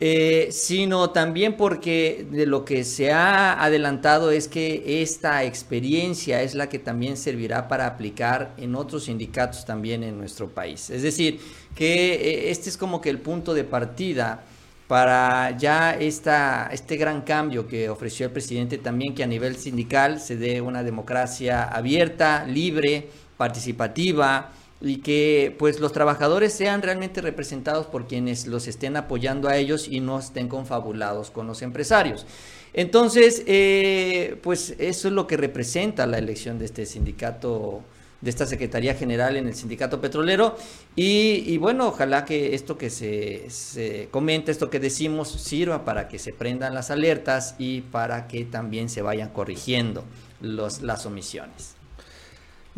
eh, 0.00 0.48
sino 0.52 1.10
también 1.10 1.56
porque 1.56 2.24
de 2.30 2.46
lo 2.46 2.64
que 2.64 2.84
se 2.84 3.10
ha 3.10 3.60
adelantado 3.62 4.30
es 4.30 4.46
que 4.46 5.02
esta 5.02 5.42
experiencia 5.42 6.42
es 6.42 6.54
la 6.54 6.68
que 6.68 6.78
también 6.78 7.16
servirá 7.16 7.66
para 7.66 7.86
aplicar 7.86 8.54
en 8.58 8.76
otros 8.76 9.04
sindicatos 9.04 9.64
también 9.64 10.04
en 10.04 10.16
nuestro 10.16 10.50
país. 10.50 10.88
Es 10.90 11.02
decir, 11.02 11.40
que 11.74 12.14
eh, 12.14 12.50
este 12.50 12.70
es 12.70 12.76
como 12.76 13.00
que 13.00 13.10
el 13.10 13.18
punto 13.18 13.54
de 13.54 13.64
partida 13.64 14.44
para 14.86 15.56
ya 15.56 15.94
esta, 15.94 16.70
este 16.72 16.96
gran 16.96 17.22
cambio 17.22 17.66
que 17.66 17.90
ofreció 17.90 18.26
el 18.26 18.32
presidente 18.32 18.78
también, 18.78 19.14
que 19.14 19.24
a 19.24 19.26
nivel 19.26 19.56
sindical 19.56 20.20
se 20.20 20.36
dé 20.36 20.60
una 20.60 20.82
democracia 20.82 21.64
abierta, 21.64 22.46
libre, 22.46 23.10
participativa, 23.36 24.52
y 24.80 24.98
que 24.98 25.54
pues 25.58 25.80
los 25.80 25.92
trabajadores 25.92 26.52
sean 26.52 26.82
realmente 26.82 27.20
representados 27.20 27.86
por 27.86 28.06
quienes 28.06 28.46
los 28.46 28.68
estén 28.68 28.96
apoyando 28.96 29.48
a 29.48 29.56
ellos 29.56 29.88
y 29.88 30.00
no 30.00 30.18
estén 30.18 30.48
confabulados 30.48 31.30
con 31.30 31.46
los 31.46 31.62
empresarios. 31.62 32.26
Entonces, 32.72 33.42
eh, 33.46 34.38
pues 34.42 34.74
eso 34.78 35.08
es 35.08 35.14
lo 35.14 35.26
que 35.26 35.36
representa 35.36 36.06
la 36.06 36.18
elección 36.18 36.58
de 36.58 36.66
este 36.66 36.86
sindicato, 36.86 37.82
de 38.20 38.30
esta 38.30 38.46
Secretaría 38.46 38.94
General 38.94 39.36
en 39.36 39.48
el 39.48 39.54
sindicato 39.54 40.00
petrolero. 40.00 40.56
Y, 40.94 41.56
bueno, 41.58 41.88
ojalá 41.88 42.24
que 42.24 42.54
esto 42.54 42.78
que 42.78 42.90
se, 42.90 43.50
se 43.50 44.08
comenta, 44.10 44.52
esto 44.52 44.70
que 44.70 44.80
decimos, 44.80 45.28
sirva 45.28 45.84
para 45.84 46.08
que 46.08 46.18
se 46.18 46.32
prendan 46.32 46.74
las 46.74 46.90
alertas 46.90 47.56
y 47.58 47.80
para 47.80 48.28
que 48.28 48.44
también 48.44 48.88
se 48.88 49.02
vayan 49.02 49.30
corrigiendo 49.30 50.04
los, 50.40 50.82
las 50.82 51.06
omisiones. 51.06 51.77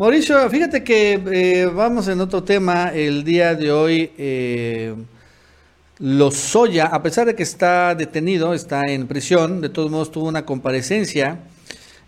Mauricio, 0.01 0.49
fíjate 0.49 0.83
que 0.83 1.21
eh, 1.31 1.67
vamos 1.67 2.09
en 2.09 2.23
otro 2.23 2.43
tema. 2.43 2.89
El 2.89 3.23
día 3.23 3.55
de 3.55 3.71
hoy, 3.71 4.11
eh, 4.17 4.95
Lozoya, 5.99 6.87
a 6.87 7.03
pesar 7.03 7.27
de 7.27 7.35
que 7.35 7.43
está 7.43 7.95
detenido, 7.95 8.55
está 8.55 8.91
en 8.91 9.07
prisión, 9.07 9.61
de 9.61 9.69
todos 9.69 9.91
modos 9.91 10.11
tuvo 10.11 10.27
una 10.27 10.47
comparecencia, 10.47 11.41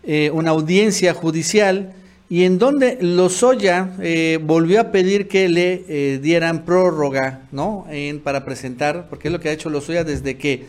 eh, 0.04 0.30
una 0.32 0.52
audiencia 0.52 1.12
judicial, 1.12 1.92
y 2.30 2.44
en 2.44 2.58
donde 2.58 2.96
Lozoya 3.02 3.90
eh, 4.00 4.38
volvió 4.42 4.80
a 4.80 4.84
pedir 4.90 5.28
que 5.28 5.50
le 5.50 5.84
eh, 5.86 6.18
dieran 6.18 6.64
prórroga, 6.64 7.42
¿no? 7.52 7.86
Para 8.24 8.46
presentar, 8.46 9.08
porque 9.10 9.28
es 9.28 9.32
lo 9.32 9.38
que 9.38 9.50
ha 9.50 9.52
hecho 9.52 9.68
Lozoya 9.68 10.02
desde 10.02 10.38
que 10.38 10.64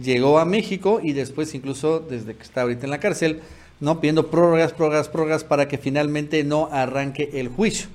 llegó 0.00 0.38
a 0.38 0.44
México 0.44 1.00
y 1.02 1.12
después 1.12 1.56
incluso 1.56 1.98
desde 1.98 2.36
que 2.36 2.42
está 2.44 2.62
ahorita 2.62 2.86
en 2.86 2.90
la 2.90 3.00
cárcel 3.00 3.40
¿no? 3.80 4.00
Pidiendo 4.00 4.30
prórrogas, 4.30 4.72
prórrogas, 4.72 5.08
prórrogas 5.08 5.44
para 5.44 5.68
que 5.68 5.78
finalmente 5.78 6.44
no 6.44 6.68
arranque 6.72 7.30
el 7.34 7.48
juicio. 7.48 7.88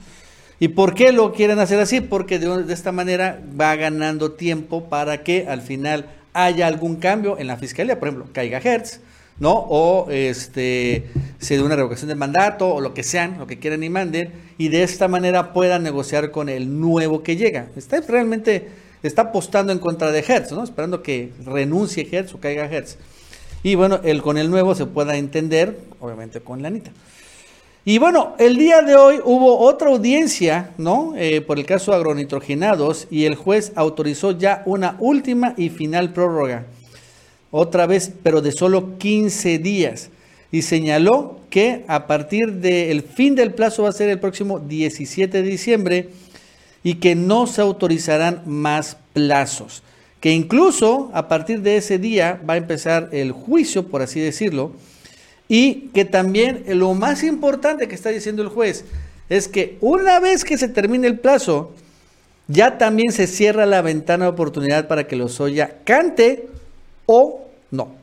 ¿Y 0.59 0.69
por 0.69 0.95
qué 0.95 1.11
lo 1.11 1.33
quieren 1.33 1.59
hacer 1.59 1.79
así? 1.79 1.99
Porque 1.99 2.39
de, 2.39 2.71
esta 2.71 2.91
manera 2.91 3.41
va 3.59 3.75
ganando 3.75 4.31
tiempo 4.31 4.85
para 4.85 5.23
que 5.23 5.47
al 5.47 5.61
final 5.61 6.05
haya 6.33 6.67
algún 6.67 6.95
cambio 6.95 7.37
en 7.37 7.47
la 7.47 7.57
fiscalía, 7.57 7.99
por 7.99 8.07
ejemplo, 8.07 8.29
caiga 8.31 8.59
Hertz, 8.59 9.01
¿no? 9.39 9.53
O 9.53 10.09
este 10.09 11.05
se 11.39 11.57
dé 11.57 11.63
una 11.63 11.75
revocación 11.75 12.07
del 12.07 12.17
mandato 12.17 12.75
o 12.75 12.81
lo 12.81 12.93
que 12.93 13.03
sean, 13.03 13.39
lo 13.39 13.47
que 13.47 13.59
quieran 13.59 13.83
y 13.83 13.89
manden, 13.89 14.31
y 14.57 14.69
de 14.69 14.83
esta 14.83 15.07
manera 15.07 15.53
puedan 15.53 15.83
negociar 15.83 16.31
con 16.31 16.49
el 16.49 16.79
nuevo 16.79 17.23
que 17.23 17.35
llega. 17.35 17.67
Está 17.75 17.99
realmente 18.01 18.69
está 19.03 19.23
apostando 19.23 19.73
en 19.73 19.79
contra 19.79 20.11
de 20.11 20.23
Hertz, 20.25 20.53
¿no? 20.53 20.63
Esperando 20.63 21.03
que 21.03 21.33
renuncie 21.43 22.07
Hertz 22.09 22.35
o 22.35 22.39
caiga 22.39 22.65
Hertz. 22.65 22.97
Y 23.63 23.75
bueno, 23.75 24.01
el 24.03 24.21
con 24.21 24.37
el 24.37 24.51
nuevo 24.51 24.75
se 24.75 24.85
pueda 24.85 25.15
entender, 25.15 25.79
obviamente 26.01 26.41
con 26.41 26.61
la 26.61 26.67
Anita. 26.67 26.91
Y 27.85 27.97
bueno, 27.97 28.35
el 28.37 28.57
día 28.57 28.81
de 28.81 28.95
hoy 28.95 29.19
hubo 29.23 29.59
otra 29.59 29.89
audiencia, 29.89 30.71
¿no? 30.77 31.13
Eh, 31.15 31.39
por 31.39 31.59
el 31.59 31.65
caso 31.65 31.93
agronitrogenados 31.93 33.07
y 33.09 33.25
el 33.25 33.35
juez 33.35 33.71
autorizó 33.75 34.31
ya 34.31 34.63
una 34.65 34.97
última 34.99 35.53
y 35.55 35.69
final 35.69 36.11
prórroga. 36.11 36.65
Otra 37.51 37.85
vez, 37.85 38.11
pero 38.21 38.41
de 38.41 38.51
solo 38.51 38.97
15 38.97 39.59
días. 39.59 40.09
Y 40.51 40.61
señaló 40.61 41.39
que 41.49 41.85
a 41.87 42.05
partir 42.05 42.53
del 42.53 43.01
fin 43.01 43.35
del 43.35 43.53
plazo 43.53 43.83
va 43.83 43.89
a 43.89 43.93
ser 43.93 44.09
el 44.09 44.19
próximo 44.19 44.59
17 44.59 45.41
de 45.41 45.49
diciembre 45.49 46.09
y 46.83 46.95
que 46.95 47.15
no 47.15 47.47
se 47.47 47.61
autorizarán 47.61 48.43
más 48.45 48.97
plazos 49.13 49.82
que 50.23 50.31
incluso 50.31 51.11
a 51.13 51.27
partir 51.27 51.59
de 51.63 51.75
ese 51.75 51.97
día 51.97 52.39
va 52.49 52.53
a 52.53 52.57
empezar 52.57 53.09
el 53.11 53.33
juicio, 53.33 53.89
por 53.89 54.01
así 54.01 54.21
decirlo, 54.21 54.71
y 55.49 55.89
que 55.93 56.05
también 56.05 56.63
lo 56.65 56.93
más 56.93 57.23
importante 57.23 57.89
que 57.89 57.95
está 57.95 58.07
diciendo 58.07 58.41
el 58.41 58.47
juez 58.47 58.85
es 59.27 59.49
que 59.49 59.77
una 59.81 60.21
vez 60.21 60.45
que 60.45 60.57
se 60.57 60.69
termine 60.69 61.07
el 61.07 61.19
plazo, 61.19 61.73
ya 62.47 62.77
también 62.77 63.11
se 63.11 63.27
cierra 63.27 63.65
la 63.65 63.81
ventana 63.81 64.23
de 64.23 64.31
oportunidad 64.31 64.87
para 64.87 65.07
que 65.07 65.17
Lozoya 65.17 65.79
cante 65.83 66.47
o 67.05 67.41
no. 67.69 67.93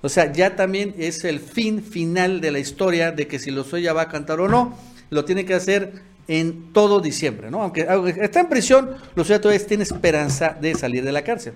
O 0.00 0.08
sea, 0.08 0.32
ya 0.32 0.56
también 0.56 0.94
es 0.96 1.24
el 1.24 1.40
fin 1.40 1.82
final 1.82 2.40
de 2.40 2.52
la 2.52 2.58
historia 2.58 3.12
de 3.12 3.26
que 3.26 3.38
si 3.38 3.50
Lozoya 3.50 3.92
va 3.92 4.00
a 4.00 4.08
cantar 4.08 4.40
o 4.40 4.48
no, 4.48 4.78
lo 5.10 5.26
tiene 5.26 5.44
que 5.44 5.52
hacer 5.52 5.92
en 6.28 6.72
todo 6.72 7.00
diciembre, 7.00 7.50
¿no? 7.50 7.62
Aunque, 7.62 7.86
está 8.20 8.40
en 8.40 8.48
prisión, 8.48 8.96
los 9.14 9.26
todavía 9.26 9.66
tiene 9.66 9.84
esperanza 9.84 10.56
de 10.60 10.74
salir 10.74 11.04
de 11.04 11.12
la 11.12 11.22
cárcel. 11.22 11.54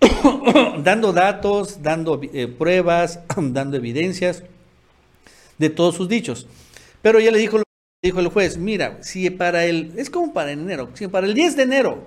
dando 0.82 1.12
datos, 1.12 1.82
dando 1.82 2.20
eh, 2.22 2.46
pruebas, 2.46 3.20
dando 3.36 3.76
evidencias 3.76 4.42
de 5.58 5.70
todos 5.70 5.94
sus 5.94 6.08
dichos. 6.08 6.46
Pero 7.02 7.20
ya 7.20 7.30
le 7.30 7.38
dijo, 7.38 7.62
dijo 8.02 8.20
el 8.20 8.28
juez, 8.28 8.58
mira, 8.58 8.98
si 9.02 9.30
para 9.30 9.64
el, 9.64 9.92
es 9.96 10.10
como 10.10 10.32
para 10.32 10.52
enero, 10.52 10.90
si 10.94 11.08
para 11.08 11.26
el 11.26 11.34
10 11.34 11.56
de 11.56 11.62
enero 11.62 12.06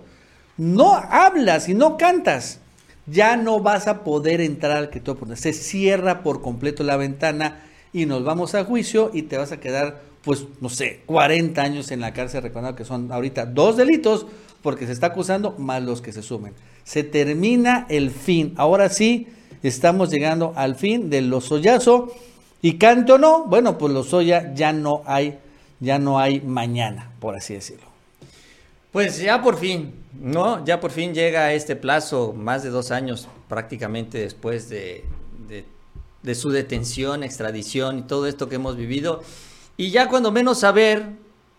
no 0.58 0.96
hablas 0.96 1.70
y 1.70 1.74
no 1.74 1.98
cantas, 1.98 2.60
ya 3.06 3.38
no 3.38 3.60
vas 3.60 3.88
a 3.88 4.04
poder 4.04 4.42
entrar 4.42 4.78
al 4.78 4.90
que 4.90 5.00
tú 5.00 5.18
Se 5.36 5.54
cierra 5.54 6.24
por 6.24 6.42
completo 6.42 6.84
la 6.84 6.98
ventana 6.98 7.64
y 7.94 8.06
nos 8.06 8.24
vamos 8.24 8.54
a 8.54 8.66
juicio 8.66 9.12
y 9.14 9.24
te 9.24 9.38
vas 9.38 9.52
a 9.52 9.60
quedar 9.60 10.02
pues, 10.28 10.44
no 10.60 10.68
sé, 10.68 11.04
40 11.06 11.62
años 11.62 11.90
en 11.90 12.02
la 12.02 12.12
cárcel, 12.12 12.44
recordando 12.44 12.76
que 12.76 12.84
son 12.84 13.14
ahorita 13.14 13.46
dos 13.46 13.78
delitos, 13.78 14.26
porque 14.62 14.86
se 14.86 14.92
está 14.92 15.08
acusando, 15.08 15.56
más 15.58 15.82
los 15.82 16.02
que 16.02 16.12
se 16.12 16.22
sumen. 16.22 16.54
Se 16.84 17.06
termina 17.06 17.86
el 17.88 18.12
fin. 18.12 18.54
Ahora 18.58 18.90
sí, 18.90 19.28
estamos 19.64 20.10
llegando 20.10 20.52
al 20.58 20.76
fin 20.76 21.10
del 21.10 21.30
Lozoyazo. 21.30 22.14
Y 22.62 22.74
canto 22.74 23.14
o 23.14 23.18
no, 23.18 23.46
bueno, 23.46 23.78
pues 23.78 23.94
Lozoya 23.94 24.54
ya 24.54 24.74
no 24.74 25.02
hay, 25.06 25.40
ya 25.80 25.98
no 25.98 26.20
hay 26.20 26.42
mañana, 26.42 27.10
por 27.22 27.34
así 27.34 27.54
decirlo. 27.54 27.88
Pues 28.92 29.22
ya 29.22 29.42
por 29.42 29.58
fin, 29.58 29.94
¿no? 30.20 30.66
Ya 30.66 30.82
por 30.82 30.92
fin 30.92 31.14
llega 31.14 31.54
este 31.54 31.78
plazo, 31.78 32.34
más 32.34 32.64
de 32.64 32.70
dos 32.70 32.92
años 32.92 33.30
prácticamente 33.48 34.18
después 34.18 34.68
de, 34.68 35.06
de, 35.48 35.64
de 36.22 36.36
su 36.36 36.50
detención, 36.50 37.24
extradición 37.24 38.00
y 38.00 38.02
todo 38.02 38.28
esto 38.28 38.50
que 38.50 38.56
hemos 38.56 38.76
vivido. 38.76 39.22
Y 39.78 39.92
ya 39.92 40.10
cuando 40.10 40.32
menos 40.32 40.60
saber, 40.60 41.06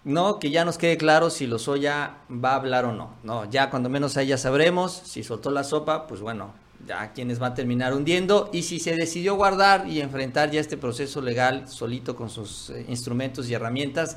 ¿no? 0.03 0.41
Que 0.41 0.51
ya 0.51 0.65
nos 0.65 0.77
quede 0.77 0.97
claro 0.97 1.31
si 1.31 1.47
Lozoya 1.47 2.17
va 2.29 2.51
a 2.51 2.57
hablar 2.57 2.85
o 2.85 2.93
no, 2.93 3.15
¿no? 3.23 3.49
Ya 3.49 3.71
cuando 3.71 3.89
menos 3.89 4.17
ahí 4.17 4.27
ya 4.27 4.39
sabremos 4.39 4.93
si 4.93 5.23
soltó 5.23 5.53
la 5.53 5.63
sopa, 5.63 6.09
pues 6.09 6.21
bueno, 6.21 6.53
ya 6.85 7.13
quienes 7.13 7.41
va 7.41 7.49
a 7.49 7.55
terminar 7.55 7.95
hundiendo. 7.95 8.51
Y 8.53 8.63
si 8.65 8.81
se 8.81 8.97
decidió 8.97 9.37
guardar 9.37 9.87
y 9.87 10.01
enfrentar 10.01 10.51
ya 10.51 10.61
este 10.61 10.77
proceso 10.77 11.23
legal 11.23 11.69
solito 11.69 12.17
con 12.17 12.29
sus 12.29 12.71
eh, 12.71 12.85
instrumentos 12.89 13.49
y 13.49 13.55
herramientas, 13.55 14.17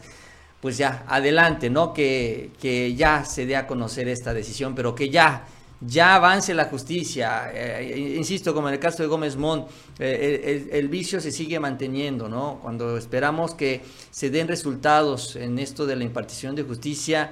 pues 0.61 0.77
ya, 0.77 1.05
adelante, 1.07 1.69
¿no? 1.69 1.93
Que, 1.93 2.51
que 2.59 2.95
ya 2.95 3.23
se 3.23 3.45
dé 3.45 3.55
a 3.55 3.67
conocer 3.67 4.07
esta 4.07 4.33
decisión, 4.33 4.73
pero 4.73 4.95
que 4.95 5.11
ya 5.11 5.45
ya 5.81 6.15
avance 6.15 6.53
la 6.53 6.65
justicia. 6.65 7.51
Eh, 7.53 8.15
insisto, 8.15 8.53
como 8.53 8.67
en 8.67 8.75
el 8.75 8.79
caso 8.79 9.01
de 9.03 9.09
Gómez 9.09 9.35
Mont, 9.35 9.67
eh, 9.99 10.69
el, 10.71 10.87
vicio 10.87 11.19
se 11.19 11.31
sigue 11.31 11.59
manteniendo, 11.59 12.29
¿no? 12.29 12.59
Cuando 12.61 12.97
esperamos 12.97 13.55
que 13.55 13.81
se 14.11 14.29
den 14.29 14.47
resultados 14.47 15.35
en 15.35 15.57
esto 15.59 15.85
de 15.85 15.95
la 15.95 16.03
impartición 16.03 16.55
de 16.55 16.63
justicia, 16.63 17.31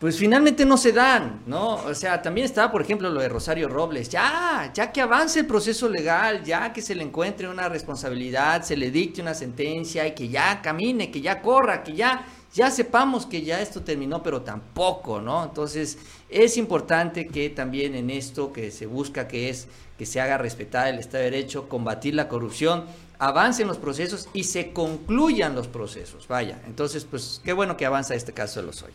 pues 0.00 0.16
finalmente 0.16 0.64
no 0.64 0.78
se 0.78 0.92
dan, 0.92 1.42
¿no? 1.46 1.74
O 1.74 1.94
sea, 1.94 2.22
también 2.22 2.46
estaba, 2.46 2.72
por 2.72 2.80
ejemplo, 2.80 3.10
lo 3.10 3.20
de 3.20 3.28
Rosario 3.28 3.68
Robles. 3.68 4.08
Ya, 4.08 4.72
ya 4.72 4.90
que 4.90 5.02
avance 5.02 5.40
el 5.40 5.46
proceso 5.46 5.90
legal, 5.90 6.42
ya 6.42 6.72
que 6.72 6.80
se 6.80 6.94
le 6.94 7.04
encuentre 7.04 7.46
una 7.46 7.68
responsabilidad, 7.68 8.62
se 8.62 8.78
le 8.78 8.90
dicte 8.90 9.20
una 9.20 9.34
sentencia 9.34 10.06
y 10.06 10.14
que 10.14 10.30
ya 10.30 10.62
camine, 10.62 11.10
que 11.10 11.20
ya 11.20 11.42
corra, 11.42 11.82
que 11.82 11.92
ya, 11.92 12.24
ya 12.52 12.70
sepamos 12.70 13.26
que 13.26 13.42
ya 13.42 13.60
esto 13.60 13.82
terminó, 13.82 14.22
pero 14.22 14.42
tampoco, 14.42 15.20
¿no? 15.20 15.44
Entonces, 15.44 15.98
es 16.28 16.56
importante 16.56 17.28
que 17.28 17.50
también 17.50 17.94
en 17.94 18.10
esto 18.10 18.52
que 18.52 18.70
se 18.70 18.86
busca, 18.86 19.28
que 19.28 19.48
es 19.48 19.68
que 19.96 20.06
se 20.06 20.20
haga 20.20 20.38
respetar 20.38 20.88
el 20.88 20.98
Estado 20.98 21.24
de 21.24 21.30
Derecho, 21.30 21.68
combatir 21.68 22.14
la 22.14 22.28
corrupción, 22.28 22.86
avancen 23.18 23.68
los 23.68 23.78
procesos 23.78 24.28
y 24.32 24.44
se 24.44 24.72
concluyan 24.72 25.54
los 25.54 25.68
procesos. 25.68 26.26
Vaya, 26.26 26.60
entonces, 26.66 27.04
pues 27.04 27.40
qué 27.44 27.52
bueno 27.52 27.76
que 27.76 27.86
avanza 27.86 28.14
este 28.14 28.32
caso 28.32 28.60
de 28.60 28.66
los 28.66 28.82
hoy. 28.82 28.92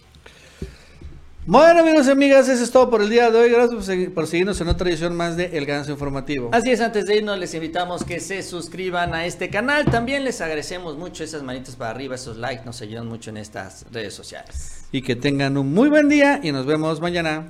Bueno 1.48 1.82
amigos 1.82 2.08
y 2.08 2.10
amigas, 2.10 2.50
eso 2.50 2.64
es 2.64 2.72
todo 2.72 2.90
por 2.90 3.04
el 3.04 3.10
día 3.10 3.30
de 3.30 3.38
hoy. 3.38 3.52
Gracias 3.52 3.88
por, 4.16 4.26
seguirnos 4.26 4.60
en 4.62 4.68
otra 4.68 4.90
edición 4.90 5.16
más 5.16 5.38
de 5.38 5.56
El 5.56 5.68
Ganso 5.68 5.92
Informativo. 5.92 6.50
Así 6.52 6.72
es, 6.72 6.82
antes 6.82 7.06
de 7.06 7.18
irnos 7.18 7.38
les 7.38 7.54
invitamos 7.54 8.04
que 8.04 8.20
se 8.20 8.42
suscriban 8.42 9.14
a 9.14 9.28
este 9.28 9.52
canal. 9.52 9.86
También 9.86 10.24
les 10.24 10.42
agradecemos 10.42 10.98
mucho 10.98 11.24
esas 11.24 11.44
manitas 11.44 11.76
para 11.76 11.92
arriba, 11.92 12.16
esos 12.16 12.38
likes 12.38 12.66
nos 12.66 12.82
ayudan 12.82 13.06
mucho 13.06 13.30
en 13.30 13.38
estas 13.38 13.86
redes 13.92 14.16
sociales. 14.16 14.86
Y 14.92 15.04
que 15.04 15.16
tengan 15.16 15.56
un 15.56 15.72
muy 15.72 15.88
buen 15.88 16.10
día 16.10 16.40
y 16.42 16.52
nos 16.52 16.66
vemos 16.66 17.00
mañana. 17.00 17.46